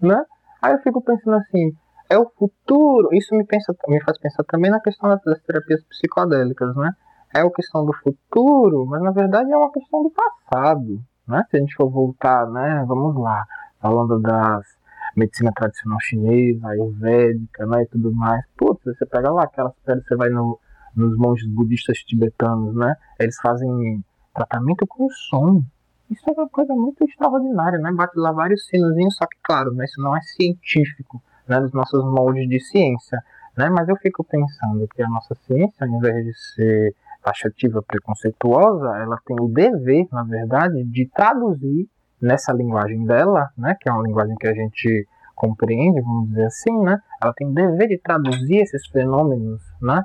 né? 0.00 0.22
Aí 0.62 0.72
eu 0.72 0.78
fico 0.80 1.02
pensando 1.02 1.36
assim, 1.36 1.72
é 2.10 2.18
o 2.18 2.28
futuro. 2.36 3.08
Isso 3.12 3.34
me, 3.34 3.44
pensa, 3.44 3.74
me 3.88 4.02
faz 4.02 4.18
pensar 4.18 4.44
também 4.44 4.70
na 4.70 4.80
questão 4.80 5.08
das 5.24 5.40
terapias 5.42 5.82
psicodélicas, 5.84 6.74
né? 6.76 6.92
É 7.34 7.40
a 7.40 7.50
questão 7.50 7.84
do 7.84 7.92
futuro, 7.92 8.86
mas 8.86 9.02
na 9.02 9.10
verdade 9.10 9.52
é 9.52 9.56
uma 9.56 9.70
questão 9.70 10.02
do 10.02 10.10
passado, 10.10 10.98
né? 11.28 11.44
Se 11.50 11.56
a 11.56 11.60
gente 11.60 11.74
for 11.74 11.88
voltar, 11.90 12.46
né? 12.50 12.84
Vamos 12.86 13.16
lá, 13.16 13.44
falando 13.80 14.20
das 14.20 14.78
medicina 15.18 15.52
tradicional 15.52 15.98
chinesa, 16.00 16.68
ayurvédica, 16.68 17.66
né, 17.66 17.82
e 17.82 17.86
tudo 17.86 18.12
mais. 18.12 18.44
Putz, 18.56 18.84
você 18.84 19.04
pega 19.04 19.30
lá 19.30 19.44
aquelas 19.44 19.74
pedras, 19.84 20.06
você 20.06 20.16
vai 20.16 20.28
no, 20.30 20.58
nos 20.94 21.16
monges 21.16 21.48
budistas 21.48 21.98
tibetanos, 21.98 22.74
né? 22.74 22.94
Eles 23.18 23.36
fazem 23.40 24.04
tratamento 24.34 24.86
com 24.86 25.08
som. 25.10 25.62
Isso 26.10 26.22
é 26.28 26.32
uma 26.32 26.48
coisa 26.48 26.72
muito 26.74 27.04
extraordinária, 27.04 27.78
né? 27.78 27.92
Bate 27.92 28.18
lá 28.18 28.32
vários 28.32 28.66
sinozinhos, 28.66 29.16
só 29.16 29.26
que 29.26 29.36
claro, 29.42 29.72
né, 29.74 29.84
isso 29.84 30.00
não 30.00 30.16
é 30.16 30.20
científico, 30.22 31.22
né, 31.46 31.58
nos 31.60 31.72
nossos 31.72 32.04
moldes 32.04 32.48
de 32.48 32.60
ciência, 32.60 33.22
né? 33.56 33.68
Mas 33.68 33.88
eu 33.88 33.96
fico 33.96 34.24
pensando 34.24 34.86
que 34.88 35.02
a 35.02 35.08
nossa 35.08 35.34
ciência, 35.46 35.86
ao 35.86 35.88
invés 35.88 36.24
de 36.24 36.34
ser 36.54 36.94
taxativa 37.28 37.82
preconceituosa, 37.82 38.96
ela 38.96 39.18
tem 39.26 39.36
o 39.40 39.48
dever, 39.48 40.06
na 40.10 40.24
verdade, 40.24 40.82
de 40.84 41.08
traduzir 41.08 41.88
nessa 42.20 42.52
linguagem 42.52 43.04
dela, 43.04 43.50
né, 43.56 43.76
que 43.80 43.88
é 43.88 43.92
uma 43.92 44.02
linguagem 44.02 44.34
que 44.36 44.48
a 44.48 44.54
gente 44.54 45.06
compreende, 45.34 46.00
vamos 46.00 46.28
dizer 46.30 46.46
assim, 46.46 46.82
né, 46.82 46.98
ela 47.22 47.32
tem 47.34 47.46
o 47.46 47.52
dever 47.52 47.88
de 47.88 47.98
traduzir 47.98 48.56
esses 48.56 48.86
fenômenos, 48.88 49.62
né, 49.80 50.02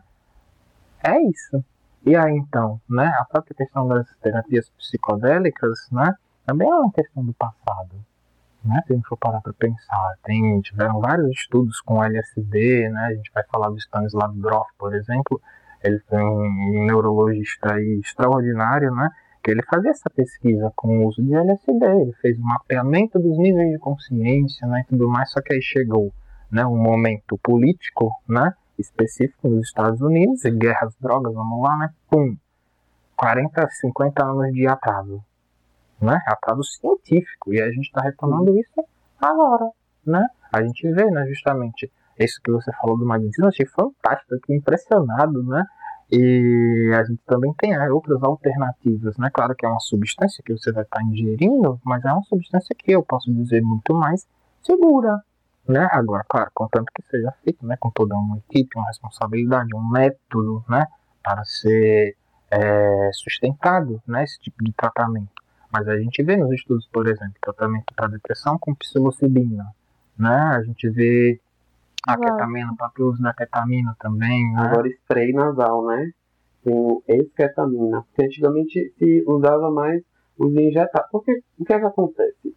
é 1.04 1.20
isso. 1.22 1.64
E 2.06 2.16
aí 2.16 2.36
então, 2.36 2.80
né, 2.90 3.08
a 3.20 3.26
própria 3.26 3.56
questão 3.56 3.88
das 3.88 4.06
terapias 4.22 4.70
psicodélicas, 4.78 5.88
né, 5.92 6.14
também 6.46 6.70
é 6.70 6.76
uma 6.76 6.92
questão 6.92 7.24
do 7.24 7.34
passado. 7.34 7.96
Né? 8.64 8.82
Se 8.86 8.94
a 8.94 8.96
gente 8.96 9.08
for 9.08 9.18
parar 9.18 9.42
para 9.42 9.54
pensar, 9.54 10.16
tem, 10.24 10.62
tiveram 10.62 11.02
vários 11.02 11.30
estudos 11.32 11.82
com 11.82 12.02
LSD, 12.02 12.90
né? 12.90 13.08
a 13.08 13.14
gente 13.14 13.30
vai 13.34 13.44
falar 13.52 13.70
do 13.70 13.78
Stanislav 13.78 14.34
Grof, 14.38 14.70
por 14.78 14.96
exemplo, 14.96 15.42
ele 15.84 16.00
foi 16.08 16.22
um 16.22 16.86
neurologista 16.86 17.80
extraordinário, 17.80 18.94
né? 18.94 19.10
que 19.44 19.52
ele 19.52 19.62
fazia 19.64 19.92
essa 19.92 20.10
pesquisa 20.10 20.72
com 20.76 21.00
o 21.00 21.08
uso 21.08 21.22
de 21.22 21.36
LSD, 21.36 21.86
ele 21.86 22.14
fez 22.22 22.40
um 22.40 22.44
mapeamento 22.44 23.20
dos 23.20 23.38
níveis 23.38 23.72
de 23.72 23.78
consciência 23.78 24.66
né, 24.66 24.82
e 24.86 24.90
tudo 24.90 25.10
mais, 25.10 25.30
só 25.32 25.42
que 25.42 25.54
aí 25.54 25.62
chegou 25.62 26.14
né, 26.50 26.66
um 26.66 26.78
momento 26.78 27.38
político 27.44 28.10
né, 28.30 28.54
específico 28.80 29.50
nos 29.50 29.68
Estados 29.68 30.00
Unidos, 30.02 30.46
e 30.46 30.52
guerra 30.52 30.88
às 30.88 30.96
drogas, 30.96 31.34
vamos 31.34 31.62
lá, 31.62 31.76
né? 31.78 31.90
Pum! 32.10 32.36
40, 33.16 33.68
50 33.70 34.24
anos 34.24 34.54
de 34.54 34.68
atraso. 34.68 35.24
Né? 36.02 36.20
Atraso 36.28 36.64
científico. 36.64 37.54
E 37.54 37.62
a 37.62 37.70
gente 37.70 37.86
está 37.86 38.02
retomando 38.02 38.58
isso 38.58 38.84
agora. 39.22 39.70
Né? 40.06 40.26
A 40.52 40.62
gente 40.64 40.92
vê, 40.92 41.06
né, 41.10 41.26
justamente, 41.28 41.92
isso 42.20 42.40
que 42.44 42.52
você 42.52 42.72
falou 42.74 42.98
do 42.98 43.06
magnetismo, 43.06 43.48
achei 43.48 43.66
fantástico, 43.66 44.36
aqui 44.36 44.54
impressionado, 44.54 45.44
né? 45.44 45.64
E 46.12 46.92
a 46.94 47.04
gente 47.04 47.24
também 47.26 47.54
tem 47.58 47.74
é, 47.74 47.92
outras 47.92 48.22
alternativas, 48.22 49.18
né? 49.18 49.30
Claro 49.34 49.56
que 49.56 49.66
é 49.66 49.70
uma 49.70 49.80
substância 49.80 50.44
que 50.46 50.54
você 50.54 50.72
vai 50.72 50.84
estar 50.84 51.02
ingerindo, 51.02 51.80
mas 51.84 52.06
é 52.06 52.12
uma 52.12 52.22
substância 52.24 52.76
que 52.78 52.92
eu 52.92 53.04
posso 53.04 53.34
dizer 53.34 53.62
muito 53.62 53.94
mais 53.96 54.28
segura, 54.62 55.20
né? 55.68 55.88
Agora, 55.92 56.24
claro, 56.30 56.52
contanto 56.54 56.92
que 56.94 57.02
seja 57.10 57.32
feito, 57.44 57.66
né? 57.66 57.78
Com 57.80 57.90
toda 57.90 58.16
uma 58.16 58.38
equipe, 58.38 58.78
uma 58.78 58.88
responsabilidade, 58.88 59.76
um 59.76 59.90
método, 59.90 60.64
né? 60.70 60.86
Para 61.24 61.44
ser 61.46 62.16
é, 62.52 63.10
sustentado, 63.14 64.02
né? 64.08 64.24
Esse 64.24 64.40
tipo 64.40 64.64
de 64.64 64.72
tratamento. 64.74 65.32
Mas 65.72 65.88
a 65.88 65.98
gente 65.98 66.22
vê 66.22 66.38
nos 66.38 66.52
estudos, 66.52 66.88
por 66.94 67.08
exemplo, 67.08 67.34
tratamento 67.42 67.92
para 67.96 68.08
depressão 68.08 68.60
com 68.60 68.76
psilocibina, 68.76 69.66
né? 70.16 70.36
A 70.36 70.62
gente 70.62 70.88
vê 70.90 71.42
a 72.08 72.18
ketamina, 72.18 72.76
para 72.78 73.06
uso 73.06 73.22
da 73.22 73.34
ketamina 73.34 73.96
também. 74.00 74.52
Né? 74.54 74.62
Agora 74.62 74.88
spray 74.90 75.32
nasal, 75.32 75.86
né? 75.86 76.12
Tem 76.64 76.74
o 76.74 77.02
ex-ketamina. 77.08 78.04
Porque 78.04 78.26
antigamente 78.26 78.94
se 78.98 79.24
usava 79.26 79.72
mais 79.72 80.02
os 80.38 80.54
injetados. 80.54 81.10
Porque 81.12 81.32
o 81.58 81.66
que 81.66 81.74
é 81.74 81.80
que 81.80 81.86
acontece? 81.86 82.56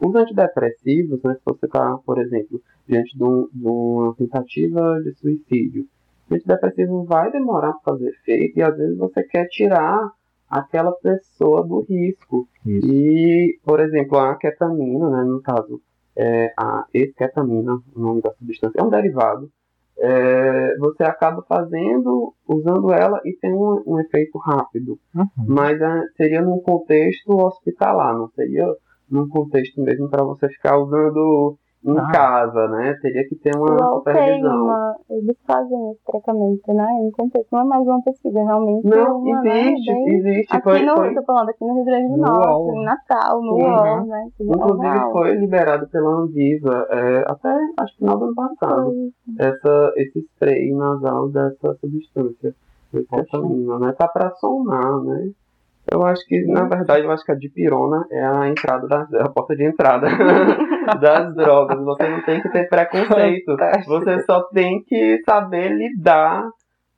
Os 0.00 0.14
antidepressivos, 0.14 1.22
né, 1.22 1.34
se 1.34 1.40
você 1.44 1.66
está, 1.66 1.96
por 2.04 2.18
exemplo, 2.18 2.60
diante 2.86 3.16
de, 3.16 3.24
um, 3.24 3.48
de, 3.52 3.66
uma 3.66 4.14
tentativa 4.14 5.00
de 5.02 5.14
suicídio, 5.14 5.86
o 6.30 6.34
antidepressivo 6.34 7.04
vai 7.04 7.30
demorar 7.30 7.72
para 7.74 7.92
fazer 7.92 8.08
efeito 8.10 8.58
e 8.58 8.62
às 8.62 8.76
vezes 8.76 8.98
você 8.98 9.22
quer 9.22 9.46
tirar 9.48 10.10
aquela 10.50 10.92
pessoa 10.92 11.66
do 11.66 11.80
risco. 11.80 12.46
Isso. 12.64 12.86
E, 12.86 13.58
por 13.64 13.80
exemplo, 13.80 14.18
a 14.18 14.36
ketamina, 14.36 15.08
né, 15.08 15.24
no 15.24 15.40
caso, 15.40 15.80
é, 16.16 16.52
a 16.56 16.86
esketamina, 16.92 17.74
o 17.94 18.00
nome 18.00 18.22
da 18.22 18.32
substância, 18.34 18.80
é 18.80 18.82
um 18.82 18.90
derivado. 18.90 19.50
É, 19.98 20.76
você 20.78 21.04
acaba 21.04 21.42
fazendo, 21.48 22.34
usando 22.46 22.92
ela 22.92 23.20
e 23.24 23.32
tem 23.34 23.52
um, 23.52 23.82
um 23.86 24.00
efeito 24.00 24.38
rápido. 24.38 24.98
Uhum. 25.14 25.26
Mas 25.48 25.80
é, 25.80 26.02
seria 26.16 26.42
num 26.42 26.60
contexto 26.60 27.30
hospitalar, 27.30 28.16
não 28.16 28.28
seria 28.30 28.66
num 29.10 29.28
contexto 29.28 29.80
mesmo 29.80 30.08
para 30.08 30.24
você 30.24 30.48
ficar 30.48 30.78
usando 30.78 31.56
em 31.86 31.98
ah. 31.98 32.08
casa, 32.12 32.68
né? 32.68 32.98
Teria 33.00 33.28
que 33.28 33.36
ter 33.36 33.56
uma 33.56 33.74
Igual 33.74 33.94
supervisão. 33.94 34.64
Uma, 34.64 34.96
eles 35.08 35.36
fazem 35.46 35.90
esse 35.92 36.04
tratamento, 36.04 36.72
né? 36.72 36.86
Contexto, 37.16 37.48
não 37.52 37.60
é 37.60 37.64
mais 37.64 37.86
uma 37.86 38.02
pesquisa, 38.02 38.42
realmente. 38.42 38.86
Não, 38.86 39.18
uma, 39.18 39.42
né, 39.42 39.72
existe, 39.72 39.92
né? 39.92 40.14
existe. 40.14 40.56
Aqui 40.56 40.64
foi, 40.64 40.82
no, 40.82 40.96
foi... 40.96 41.14
tô 41.14 41.22
falando 41.22 41.48
aqui 41.50 41.64
no 41.64 41.74
Rio 41.74 41.84
Grande 41.84 42.08
do 42.08 42.16
Norte, 42.16 42.76
em 42.76 42.84
Natal, 42.84 43.42
no 43.42 43.52
UOL, 43.52 43.98
uhum. 43.98 44.06
né? 44.06 44.28
Inclusive 44.40 45.12
foi 45.12 45.34
liberado 45.36 45.88
pela 45.88 46.10
Anvisa, 46.10 46.86
é, 46.90 47.24
até 47.26 47.56
acho 47.78 47.92
que 47.92 47.98
final 47.98 48.18
do 48.18 48.24
ano 48.26 48.34
passado, 48.34 49.12
essa, 49.38 49.92
esse 49.96 50.20
spray 50.20 50.72
nasal 50.72 51.28
dessa 51.28 51.74
substância, 51.80 52.54
ketamina, 52.92 53.78
né? 53.78 53.92
Tá 53.92 54.08
pra 54.08 54.30
somar, 54.32 55.00
né? 55.02 55.30
Eu 55.90 56.04
acho 56.04 56.24
que, 56.26 56.44
na 56.46 56.64
verdade, 56.64 57.04
eu 57.04 57.10
acho 57.12 57.24
que 57.24 57.30
a 57.30 57.36
dipirona 57.36 58.04
é 58.10 58.24
a 58.24 58.48
entrada 58.48 58.88
da 58.88 59.06
é 59.12 59.22
a 59.22 59.28
porta 59.28 59.54
de 59.54 59.64
entrada 59.64 60.08
das 61.00 61.34
drogas. 61.34 61.78
Você 61.84 62.08
não 62.08 62.22
tem 62.22 62.42
que 62.42 62.48
ter 62.48 62.68
preconceito. 62.68 63.56
Você 63.86 64.22
só 64.24 64.42
tem 64.48 64.82
que 64.82 65.22
saber 65.24 65.68
lidar 65.68 66.48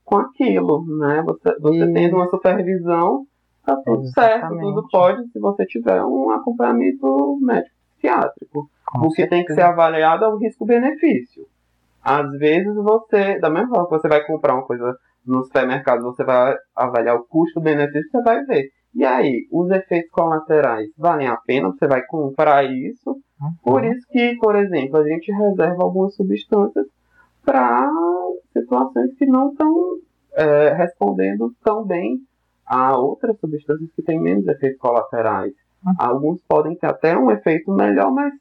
com 0.05 0.17
aquilo, 0.17 0.87
né? 0.99 1.23
Você, 1.27 1.59
você 1.61 1.93
tendo 1.93 2.17
uma 2.17 2.29
supervisão, 2.29 3.27
tá 3.65 3.77
tudo 3.85 4.05
Exatamente. 4.05 4.41
certo, 4.41 4.59
tudo 4.59 4.89
pode 4.91 5.29
se 5.29 5.39
você 5.39 5.67
tiver 5.67 6.03
um 6.03 6.31
acompanhamento 6.31 7.39
médico 7.43 7.77
psiquiátrico. 7.91 8.71
Com 8.87 9.07
o 9.07 9.11
que 9.11 9.17
certeza. 9.17 9.29
tem 9.29 9.45
que 9.45 9.53
ser 9.53 9.63
avaliado 9.63 10.25
é 10.25 10.29
o 10.29 10.39
risco-benefício. 10.39 11.45
Às 12.03 12.31
vezes 12.39 12.75
você, 12.75 13.39
da 13.39 13.51
mesma 13.51 13.69
forma 13.69 13.85
que 13.85 13.99
você 13.99 14.09
vai 14.09 14.25
comprar 14.25 14.55
uma 14.55 14.65
coisa 14.65 14.97
no 15.27 15.45
supermercado, 15.45 16.01
você 16.05 16.25
vai 16.25 16.57
avaliar 16.75 17.17
o 17.17 17.25
custo-benefício, 17.25 18.11
você 18.11 18.23
vai 18.23 18.43
ver 18.47 18.71
e 18.95 19.05
aí, 19.05 19.47
os 19.53 19.71
efeitos 19.71 20.11
colaterais 20.11 20.89
valem 20.97 21.29
a 21.29 21.37
pena? 21.37 21.71
Você 21.71 21.87
vai 21.87 22.03
comprar 22.07 22.65
isso? 22.65 23.11
Uhum. 23.41 23.53
Por 23.63 23.85
isso 23.85 24.07
que, 24.11 24.37
por 24.37 24.57
exemplo, 24.57 24.99
a 24.99 25.09
gente 25.09 25.31
reserva 25.31 25.83
algumas 25.83 26.15
substâncias 26.15 26.87
para 27.45 27.89
situações 28.53 29.15
que 29.15 29.27
não 29.27 29.51
estão 29.51 29.99
é, 30.35 30.75
respondendo 30.75 31.55
tão 31.63 31.85
bem 31.85 32.19
a 32.67 32.97
outras 32.99 33.39
substâncias 33.39 33.91
que 33.95 34.03
têm 34.03 34.21
menos 34.21 34.47
efeitos 34.47 34.79
colaterais. 34.79 35.53
Uhum. 35.85 35.95
Alguns 35.99 36.43
podem 36.43 36.77
ter 36.77 36.87
até 36.87 37.17
um 37.17 37.31
efeito 37.31 37.73
melhor, 37.73 38.11
mas 38.11 38.33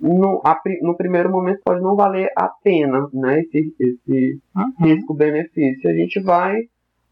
no, 0.00 0.40
a, 0.44 0.60
no 0.82 0.96
primeiro 0.96 1.30
momento 1.30 1.60
pode 1.64 1.80
não 1.80 1.94
valer 1.94 2.30
a 2.36 2.48
pena 2.48 3.08
né, 3.12 3.40
esse, 3.40 3.74
esse 3.78 4.40
uhum. 4.54 4.72
risco-benefício. 4.80 5.90
A 5.90 5.94
gente 5.94 6.20
vai 6.20 6.62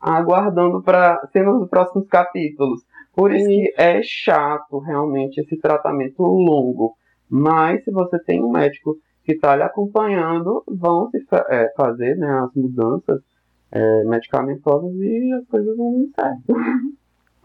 aguardando 0.04 0.82
para 0.82 1.26
ser 1.32 1.44
nos 1.44 1.68
próximos 1.68 2.06
capítulos. 2.08 2.82
Por 3.14 3.32
isso 3.32 3.46
que 3.46 3.74
é 3.78 4.02
chato 4.02 4.78
realmente 4.80 5.40
esse 5.40 5.56
tratamento 5.58 6.22
longo. 6.22 6.94
Mas 7.28 7.82
se 7.84 7.90
você 7.90 8.18
tem 8.22 8.42
um 8.42 8.50
médico 8.50 8.96
que 9.24 9.32
está 9.32 9.56
lhe 9.56 9.62
acompanhando, 9.62 10.62
vão 10.68 11.08
se 11.10 11.24
é, 11.48 11.72
fazer 11.74 12.16
né, 12.16 12.30
as 12.40 12.54
mudanças 12.54 13.22
é, 13.72 14.04
medicamentosas 14.04 14.94
e 14.96 15.32
as 15.32 15.46
coisas 15.46 15.76
vão 15.76 16.06
dar 16.16 16.28
certo. 16.28 16.52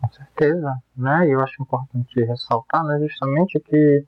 Com 0.01 0.09
certeza, 0.13 0.75
né? 0.95 1.27
E 1.27 1.31
eu 1.31 1.41
acho 1.41 1.61
importante 1.61 2.23
ressaltar, 2.23 2.83
né, 2.85 2.99
justamente 3.01 3.59
que 3.59 4.05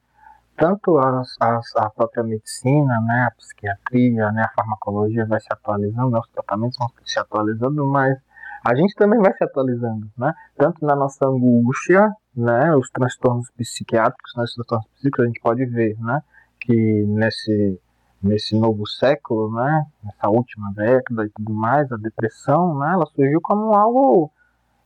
tanto 0.56 0.98
as, 0.98 1.36
as, 1.40 1.76
a 1.76 1.90
própria 1.90 2.24
medicina, 2.24 3.02
né, 3.02 3.28
a 3.28 3.36
psiquiatria, 3.36 4.32
né, 4.32 4.44
a 4.44 4.54
farmacologia 4.56 5.26
vai 5.26 5.40
se 5.42 5.48
atualizando, 5.52 6.12
né, 6.12 6.20
os 6.20 6.30
tratamentos 6.30 6.78
vão 6.78 6.88
se 7.04 7.20
atualizando, 7.20 7.86
mas 7.88 8.18
a 8.64 8.76
gente 8.76 8.94
também 8.96 9.20
vai 9.20 9.34
se 9.34 9.44
atualizando, 9.44 10.08
né? 10.18 10.34
Tanto 10.56 10.86
na 10.86 10.96
nossa 10.96 11.26
angústia, 11.26 12.10
né? 12.36 12.76
Os 12.76 12.90
transtornos 12.92 13.50
psiquiátricos, 13.58 14.34
né? 14.38 14.44
Os 14.44 14.54
transtornos 14.54 14.88
psíquicos, 14.96 15.24
a 15.24 15.28
gente 15.28 15.42
pode 15.42 15.66
ver, 15.66 15.98
né? 16.00 16.22
Que 16.60 17.06
nesse, 17.08 17.80
nesse 18.22 18.60
novo 18.60 18.88
século, 18.88 19.52
né? 19.54 19.86
Nessa 20.04 20.30
última 20.30 20.72
década 20.74 21.26
e 21.26 21.30
tudo 21.30 21.54
mais, 21.54 21.92
a 21.92 21.98
depressão, 21.98 22.78
né? 22.78 22.92
Ela 22.94 23.06
surgiu 23.08 23.40
como 23.42 23.74
algo 23.74 24.32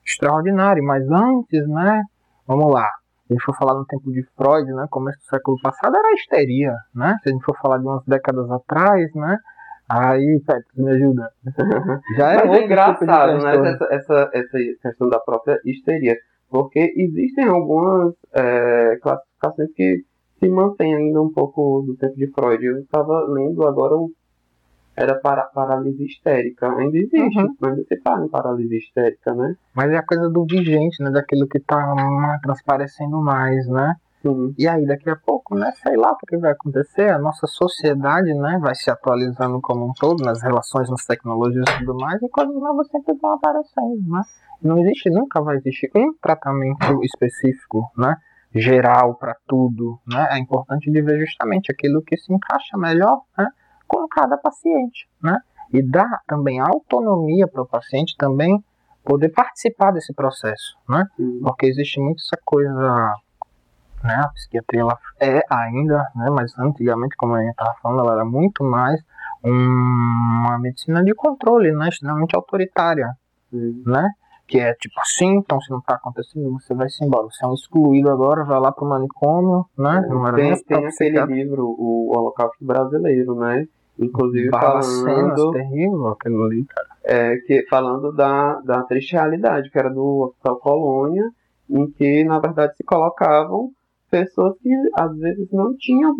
extraordinário, 0.05 0.83
mas 0.83 1.03
antes, 1.09 1.67
né? 1.67 2.01
Vamos 2.47 2.71
lá. 2.71 2.87
Se 3.27 3.33
a 3.33 3.35
gente 3.35 3.43
for 3.43 3.57
falar 3.57 3.73
no 3.73 3.85
tempo 3.85 4.11
de 4.11 4.23
Freud, 4.37 4.71
né, 4.71 4.85
começo 4.89 5.17
do 5.17 5.25
século 5.25 5.57
passado, 5.61 5.97
era 5.97 6.07
a 6.07 6.13
histeria, 6.13 6.75
né? 6.93 7.17
Se 7.23 7.29
a 7.29 7.31
gente 7.31 7.43
for 7.43 7.57
falar 7.57 7.79
de 7.79 7.85
umas 7.85 8.05
décadas 8.05 8.49
atrás, 8.51 9.11
né, 9.15 9.37
Aí, 9.89 10.41
Petros, 10.45 10.75
me 10.75 10.91
ajuda. 10.91 11.29
Já 12.17 12.33
é 12.33 12.45
Mas 12.45 12.57
é 12.59 12.65
engraçado, 12.65 13.43
né? 13.43 13.51
Essa, 13.55 13.87
essa, 13.91 14.29
essa 14.33 14.57
questão 14.81 15.09
da 15.09 15.19
própria 15.19 15.59
histeria. 15.63 16.15
Porque 16.49 16.93
existem 16.95 17.45
algumas 17.47 18.13
é, 18.33 18.97
classificações 19.01 19.71
que 19.75 20.03
se 20.39 20.49
mantêm 20.49 20.95
ainda 20.95 21.21
um 21.21 21.31
pouco 21.31 21.83
do 21.85 21.95
tempo 21.95 22.15
de 22.15 22.31
Freud. 22.31 22.63
Eu 22.65 22.79
estava 22.79 23.25
lendo 23.27 23.67
agora 23.67 23.95
o. 23.95 24.11
Era 24.97 25.15
para, 25.15 25.43
paralisia 25.43 26.05
histérica. 26.05 26.71
Ainda 26.73 26.97
existe, 26.97 27.37
uhum. 27.37 27.55
ainda 27.65 27.83
se 27.83 27.99
fala 28.01 28.25
em 28.25 28.29
paralisia 28.29 28.77
histérica, 28.77 29.33
né? 29.33 29.55
Mas 29.75 29.91
é 29.91 29.97
a 29.97 30.05
coisa 30.05 30.29
do 30.29 30.45
vigente, 30.45 31.03
né? 31.03 31.11
Daquilo 31.11 31.47
que 31.47 31.57
está 31.57 32.39
transparecendo 32.41 33.21
mais, 33.21 33.67
né? 33.67 33.93
E 34.57 34.67
aí, 34.67 34.85
daqui 34.85 35.09
a 35.09 35.15
pouco, 35.15 35.55
né, 35.55 35.71
sei 35.83 35.95
lá 35.95 36.11
o 36.11 36.17
que 36.17 36.37
vai 36.37 36.51
acontecer, 36.51 37.09
a 37.09 37.19
nossa 37.19 37.45
sociedade, 37.47 38.33
né, 38.33 38.57
vai 38.61 38.73
se 38.73 38.89
atualizando 38.89 39.59
como 39.61 39.85
um 39.89 39.93
todo, 39.93 40.23
nas 40.23 40.41
relações, 40.41 40.89
nas 40.89 41.05
tecnologias 41.05 41.65
e 41.69 41.79
tudo 41.79 41.95
mais, 41.95 42.21
e 42.21 42.29
coisas 42.29 42.55
novas 42.55 42.87
sempre 42.89 43.13
vão 43.21 43.33
aparecendo, 43.33 44.01
né? 44.07 44.21
Não 44.61 44.79
existe, 44.79 45.09
nunca 45.09 45.41
vai 45.41 45.57
existir 45.57 45.91
um 45.95 46.13
tratamento 46.21 47.03
específico, 47.03 47.91
né, 47.97 48.15
geral 48.53 49.15
para 49.15 49.35
tudo, 49.47 49.99
né? 50.07 50.27
É 50.31 50.39
importante 50.39 50.89
de 50.89 51.01
ver 51.01 51.19
justamente 51.19 51.71
aquilo 51.71 52.01
que 52.01 52.17
se 52.17 52.33
encaixa 52.33 52.77
melhor, 52.77 53.21
né, 53.37 53.47
com 53.87 54.07
cada 54.07 54.37
paciente, 54.37 55.07
né? 55.21 55.37
E 55.73 55.83
dá 55.83 56.07
também 56.27 56.59
autonomia 56.59 57.47
para 57.47 57.61
o 57.61 57.67
paciente 57.67 58.15
também 58.17 58.63
poder 59.03 59.29
participar 59.29 59.91
desse 59.91 60.13
processo, 60.13 60.77
né? 60.89 61.05
Porque 61.43 61.67
existe 61.67 61.99
muito 61.99 62.21
essa 62.21 62.41
coisa 62.43 63.13
né? 64.05 64.13
A 64.23 64.29
psiquiatria 64.29 64.81
ela 64.81 64.97
é 65.19 65.41
ainda, 65.49 65.97
né? 66.15 66.29
Mas 66.31 66.57
antigamente, 66.57 67.15
como 67.17 67.33
a 67.33 67.41
gente 67.41 67.51
estava 67.51 67.73
falando, 67.81 68.01
ela 68.01 68.13
era 68.13 68.25
muito 68.25 68.63
mais 68.63 69.01
uma 69.43 70.57
medicina 70.59 71.03
de 71.03 71.13
controle, 71.13 71.71
né? 71.71 71.89
Extremamente 71.89 72.35
autoritária, 72.35 73.09
Sim. 73.51 73.83
né? 73.85 74.09
Que 74.47 74.59
é 74.59 74.73
tipo 74.75 74.99
assim, 74.99 75.37
então 75.37 75.59
se 75.59 75.71
não 75.71 75.79
está 75.79 75.95
acontecendo, 75.95 76.51
você 76.51 76.73
vai 76.73 76.87
se 76.89 77.03
embora. 77.03 77.25
Você 77.25 77.43
é 77.43 77.47
um 77.47 77.53
excluído 77.53 78.11
agora, 78.11 78.43
vai 78.43 78.59
lá 78.59 78.71
pro 78.71 78.87
manicômio, 78.87 79.65
né? 79.77 80.05
Não 80.07 80.27
era 80.27 80.37
Tem, 80.37 80.63
tem 80.63 80.85
aquele 80.85 81.25
livro, 81.25 81.65
o 81.65 82.11
Holocausto 82.15 82.63
Brasileiro, 82.63 83.35
né? 83.35 83.65
Inclusive 83.97 84.49
falando, 84.49 85.51
terrível 85.51 86.07
aquilo 86.09 86.43
ali, 86.43 86.65
cara. 86.65 86.87
é, 87.05 87.37
que, 87.37 87.65
falando 87.69 88.11
da, 88.11 88.59
da 88.59 88.83
triste 88.83 89.13
realidade, 89.13 89.69
que 89.71 89.79
era 89.79 89.89
do 89.89 90.25
Hospital 90.25 90.57
Colônia, 90.57 91.23
em 91.69 91.89
que, 91.91 92.23
na 92.25 92.37
verdade, 92.39 92.75
se 92.75 92.83
colocavam 92.83 93.71
pessoas 94.09 94.57
que, 94.59 94.69
às 94.93 95.15
vezes, 95.17 95.49
não 95.51 95.75
tinham 95.77 96.15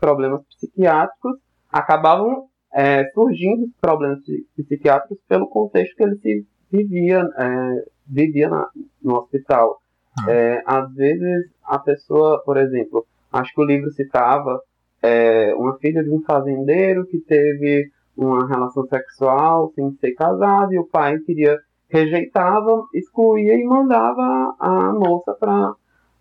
problemas 0.00 0.42
psiquiátricos, 0.54 1.38
acabavam 1.70 2.46
é, 2.74 3.04
surgindo 3.14 3.68
problemas 3.80 4.20
psi- 4.20 4.46
psiquiátricos 4.56 5.18
pelo 5.26 5.48
contexto 5.48 5.96
que 5.96 6.02
ele 6.02 6.16
se 6.16 6.46
vivia, 6.70 7.26
é, 7.38 7.84
vivia 8.06 8.48
na- 8.50 8.68
no 9.02 9.16
hospital. 9.16 9.80
Ah. 10.20 10.30
É, 10.30 10.62
às 10.66 10.92
vezes, 10.94 11.50
a 11.64 11.78
pessoa, 11.78 12.42
por 12.44 12.56
exemplo, 12.58 13.06
acho 13.32 13.54
que 13.54 13.60
o 13.60 13.64
livro 13.64 13.90
citava 13.92 14.60
é, 15.02 15.54
uma 15.54 15.76
filha 15.78 16.02
de 16.02 16.10
um 16.10 16.20
fazendeiro 16.22 17.06
que 17.06 17.18
teve 17.18 17.90
uma 18.16 18.46
relação 18.46 18.84
sexual 18.86 19.70
sem 19.74 19.92
ser 20.00 20.12
casado 20.14 20.72
e 20.72 20.78
o 20.78 20.86
pai 20.86 21.18
queria 21.20 21.58
rejeitava, 21.88 22.84
excluía 22.92 23.54
e 23.54 23.64
mandava 23.64 24.54
a 24.58 24.92
moça 24.92 25.32
para 25.34 25.72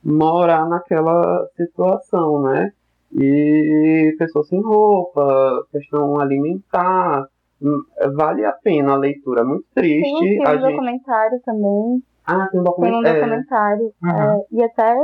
morar 0.05 0.67
naquela 0.69 1.47
situação, 1.55 2.41
né? 2.43 2.71
E 3.11 4.15
pessoas 4.19 4.47
sem 4.47 4.61
roupa, 4.61 5.65
questão 5.71 6.19
alimentar, 6.19 7.27
hum, 7.61 7.81
vale 8.15 8.45
a 8.45 8.51
pena 8.51 8.93
a 8.93 8.97
leitura, 8.97 9.43
muito 9.43 9.65
Tem 9.73 9.83
triste. 9.83 10.13
um 10.13 10.19
filme 10.19 10.47
a 10.47 10.57
gente... 10.57 10.71
documentário 10.71 11.41
também. 11.43 12.03
Ah, 12.25 12.47
tem 12.51 12.59
um 12.59 12.63
Tem 12.63 12.93
um 12.93 13.03
é, 13.05 13.13
documentário. 13.19 13.93
Uhum. 14.03 14.09
é, 14.11 14.45
e 14.51 14.63
até 14.63 14.95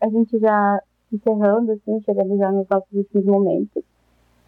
a 0.00 0.08
gente 0.08 0.38
já 0.38 0.80
encerrando, 1.12 1.72
assim, 1.72 2.00
chegando 2.02 2.36
já 2.36 2.50
nos 2.50 2.66
nossos 2.68 2.92
últimos 2.92 3.26
momentos. 3.26 3.82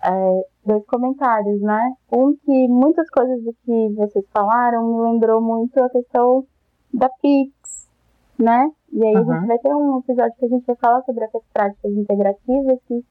é, 0.03 0.47
dois 0.65 0.85
comentários, 0.87 1.61
né? 1.61 1.93
Um 2.13 2.35
que 2.37 2.69
muitas 2.69 3.09
coisas 3.11 3.43
do 3.43 3.53
que 3.65 3.95
vocês 3.95 4.25
falaram 4.33 4.87
me 4.87 5.13
lembrou 5.13 5.41
muito 5.41 5.79
a 5.81 5.91
questão 5.91 6.45
da 6.95 7.09
Pix, 7.21 7.86
né? 8.39 8.71
E 8.93 9.05
aí 9.05 9.17
a 9.17 9.21
Uhum. 9.21 9.35
gente 9.35 9.47
vai 9.47 9.59
ter 9.59 9.75
um 9.75 9.99
episódio 9.99 10.35
que 10.39 10.45
a 10.45 10.49
gente 10.49 10.67
vai 10.67 10.77
falar 10.77 11.03
sobre 11.03 11.25
essas 11.25 11.43
práticas 11.53 11.93
integrativas 11.93 12.79
que, 12.87 13.05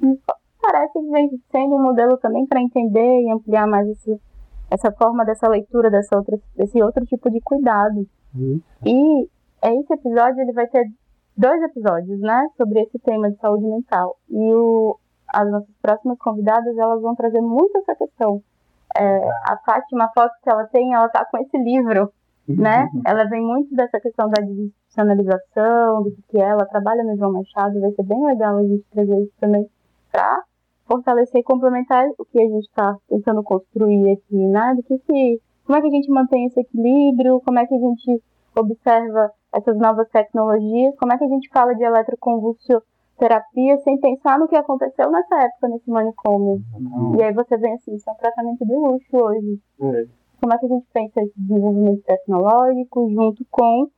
que 0.00 0.18
parece 0.60 0.92
que 0.92 1.10
vem 1.10 1.30
sendo 1.50 1.76
um 1.76 1.82
modelo 1.82 2.16
também 2.18 2.46
para 2.46 2.60
entender 2.60 3.22
e 3.22 3.30
ampliar 3.30 3.66
mais 3.66 3.88
esse, 3.88 4.20
essa 4.70 4.92
forma 4.92 5.24
dessa 5.24 5.48
leitura, 5.48 5.90
dessa 5.90 6.16
outra, 6.16 6.38
desse 6.56 6.82
outro 6.82 7.04
tipo 7.06 7.30
de 7.30 7.40
cuidado. 7.40 8.06
Isso. 8.34 8.62
E 8.86 9.28
esse 9.62 9.92
episódio 9.92 10.40
ele 10.40 10.52
vai 10.52 10.66
ter 10.68 10.84
dois 11.36 11.62
episódios, 11.62 12.20
né, 12.20 12.46
sobre 12.56 12.80
esse 12.82 12.98
tema 13.00 13.30
de 13.30 13.36
saúde 13.38 13.64
mental. 13.66 14.16
E 14.28 14.52
o, 14.52 14.96
as 15.28 15.50
nossas 15.50 15.74
próximas 15.80 16.18
convidadas 16.18 16.76
elas 16.76 17.00
vão 17.00 17.14
trazer 17.14 17.40
muito 17.40 17.76
essa 17.78 17.94
questão. 17.94 18.42
É, 18.96 19.28
a 19.44 19.56
Fátima, 19.64 20.04
a 20.04 20.12
foto 20.12 20.32
que 20.42 20.50
ela 20.50 20.64
tem, 20.66 20.92
ela 20.92 21.08
tá 21.08 21.24
com 21.24 21.38
esse 21.38 21.56
livro, 21.58 22.12
né? 22.56 22.88
Ela 23.06 23.24
vem 23.24 23.42
muito 23.42 23.74
dessa 23.74 24.00
questão 24.00 24.28
da 24.28 24.42
institucionalização, 24.42 26.02
do 26.02 26.12
que 26.28 26.38
é. 26.38 26.42
ela 26.42 26.64
trabalha 26.66 27.04
no 27.04 27.16
João 27.16 27.32
Machado. 27.32 27.80
Vai 27.80 27.90
ser 27.92 28.04
bem 28.04 28.24
legal 28.24 28.56
a 28.56 28.62
gente 28.62 28.84
trazer 28.90 29.22
isso 29.22 29.32
também 29.40 29.68
para 30.10 30.42
fortalecer 30.86 31.40
e 31.40 31.44
complementar 31.44 32.04
o 32.18 32.24
que 32.24 32.40
a 32.40 32.48
gente 32.48 32.66
está 32.66 32.96
tentando 33.08 33.42
construir 33.42 34.12
aqui, 34.12 34.36
né? 34.36 34.74
Do 34.74 34.82
que 34.82 34.98
que, 34.98 35.40
como 35.64 35.78
é 35.78 35.80
que 35.80 35.86
a 35.86 35.90
gente 35.90 36.10
mantém 36.10 36.46
esse 36.46 36.60
equilíbrio? 36.60 37.40
Como 37.44 37.58
é 37.58 37.66
que 37.66 37.74
a 37.74 37.78
gente 37.78 38.22
observa 38.58 39.30
essas 39.54 39.76
novas 39.78 40.08
tecnologias? 40.08 40.94
Como 40.98 41.12
é 41.12 41.18
que 41.18 41.24
a 41.24 41.28
gente 41.28 41.48
fala 41.50 41.74
de 41.74 41.84
eletroconvulsioterapia 41.84 43.78
sem 43.84 44.00
pensar 44.00 44.38
no 44.38 44.48
que 44.48 44.56
aconteceu 44.56 45.10
nessa 45.10 45.36
época 45.36 45.68
nesse 45.68 45.88
manicômio? 45.88 46.60
E 47.16 47.22
aí 47.22 47.32
você 47.32 47.56
vem 47.56 47.74
assim, 47.74 47.94
isso 47.94 48.10
é 48.10 48.12
um 48.12 48.16
tratamento 48.16 48.66
de 48.66 48.74
luxo 48.74 49.16
hoje. 49.16 49.60
É. 49.80 50.19
Como 50.40 50.54
é 50.54 50.58
que 50.58 50.66
a 50.66 50.68
gente 50.68 50.86
pensa 50.92 51.20
esse 51.20 51.38
desenvolvimento 51.38 52.02
tecnológico 52.02 53.10
junto 53.10 53.44
com 53.50 53.90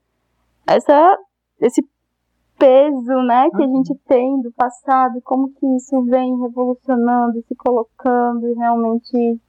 essa, 0.67 1.19
esse 1.61 1.87
peso, 2.59 3.23
né, 3.27 3.49
que 3.51 3.63
a 3.63 3.67
gente 3.67 3.95
tem 4.07 4.41
do 4.41 4.53
passado, 4.53 5.21
como 5.23 5.53
que 5.53 5.67
isso 5.77 6.01
vem 6.03 6.41
revolucionando, 6.41 7.43
se 7.43 7.55
colocando 7.55 8.49
e 8.49 8.55
realmente 8.55 9.41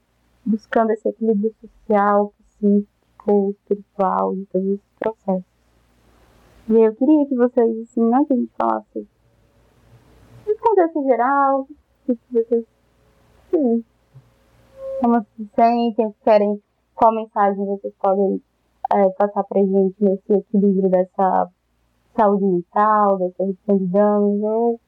buscando 0.45 0.91
esse 0.91 1.07
equilíbrio 1.07 1.53
social, 1.61 2.33
psíquico, 2.39 3.51
espiritual, 3.51 4.35
de 4.35 4.45
todos 4.45 4.67
esses 4.67 4.93
processos. 4.99 5.53
E 6.69 6.73
eu 6.73 6.95
queria 6.95 7.25
que 7.27 7.35
vocês, 7.35 7.77
assim, 7.81 8.01
né, 8.01 8.23
que 8.25 8.33
a 8.33 8.35
gente 8.35 8.51
falasse 8.57 9.07
de 10.45 10.55
contexto 10.55 11.03
geral, 11.03 11.67
que 12.05 12.17
vocês, 12.31 12.65
sim, 13.51 13.83
como 15.01 15.21
se 15.21 15.49
sentem, 15.55 16.15
querem, 16.23 16.61
qual 17.03 17.13
mensagem 17.13 17.65
vocês 17.65 17.93
podem 18.01 18.41
é, 18.93 19.09
passar 19.09 19.43
pra 19.43 19.59
gente 19.59 19.95
nesse 19.99 20.31
equilíbrio 20.31 20.89
dessa 20.89 21.49
saúde 22.15 22.45
mental, 22.45 23.17
dessa 23.17 23.43
redução 23.43 23.77
de 23.77 23.85
danos, 23.87 24.41
ou 24.41 24.79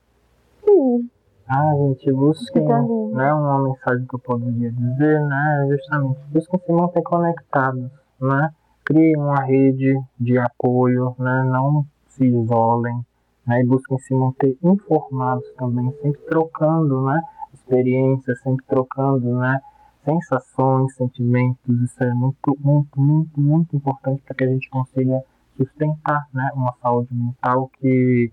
sim, 0.64 1.10
Ah, 1.46 1.74
gente, 1.76 2.14
busquem, 2.14 2.64
né, 2.64 3.34
uma 3.34 3.64
mensagem 3.64 4.06
que 4.08 4.16
eu 4.16 4.20
poderia 4.20 4.72
dizer, 4.72 5.20
né, 5.28 5.68
justamente, 5.70 6.20
busquem 6.32 6.60
se 6.62 6.72
manter 6.72 7.02
conectados, 7.04 7.92
né, 8.22 8.50
criem 8.86 9.18
uma 9.18 9.44
rede 9.44 10.00
de 10.18 10.38
apoio, 10.38 11.14
né, 11.20 11.44
não 11.44 11.86
se 12.08 12.26
isolem, 12.26 12.98
né, 13.46 13.62
e 13.62 13.66
busquem 13.66 14.00
se 14.00 14.14
manter 14.16 14.58
informados 14.64 15.52
também, 15.58 15.92
sempre 16.02 16.22
trocando, 16.30 17.02
né, 17.02 17.22
experiências, 17.54 18.40
sempre 18.40 18.66
trocando, 18.66 19.36
né, 19.36 19.60
sensações, 20.06 20.96
sentimentos, 20.96 21.82
isso 21.82 22.04
é 22.04 22.14
muito, 22.14 22.58
muito, 22.60 23.02
muito, 23.02 23.40
muito 23.40 23.76
importante 23.76 24.22
para 24.26 24.36
que 24.36 24.44
a 24.44 24.48
gente 24.48 24.70
consiga 24.70 25.22
sustentar, 25.58 26.28
né, 26.34 26.50
uma 26.54 26.74
saúde 26.82 27.14
mental 27.14 27.70
que, 27.80 28.32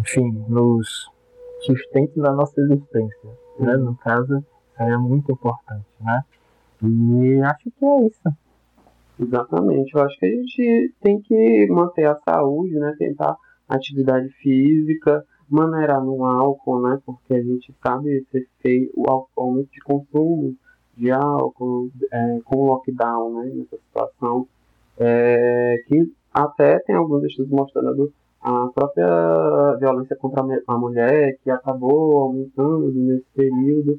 enfim, 0.00 0.30
nos 0.48 1.10
sustente 1.60 2.20
da 2.20 2.32
nossa 2.32 2.60
existência, 2.60 3.30
né? 3.58 3.76
No 3.76 3.96
caso, 3.96 4.44
é 4.78 4.96
muito 4.96 5.32
importante, 5.32 5.86
né? 6.00 6.22
E 6.82 7.40
acho 7.42 7.70
que 7.70 7.84
é 7.84 8.06
isso. 8.06 8.36
Exatamente. 9.20 9.94
Eu 9.94 10.02
acho 10.02 10.18
que 10.18 10.26
a 10.26 10.30
gente 10.30 10.94
tem 11.02 11.20
que 11.20 11.66
manter 11.70 12.06
a 12.06 12.16
saúde, 12.16 12.74
né? 12.74 12.94
Tentar 12.98 13.36
atividade 13.68 14.28
física, 14.40 15.24
maneirar 15.50 16.02
no 16.02 16.24
álcool, 16.24 16.80
né? 16.82 16.98
Porque 17.04 17.34
a 17.34 17.42
gente 17.42 17.74
sabe 17.82 18.18
esse 18.18 18.38
efeito, 18.38 18.92
o 18.96 19.26
aumento 19.36 19.70
de 19.70 19.80
consumo 19.80 20.54
de 20.96 21.10
álcool 21.10 21.90
é, 22.12 22.38
com 22.44 22.56
o 22.56 22.66
lockdown, 22.66 23.34
né? 23.34 23.52
Nessa 23.54 23.76
situação. 23.76 24.46
É, 24.98 25.76
que 25.86 26.12
até 26.32 26.78
tem 26.80 26.94
alguns 26.94 27.24
estudos 27.24 27.50
mostrando 27.50 28.12
a 28.42 28.68
própria 28.74 29.76
violência 29.78 30.16
contra 30.16 30.42
a 30.66 30.78
mulher, 30.78 31.36
que 31.42 31.50
acabou 31.50 32.18
aumentando 32.18 32.92
nesse 32.92 33.26
período. 33.34 33.98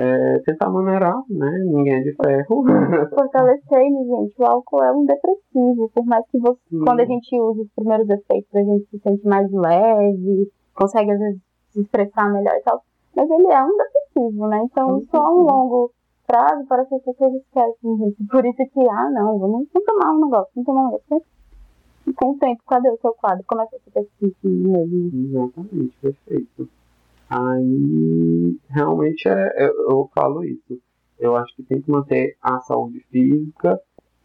É, 0.00 0.38
tentar 0.46 0.70
maneirar, 0.70 1.20
né? 1.28 1.50
Ninguém 1.64 1.94
é 1.94 2.00
de 2.00 2.14
ferro. 2.14 2.62
fortalecendo, 3.10 4.06
gente, 4.06 4.34
o 4.38 4.44
álcool 4.44 4.84
é 4.84 4.92
um 4.92 5.04
depressivo, 5.04 5.90
por 5.92 6.06
mais 6.06 6.24
que 6.30 6.38
você, 6.38 6.60
quando 6.84 7.00
a 7.00 7.04
gente 7.04 7.36
usa 7.36 7.62
os 7.62 7.68
primeiros 7.74 8.08
efeitos, 8.08 8.54
a 8.54 8.62
gente 8.62 8.86
se 8.90 8.98
sente 9.00 9.26
mais 9.26 9.50
leve, 9.50 10.48
consegue 10.78 11.10
às 11.10 11.18
vezes 11.18 11.40
se 11.70 11.80
expressar 11.80 12.32
melhor 12.32 12.54
e 12.54 12.62
tal, 12.62 12.82
mas 13.16 13.28
ele 13.28 13.48
é 13.48 13.64
um 13.64 13.76
depressivo, 13.76 14.46
né? 14.46 14.62
Então, 14.64 15.00
Sim, 15.00 15.08
só 15.10 15.18
a 15.18 15.34
um 15.34 15.42
longo 15.42 15.92
prazo 16.26 16.64
parece 16.68 16.88
que 16.88 16.94
as 16.94 17.04
pessoas 17.04 17.34
esquecem. 17.34 18.14
Por 18.30 18.46
isso 18.46 18.56
que, 18.56 18.88
ah, 18.88 19.10
não, 19.10 19.38
vamos, 19.38 19.66
vamos 19.72 19.86
tomar 19.86 20.12
um 20.12 20.24
negócio, 20.24 20.52
vamos 20.54 20.66
tomar 20.66 20.82
um 20.82 20.92
negócio. 20.92 21.22
E 22.06 22.12
com 22.12 22.30
o 22.30 22.38
tempo, 22.38 22.62
cadê 22.66 22.88
o 22.90 22.98
seu 22.98 23.12
quadro? 23.14 23.44
Como 23.46 23.60
é 23.60 23.66
que 23.66 23.72
você 23.72 23.88
está 23.88 24.00
se 24.02 24.10
sentindo 24.20 24.68
mesmo? 24.70 25.10
Exatamente, 25.26 25.96
perfeito. 26.00 26.68
Aí, 27.28 28.58
realmente, 28.70 29.28
é, 29.28 29.66
eu, 29.66 29.90
eu 29.90 30.10
falo 30.14 30.44
isso. 30.44 30.80
Eu 31.18 31.36
acho 31.36 31.54
que 31.56 31.62
tem 31.64 31.82
que 31.82 31.90
manter 31.90 32.36
a 32.40 32.60
saúde 32.60 33.00
física 33.10 33.78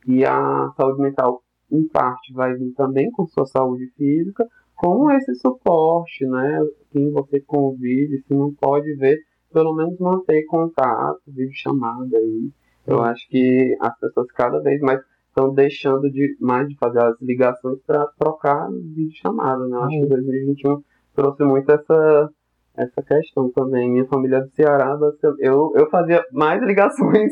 e 0.08 0.24
a 0.24 0.72
saúde 0.78 1.02
mental, 1.02 1.42
em 1.72 1.88
parte, 1.88 2.32
vai 2.34 2.54
vir 2.54 2.72
também 2.74 3.10
com 3.12 3.26
sua 3.26 3.46
saúde 3.46 3.88
física, 3.98 4.48
com 4.84 5.10
esse 5.12 5.34
suporte, 5.36 6.26
né? 6.26 6.60
Quem 6.92 7.10
você 7.10 7.40
convive, 7.40 8.22
se 8.28 8.34
não 8.34 8.54
pode 8.54 8.94
ver, 8.96 9.18
pelo 9.54 9.74
menos 9.74 9.98
manter 9.98 10.44
contato, 10.46 11.22
vídeo 11.26 11.54
chamada 11.56 12.18
aí. 12.18 12.52
Eu 12.86 13.02
acho 13.02 13.26
que 13.30 13.78
as 13.80 13.98
pessoas 13.98 14.28
cada 14.34 14.60
vez 14.60 14.82
mais 14.82 15.00
estão 15.30 15.54
deixando 15.54 16.12
de 16.12 16.36
mais 16.42 16.68
de 16.68 16.78
fazer 16.78 17.00
as 17.00 17.16
ligações 17.22 17.80
para 17.88 18.06
trocar 18.20 18.70
vídeo 18.70 19.16
chamada, 19.22 19.66
né? 19.66 19.78
Eu 19.78 19.84
acho 19.84 20.02
que 20.02 20.06
2021 20.06 20.84
trouxe 21.16 21.44
muito 21.46 21.72
essa 21.72 22.30
essa 22.76 23.02
questão 23.04 23.50
também. 23.52 23.90
Minha 23.90 24.06
família 24.08 24.38
é 24.38 24.42
do 24.42 24.50
Ceará, 24.50 24.98
eu, 25.40 25.72
eu 25.76 25.90
fazia 25.90 26.22
mais 26.34 26.62
ligações 26.68 27.32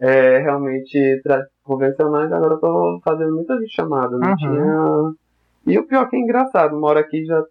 é, 0.00 0.38
realmente 0.38 1.22
convencionais, 1.62 2.30
agora 2.30 2.54
eu 2.54 2.60
tô 2.60 3.00
fazendo 3.02 3.36
muita 3.36 3.56
chamada, 3.70 4.18
não 4.18 4.28
uhum. 4.28 4.36
tinha. 4.36 5.14
E 5.66 5.78
o 5.78 5.86
pior 5.86 6.08
que 6.08 6.16
é 6.16 6.20
engraçado, 6.20 6.78
moro 6.78 6.98
aqui 6.98 7.24
já 7.24 7.42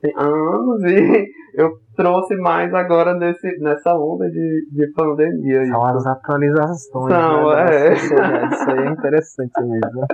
tem 0.00 0.12
anos 0.16 0.82
e 0.84 1.28
eu 1.54 1.70
trouxe 1.96 2.34
mais 2.36 2.72
agora 2.74 3.14
nesse, 3.14 3.58
nessa 3.58 3.94
onda 3.94 4.28
de, 4.30 4.68
de 4.70 4.92
pandemia. 4.92 5.66
São 5.66 5.84
as 5.86 6.06
atualizações 6.06 7.12
São, 7.12 7.50
né, 7.50 7.88
é. 7.88 7.92
Isso 7.94 8.70
aí 8.70 8.86
é 8.86 8.90
interessante 8.90 9.62
mesmo. 9.62 10.06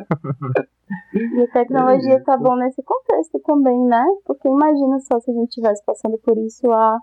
E 1.14 1.42
a 1.42 1.52
tecnologia 1.52 2.22
tá 2.24 2.36
bom 2.36 2.56
nesse 2.56 2.82
contexto 2.82 3.40
também, 3.44 3.78
né? 3.86 4.04
Porque 4.24 4.48
imagina 4.48 4.98
só 5.00 5.18
se 5.20 5.30
a 5.30 5.34
gente 5.34 5.48
estivesse 5.48 5.84
passando 5.84 6.18
por 6.18 6.36
isso 6.38 6.70
há 6.70 6.98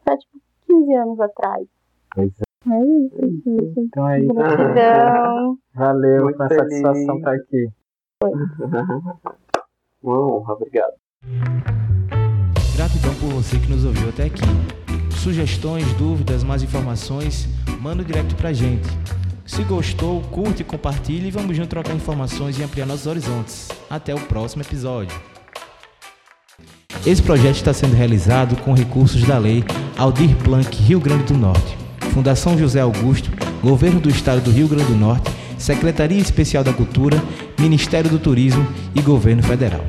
até 0.00 0.16
tipo 0.16 0.38
15 0.66 0.94
anos 0.94 1.20
atrás. 1.20 1.66
Pois 2.14 2.32
é. 2.40 2.46
É 2.68 2.80
isso, 2.80 3.16
é 3.22 3.26
isso. 3.26 3.74
Então 3.80 4.08
é 4.08 4.20
isso. 4.20 4.34
Gratidão. 4.34 5.56
Valeu, 5.72 6.24
Muito 6.24 6.36
uma 6.36 6.48
feliz. 6.48 6.62
satisfação 6.62 7.16
estar 7.18 7.32
aqui. 7.32 7.68
Uma 10.06 10.22
honra, 10.22 10.52
obrigado. 10.52 10.92
Gratidão 12.76 13.12
por 13.16 13.30
você 13.30 13.58
que 13.58 13.68
nos 13.68 13.84
ouviu 13.84 14.08
até 14.08 14.26
aqui. 14.26 14.40
Sugestões, 15.10 15.84
dúvidas, 15.94 16.44
mais 16.44 16.62
informações, 16.62 17.48
manda 17.80 18.04
direto 18.04 18.36
pra 18.36 18.52
gente. 18.52 18.86
Se 19.44 19.64
gostou, 19.64 20.20
curte, 20.22 20.62
compartilhe 20.62 21.26
e 21.26 21.30
vamos 21.32 21.56
junto 21.56 21.68
trocar 21.68 21.92
informações 21.92 22.56
e 22.56 22.62
ampliar 22.62 22.86
nossos 22.86 23.08
horizontes. 23.08 23.68
Até 23.90 24.14
o 24.14 24.20
próximo 24.20 24.62
episódio. 24.62 25.18
Esse 27.04 27.22
projeto 27.22 27.56
está 27.56 27.72
sendo 27.72 27.96
realizado 27.96 28.56
com 28.62 28.74
recursos 28.74 29.24
da 29.24 29.38
Lei 29.38 29.64
Aldir 29.96 30.36
Blanc 30.44 30.70
Rio 30.82 31.00
Grande 31.00 31.24
do 31.24 31.34
Norte, 31.34 31.76
Fundação 32.12 32.56
José 32.56 32.80
Augusto, 32.80 33.28
Governo 33.60 34.00
do 34.00 34.08
Estado 34.08 34.40
do 34.40 34.52
Rio 34.52 34.68
Grande 34.68 34.92
do 34.92 34.96
Norte, 34.96 35.30
Secretaria 35.58 36.20
Especial 36.20 36.62
da 36.62 36.72
Cultura, 36.72 37.22
Ministério 37.58 38.10
do 38.10 38.18
Turismo 38.18 38.66
e 38.94 39.00
Governo 39.00 39.42
Federal. 39.42 39.84